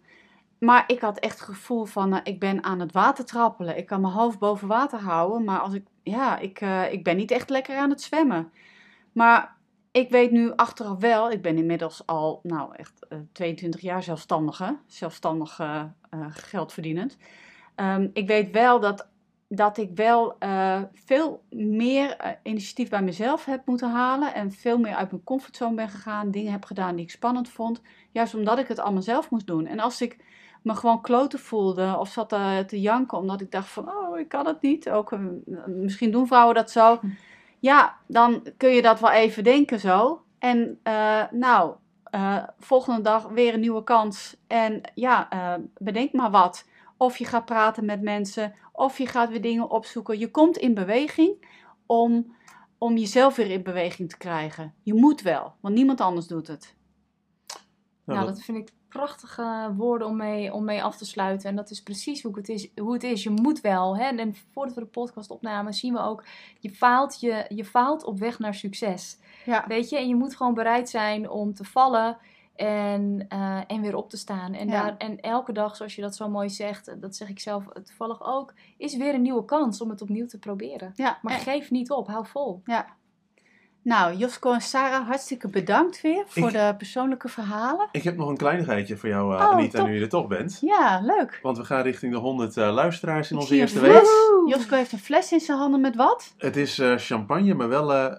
Maar 0.59 0.85
ik 0.87 1.01
had 1.01 1.19
echt 1.19 1.39
het 1.39 1.49
gevoel 1.49 1.85
van, 1.85 2.21
ik 2.25 2.41
ben 2.41 2.65
aan 2.65 2.81
het 2.81 2.93
water 2.93 3.25
trappelen. 3.25 3.77
Ik 3.77 3.87
kan 3.87 4.01
mijn 4.01 4.13
hoofd 4.13 4.39
boven 4.39 4.69
water 4.69 4.99
houden, 5.01 5.45
maar 5.45 5.59
als 5.59 5.75
ik, 5.75 5.87
ja, 6.03 6.39
ik, 6.39 6.61
eh, 6.61 6.93
ik 6.93 7.05
ben 7.05 7.17
niet 7.17 7.31
echt 7.31 7.51
lekker 7.51 7.77
aan 7.77 7.91
het 7.91 8.03
zwemmen. 8.03 8.53
Maar 9.13 9.57
ik 9.91 10.11
weet 10.11 10.31
nu 10.31 10.53
achteraf 10.57 10.99
wel, 10.99 11.31
ik 11.31 11.43
ben 11.43 11.57
inmiddels 11.57 12.07
al, 12.07 12.41
nou 12.43 12.75
echt 12.77 13.07
eh, 13.09 13.19
22 13.33 13.81
jaar 13.81 14.03
zelfstandige, 14.03 14.79
zelfstandig 14.87 15.59
eh, 15.59 15.83
eh, 16.11 16.27
geldverdienend. 16.31 17.17
Ehm, 17.75 18.09
ik 18.13 18.27
weet 18.27 18.51
wel 18.51 18.81
dat, 18.81 19.09
dat 19.49 19.79
ik 19.79 19.91
wel 19.95 20.39
eh, 20.39 20.83
veel 20.93 21.43
meer 21.51 22.17
eh, 22.17 22.31
initiatief 22.43 22.89
bij 22.89 23.03
mezelf 23.03 23.45
heb 23.45 23.67
moeten 23.67 23.91
halen 23.91 24.35
en 24.35 24.53
veel 24.53 24.79
meer 24.79 24.95
uit 24.95 25.11
mijn 25.11 25.25
comfortzone 25.25 25.75
ben 25.75 25.89
gegaan, 25.89 26.31
dingen 26.31 26.53
heb 26.53 26.65
gedaan 26.65 26.97
die 26.97 27.05
ik 27.05 27.11
spannend 27.11 27.49
vond, 27.49 27.83
juist 28.11 28.35
omdat 28.35 28.59
ik 28.59 28.69
het 28.69 28.79
allemaal 28.79 29.03
zelf 29.03 29.31
moest 29.31 29.47
doen. 29.47 29.67
En 29.67 29.81
als 29.81 30.01
ik 30.01 30.17
me 30.63 30.75
gewoon 30.75 31.01
kloten 31.01 31.39
voelde 31.39 31.97
of 31.99 32.09
zat 32.09 32.33
eh, 32.33 32.59
te 32.59 32.81
janken 32.81 33.19
omdat 33.19 33.41
ik 33.41 33.51
dacht 33.51 33.69
van, 33.69 33.89
oh, 33.89 34.19
ik 34.19 34.29
kan 34.29 34.47
het 34.47 34.63
niet. 34.63 34.91
Ook, 34.91 35.13
eh, 35.13 35.21
misschien 35.67 36.11
doen 36.11 36.27
vrouwen 36.27 36.55
dat 36.55 36.71
zo. 36.71 37.01
Ja, 37.61 37.99
dan 38.07 38.47
kun 38.57 38.71
je 38.71 38.83
dat 38.83 39.01
wel 39.01 39.11
even 39.11 39.45
denken 39.45 39.81
zo. 39.81 40.25
En 40.39 40.79
eh, 40.83 41.25
nou, 41.31 41.75
eh, 42.05 42.43
volgende 42.59 43.01
dag 43.01 43.29
weer 43.29 43.55
een 43.55 43.61
nieuwe 43.61 43.85
kans. 43.85 44.37
En 44.47 44.81
ja, 44.95 45.31
eh, 45.31 45.63
bedenk 45.79 46.13
maar 46.13 46.31
wat. 46.31 46.69
Of 46.97 47.17
je 47.17 47.25
gaat 47.25 47.45
praten 47.45 47.85
met 47.85 48.03
mensen, 48.03 48.55
of 48.73 48.99
je 48.99 49.07
gaat 49.07 49.29
weer 49.31 49.41
dingen 49.43 49.71
opzoeken. 49.71 50.19
Je 50.19 50.31
komt 50.31 50.57
in 50.57 50.75
beweging 50.75 51.47
om, 51.87 52.35
om 52.79 52.97
jezelf 52.97 53.37
weer 53.37 53.51
in 53.51 53.63
beweging 53.63 54.09
te 54.09 54.17
krijgen. 54.17 54.75
Je 54.83 54.95
moet 54.95 55.23
wel, 55.23 55.55
want 55.61 55.75
niemand 55.75 56.01
anders 56.01 56.27
doet 56.27 56.47
het. 56.47 56.75
Nou, 57.47 57.61
Nou, 58.05 58.27
dat- 58.27 58.35
dat 58.37 58.45
vind 58.45 58.59
ik 58.59 58.75
prachtige 58.91 59.73
woorden 59.77 60.07
om 60.09 60.17
mee, 60.17 60.53
om 60.53 60.65
mee 60.65 60.83
af 60.83 60.97
te 60.97 61.05
sluiten. 61.05 61.49
En 61.49 61.57
dat 61.57 61.71
is 61.71 61.83
precies 61.83 62.23
hoe 62.23 62.37
het 62.37 62.49
is. 62.49 62.69
Hoe 62.77 62.93
het 62.93 63.03
is. 63.03 63.23
Je 63.23 63.31
moet 63.31 63.61
wel. 63.61 63.97
Hè? 63.97 64.05
En 64.05 64.35
voordat 64.53 64.75
we 64.75 64.81
de 64.81 64.87
podcast 64.87 65.31
opnamen, 65.31 65.75
zien 65.75 65.93
we 65.95 66.01
ook... 66.01 66.25
Je 66.59 66.71
faalt, 66.71 67.21
je, 67.21 67.45
je 67.49 67.65
faalt 67.65 68.05
op 68.05 68.19
weg 68.19 68.39
naar 68.39 68.55
succes. 68.55 69.19
Ja, 69.45 69.65
Weet 69.69 69.89
je? 69.89 69.97
En 69.99 70.09
je 70.09 70.15
moet 70.15 70.37
gewoon 70.37 70.55
bereid 70.55 70.89
zijn 70.89 71.31
om 71.31 71.55
te 71.55 71.65
vallen 71.65 72.17
en, 72.57 73.25
eh, 73.29 73.61
en 73.67 73.81
weer 73.81 73.95
op 73.97 74.11
te 74.11 74.17
staan. 74.17 74.55
En, 74.55 74.69
Ja. 74.69 74.83
daar, 74.83 74.97
en 74.97 75.21
elke 75.21 75.53
dag, 75.53 75.77
zoals 75.77 75.95
je 75.95 76.03
dat 76.03 76.17
zo 76.17 76.29
mooi 76.29 76.51
zegt... 76.51 77.01
Dat 77.01 77.17
zeg 77.17 77.29
ik 77.29 77.41
zelf 77.41 77.65
toevallig 77.85 78.25
ook... 78.27 78.55
Is 78.77 78.97
weer 78.97 79.15
een 79.15 79.23
nieuwe 79.23 79.45
kans 79.45 79.81
om 79.81 79.91
het 79.91 80.03
opnieuw 80.03 80.27
te 80.27 80.39
proberen. 80.39 80.93
ja. 80.97 81.19
Maar 81.23 81.33
en- 81.33 81.41
geef 81.41 81.71
niet 81.71 81.91
op. 81.91 82.07
Hou 82.07 82.27
vol. 82.27 82.63
ja. 82.65 82.87
Nou, 83.83 84.15
Josko 84.17 84.53
en 84.53 84.61
Sarah, 84.61 85.07
hartstikke 85.07 85.49
bedankt 85.49 86.01
weer 86.01 86.25
voor 86.27 86.47
Ik- 86.47 86.53
de 86.53 86.75
persoonlijke 86.79 87.29
verhalen. 87.29 87.89
Ik 87.93 88.03
heb 88.03 88.17
nog 88.17 88.29
een 88.29 88.37
kleinigheidje 88.37 88.97
voor 88.97 89.09
jou, 89.09 89.35
eh 89.37 89.41
Oh, 89.45 89.51
Anita, 89.51 89.79
top. 89.79 89.87
nu 89.89 89.95
je 89.95 90.01
er 90.03 90.09
toch 90.09 90.27
bent. 90.27 90.59
Ja, 90.61 91.01
leuk. 91.03 91.39
Want 91.43 91.57
we 91.59 91.65
gaan 91.65 91.83
richting 91.83 92.13
de 92.13 92.19
100 92.19 92.57
eh, 92.57 92.73
luisteraars 92.73 93.31
in 93.31 93.37
Ik 93.37 93.43
onze 93.43 93.55
eerste 93.57 93.81
week. 93.81 94.03
Josko 94.47 94.77
heeft 94.77 94.93
een 94.93 94.99
fles 94.99 95.33
in 95.33 95.41
zijn 95.41 95.59
handen 95.59 95.81
met 95.81 95.97
wat? 95.97 96.35
Het 96.39 96.57
is 96.57 96.79
eh, 96.79 96.97
champagne, 96.97 97.55
maar 97.55 97.69
wel 97.69 98.19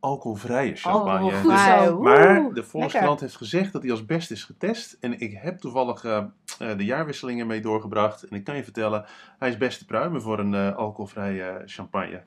alcoholvrije 0.00 0.74
champagne. 0.74 1.26
Oh, 1.26 1.42
Dus- 1.42 1.64
zo. 1.64 1.92
Oeh, 1.94 2.02
maar 2.02 2.52
de 2.54 2.62
Volkskrant 2.62 3.20
heeft 3.20 3.36
gezegd 3.36 3.72
dat 3.72 3.82
hij 3.82 3.90
als 3.90 4.06
best 4.06 4.30
is 4.30 4.44
getest. 4.44 4.96
En 5.00 5.20
ik 5.20 5.38
heb 5.40 5.58
toevallig 5.58 6.04
eh, 6.04 6.24
de 6.76 6.84
jaarwisselingen 6.84 7.46
mee 7.46 7.60
doorgebracht. 7.60 8.22
En 8.22 8.36
ik 8.36 8.44
kan 8.44 8.56
je 8.56 8.64
vertellen, 8.64 9.04
hij 9.38 9.48
is 9.48 9.56
best 9.56 9.78
te 9.78 9.84
pruimen 9.84 10.22
voor 10.22 10.38
een 10.38 10.74
alcoholvrije 10.74 11.62
champagne. 11.66 12.22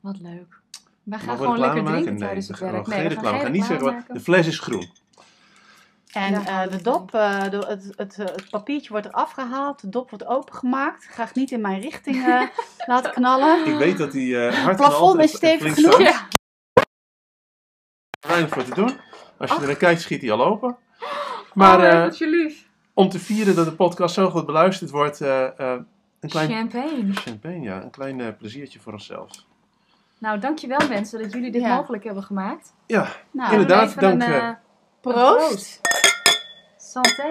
Wat 0.00 0.20
leuk. 0.20 0.62
Wij 1.04 1.18
gaan 1.18 1.28
we 1.28 1.34
gewoon 1.36 1.52
reclame 1.56 1.60
lekker 1.74 1.82
maken? 1.82 1.92
drinken 1.92 2.12
Nee, 2.12 2.22
tijdens 2.22 2.46
we 2.46 2.52
het 2.52 2.62
gaan 2.62 2.72
werk. 2.72 2.86
geen 2.86 2.94
Nee, 2.98 3.08
we 3.08 3.14
reclame. 3.14 3.36
We 3.38 3.42
gaan 3.42 3.52
niet 3.52 3.64
zeggen, 3.64 3.84
wat- 3.84 3.94
de 3.94 4.04
maken. 4.08 4.20
fles 4.20 4.46
is 4.46 4.58
groen. 4.58 4.90
En 6.12 6.34
eh, 6.34 6.62
de 6.62 6.68
we 6.70 6.82
dop, 6.82 7.14
eh, 7.14 7.50
de- 7.50 7.64
het, 7.68 7.92
het, 7.96 8.18
eh, 8.18 8.24
het 8.26 8.50
papiertje 8.50 8.90
wordt 8.90 9.06
eraf 9.06 9.30
gehaald, 9.32 9.80
de 9.80 9.88
dop 9.88 10.10
wordt 10.10 10.26
opengemaakt. 10.26 11.04
Graag 11.04 11.34
niet 11.34 11.50
in 11.50 11.60
mijn 11.60 11.80
richting 11.80 12.26
eh, 12.26 12.42
laten 12.86 13.12
knallen. 13.12 13.66
Ik 13.66 13.78
weet 13.78 13.98
dat 13.98 14.12
hij 14.12 14.46
eh 14.48 14.54
hard 14.54 14.66
Het 14.66 14.76
plafond 14.76 15.20
is 15.22 15.30
stevig 15.36 15.60
flink 15.72 15.74
genoeg. 15.74 15.98
Ja. 16.00 16.28
Weinig 18.28 18.50
voor 18.50 18.64
te 18.64 18.74
doen. 18.74 18.96
Als 19.38 19.50
je 19.50 19.56
er 19.60 19.66
naar 19.66 19.76
kijkt, 19.76 20.00
schiet 20.00 20.20
hij 20.22 20.30
al 20.30 20.44
open. 20.44 20.76
Maar 21.54 21.78
oh, 21.78 22.04
eh, 22.04 22.12
je 22.12 22.28
lief. 22.28 22.68
om 22.94 23.08
te 23.08 23.18
vieren 23.18 23.54
dat 23.54 23.64
de 23.66 23.72
podcast 23.72 24.14
zo 24.14 24.30
goed 24.30 24.46
beluisterd 24.46 24.90
wordt, 24.90 25.20
eh, 25.20 25.44
eh, 25.60 25.80
een 26.20 26.28
klein 26.30 26.50
Champagne. 26.50 27.12
champagne, 27.14 27.60
ja, 27.60 27.82
een 27.82 27.90
klein 27.90 28.36
pleziertje 28.36 28.80
voor 28.80 28.92
onszelf. 28.92 29.30
Nou, 30.24 30.38
dankjewel 30.38 30.88
mensen 30.88 31.22
dat 31.22 31.32
jullie 31.32 31.50
dit 31.50 31.62
Ja. 31.62 31.76
mogelijk 31.76 32.04
hebben 32.04 32.22
gemaakt. 32.22 32.74
Ja, 32.86 33.08
Nou, 33.30 33.52
Inderdaad, 33.52 33.94
een, 33.94 34.18
dank, 34.18 34.22
eh, 34.22 34.48
eh, 34.48 34.54
proost. 35.00 35.80
Santé. 36.76 37.30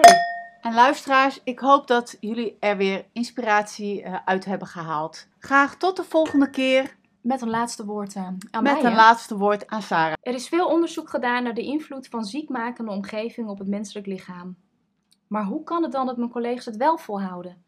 En 0.60 0.74
luisteraars, 0.74 1.40
ik 1.44 1.58
hoop 1.58 1.86
dat 1.86 2.16
jullie 2.20 2.56
er 2.60 2.76
weer 2.76 3.04
inspiratie 3.12 4.02
eh, 4.02 4.14
uit 4.24 4.44
hebben 4.44 4.68
gehaald. 4.68 5.26
Graag 5.38 5.76
tot 5.76 5.96
de 5.96 6.04
volgende 6.04 6.50
keer 6.50 6.96
Met 7.20 7.40
een 7.40 7.50
laatste 7.50 7.84
woord 7.84 8.14
eh, 8.14 8.22
aan 8.22 8.38
met 8.50 8.62
mij, 8.62 8.78
een 8.78 8.90
hè? 8.90 8.94
laatste 8.96 9.36
woord 9.36 9.66
aan 9.66 9.82
Sarah. 9.82 10.14
Er 10.22 10.34
is 10.34 10.48
veel 10.48 10.66
onderzoek 10.66 11.08
gedaan 11.08 11.42
naar 11.42 11.54
de 11.54 11.62
invloed 11.62 12.06
van 12.06 12.24
ziekmakende 12.24 12.90
omgeving 12.90 13.48
op 13.48 13.58
het 13.58 13.68
menselijk 13.68 14.06
lichaam. 14.06 14.56
Maar 15.26 15.44
hoe 15.44 15.64
kan 15.64 15.82
het 15.82 15.92
dan 15.92 16.06
dat 16.06 16.16
mijn 16.16 16.30
collega's 16.30 16.64
het 16.64 16.76
wel 16.76 16.98
volhouden? 16.98 17.62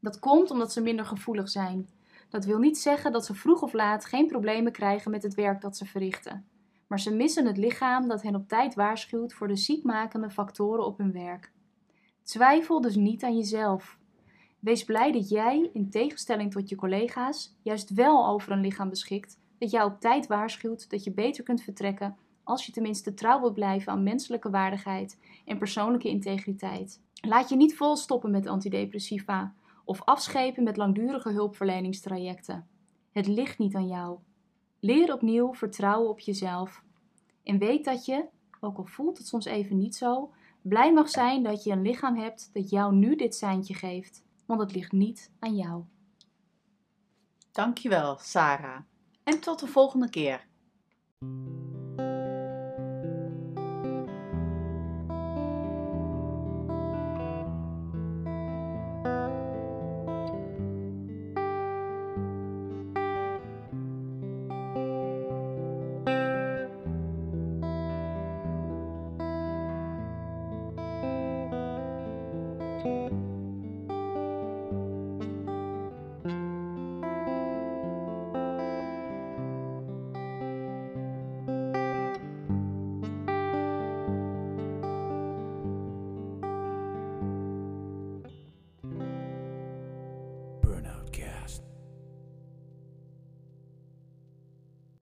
Dat 0.00 0.18
komt 0.18 0.50
omdat 0.50 0.72
ze 0.72 0.80
minder 0.80 1.04
gevoelig 1.04 1.48
zijn. 1.48 1.88
Dat 2.32 2.44
wil 2.44 2.58
niet 2.58 2.78
zeggen 2.78 3.12
dat 3.12 3.26
ze 3.26 3.34
vroeg 3.34 3.62
of 3.62 3.72
laat 3.72 4.04
geen 4.04 4.26
problemen 4.26 4.72
krijgen 4.72 5.10
met 5.10 5.22
het 5.22 5.34
werk 5.34 5.60
dat 5.60 5.76
ze 5.76 5.84
verrichten. 5.84 6.46
Maar 6.86 7.00
ze 7.00 7.14
missen 7.14 7.46
het 7.46 7.56
lichaam 7.56 8.08
dat 8.08 8.22
hen 8.22 8.34
op 8.34 8.48
tijd 8.48 8.74
waarschuwt 8.74 9.32
voor 9.32 9.48
de 9.48 9.56
ziekmakende 9.56 10.30
factoren 10.30 10.84
op 10.86 10.98
hun 10.98 11.12
werk. 11.12 11.52
Twijfel 12.22 12.80
dus 12.80 12.94
niet 12.94 13.22
aan 13.22 13.36
jezelf. 13.36 13.98
Wees 14.58 14.84
blij 14.84 15.12
dat 15.12 15.28
jij, 15.28 15.70
in 15.72 15.90
tegenstelling 15.90 16.52
tot 16.52 16.68
je 16.68 16.76
collega's, 16.76 17.56
juist 17.62 17.90
wel 17.90 18.26
over 18.26 18.52
een 18.52 18.60
lichaam 18.60 18.88
beschikt 18.88 19.38
dat 19.58 19.70
jou 19.70 19.90
op 19.90 20.00
tijd 20.00 20.26
waarschuwt 20.26 20.90
dat 20.90 21.04
je 21.04 21.12
beter 21.12 21.44
kunt 21.44 21.62
vertrekken 21.62 22.16
als 22.42 22.66
je 22.66 22.72
tenminste 22.72 23.14
trouw 23.14 23.40
wilt 23.40 23.54
blijven 23.54 23.92
aan 23.92 24.02
menselijke 24.02 24.50
waardigheid 24.50 25.18
en 25.44 25.58
persoonlijke 25.58 26.08
integriteit. 26.08 27.00
Laat 27.20 27.48
je 27.48 27.56
niet 27.56 27.76
volstoppen 27.76 28.30
met 28.30 28.46
antidepressiva 28.46 29.54
of 29.92 30.04
afschepen 30.04 30.62
met 30.62 30.76
langdurige 30.76 31.30
hulpverleningstrajecten. 31.30 32.68
Het 33.10 33.26
ligt 33.26 33.58
niet 33.58 33.74
aan 33.74 33.86
jou. 33.86 34.18
Leer 34.80 35.12
opnieuw 35.12 35.54
vertrouwen 35.54 36.10
op 36.10 36.20
jezelf. 36.20 36.84
En 37.42 37.58
weet 37.58 37.84
dat 37.84 38.04
je, 38.04 38.24
ook 38.60 38.78
al 38.78 38.84
voelt 38.84 39.18
het 39.18 39.26
soms 39.26 39.44
even 39.44 39.78
niet 39.78 39.96
zo, 39.96 40.32
blij 40.62 40.92
mag 40.92 41.08
zijn 41.08 41.42
dat 41.42 41.64
je 41.64 41.72
een 41.72 41.82
lichaam 41.82 42.16
hebt 42.16 42.50
dat 42.52 42.70
jou 42.70 42.94
nu 42.94 43.16
dit 43.16 43.34
seintje 43.34 43.74
geeft. 43.74 44.24
Want 44.46 44.60
het 44.60 44.74
ligt 44.74 44.92
niet 44.92 45.30
aan 45.38 45.56
jou. 45.56 45.84
Dankjewel, 47.50 48.18
Sarah. 48.18 48.80
En 49.22 49.40
tot 49.40 49.60
de 49.60 49.66
volgende 49.66 50.10
keer. 50.10 50.46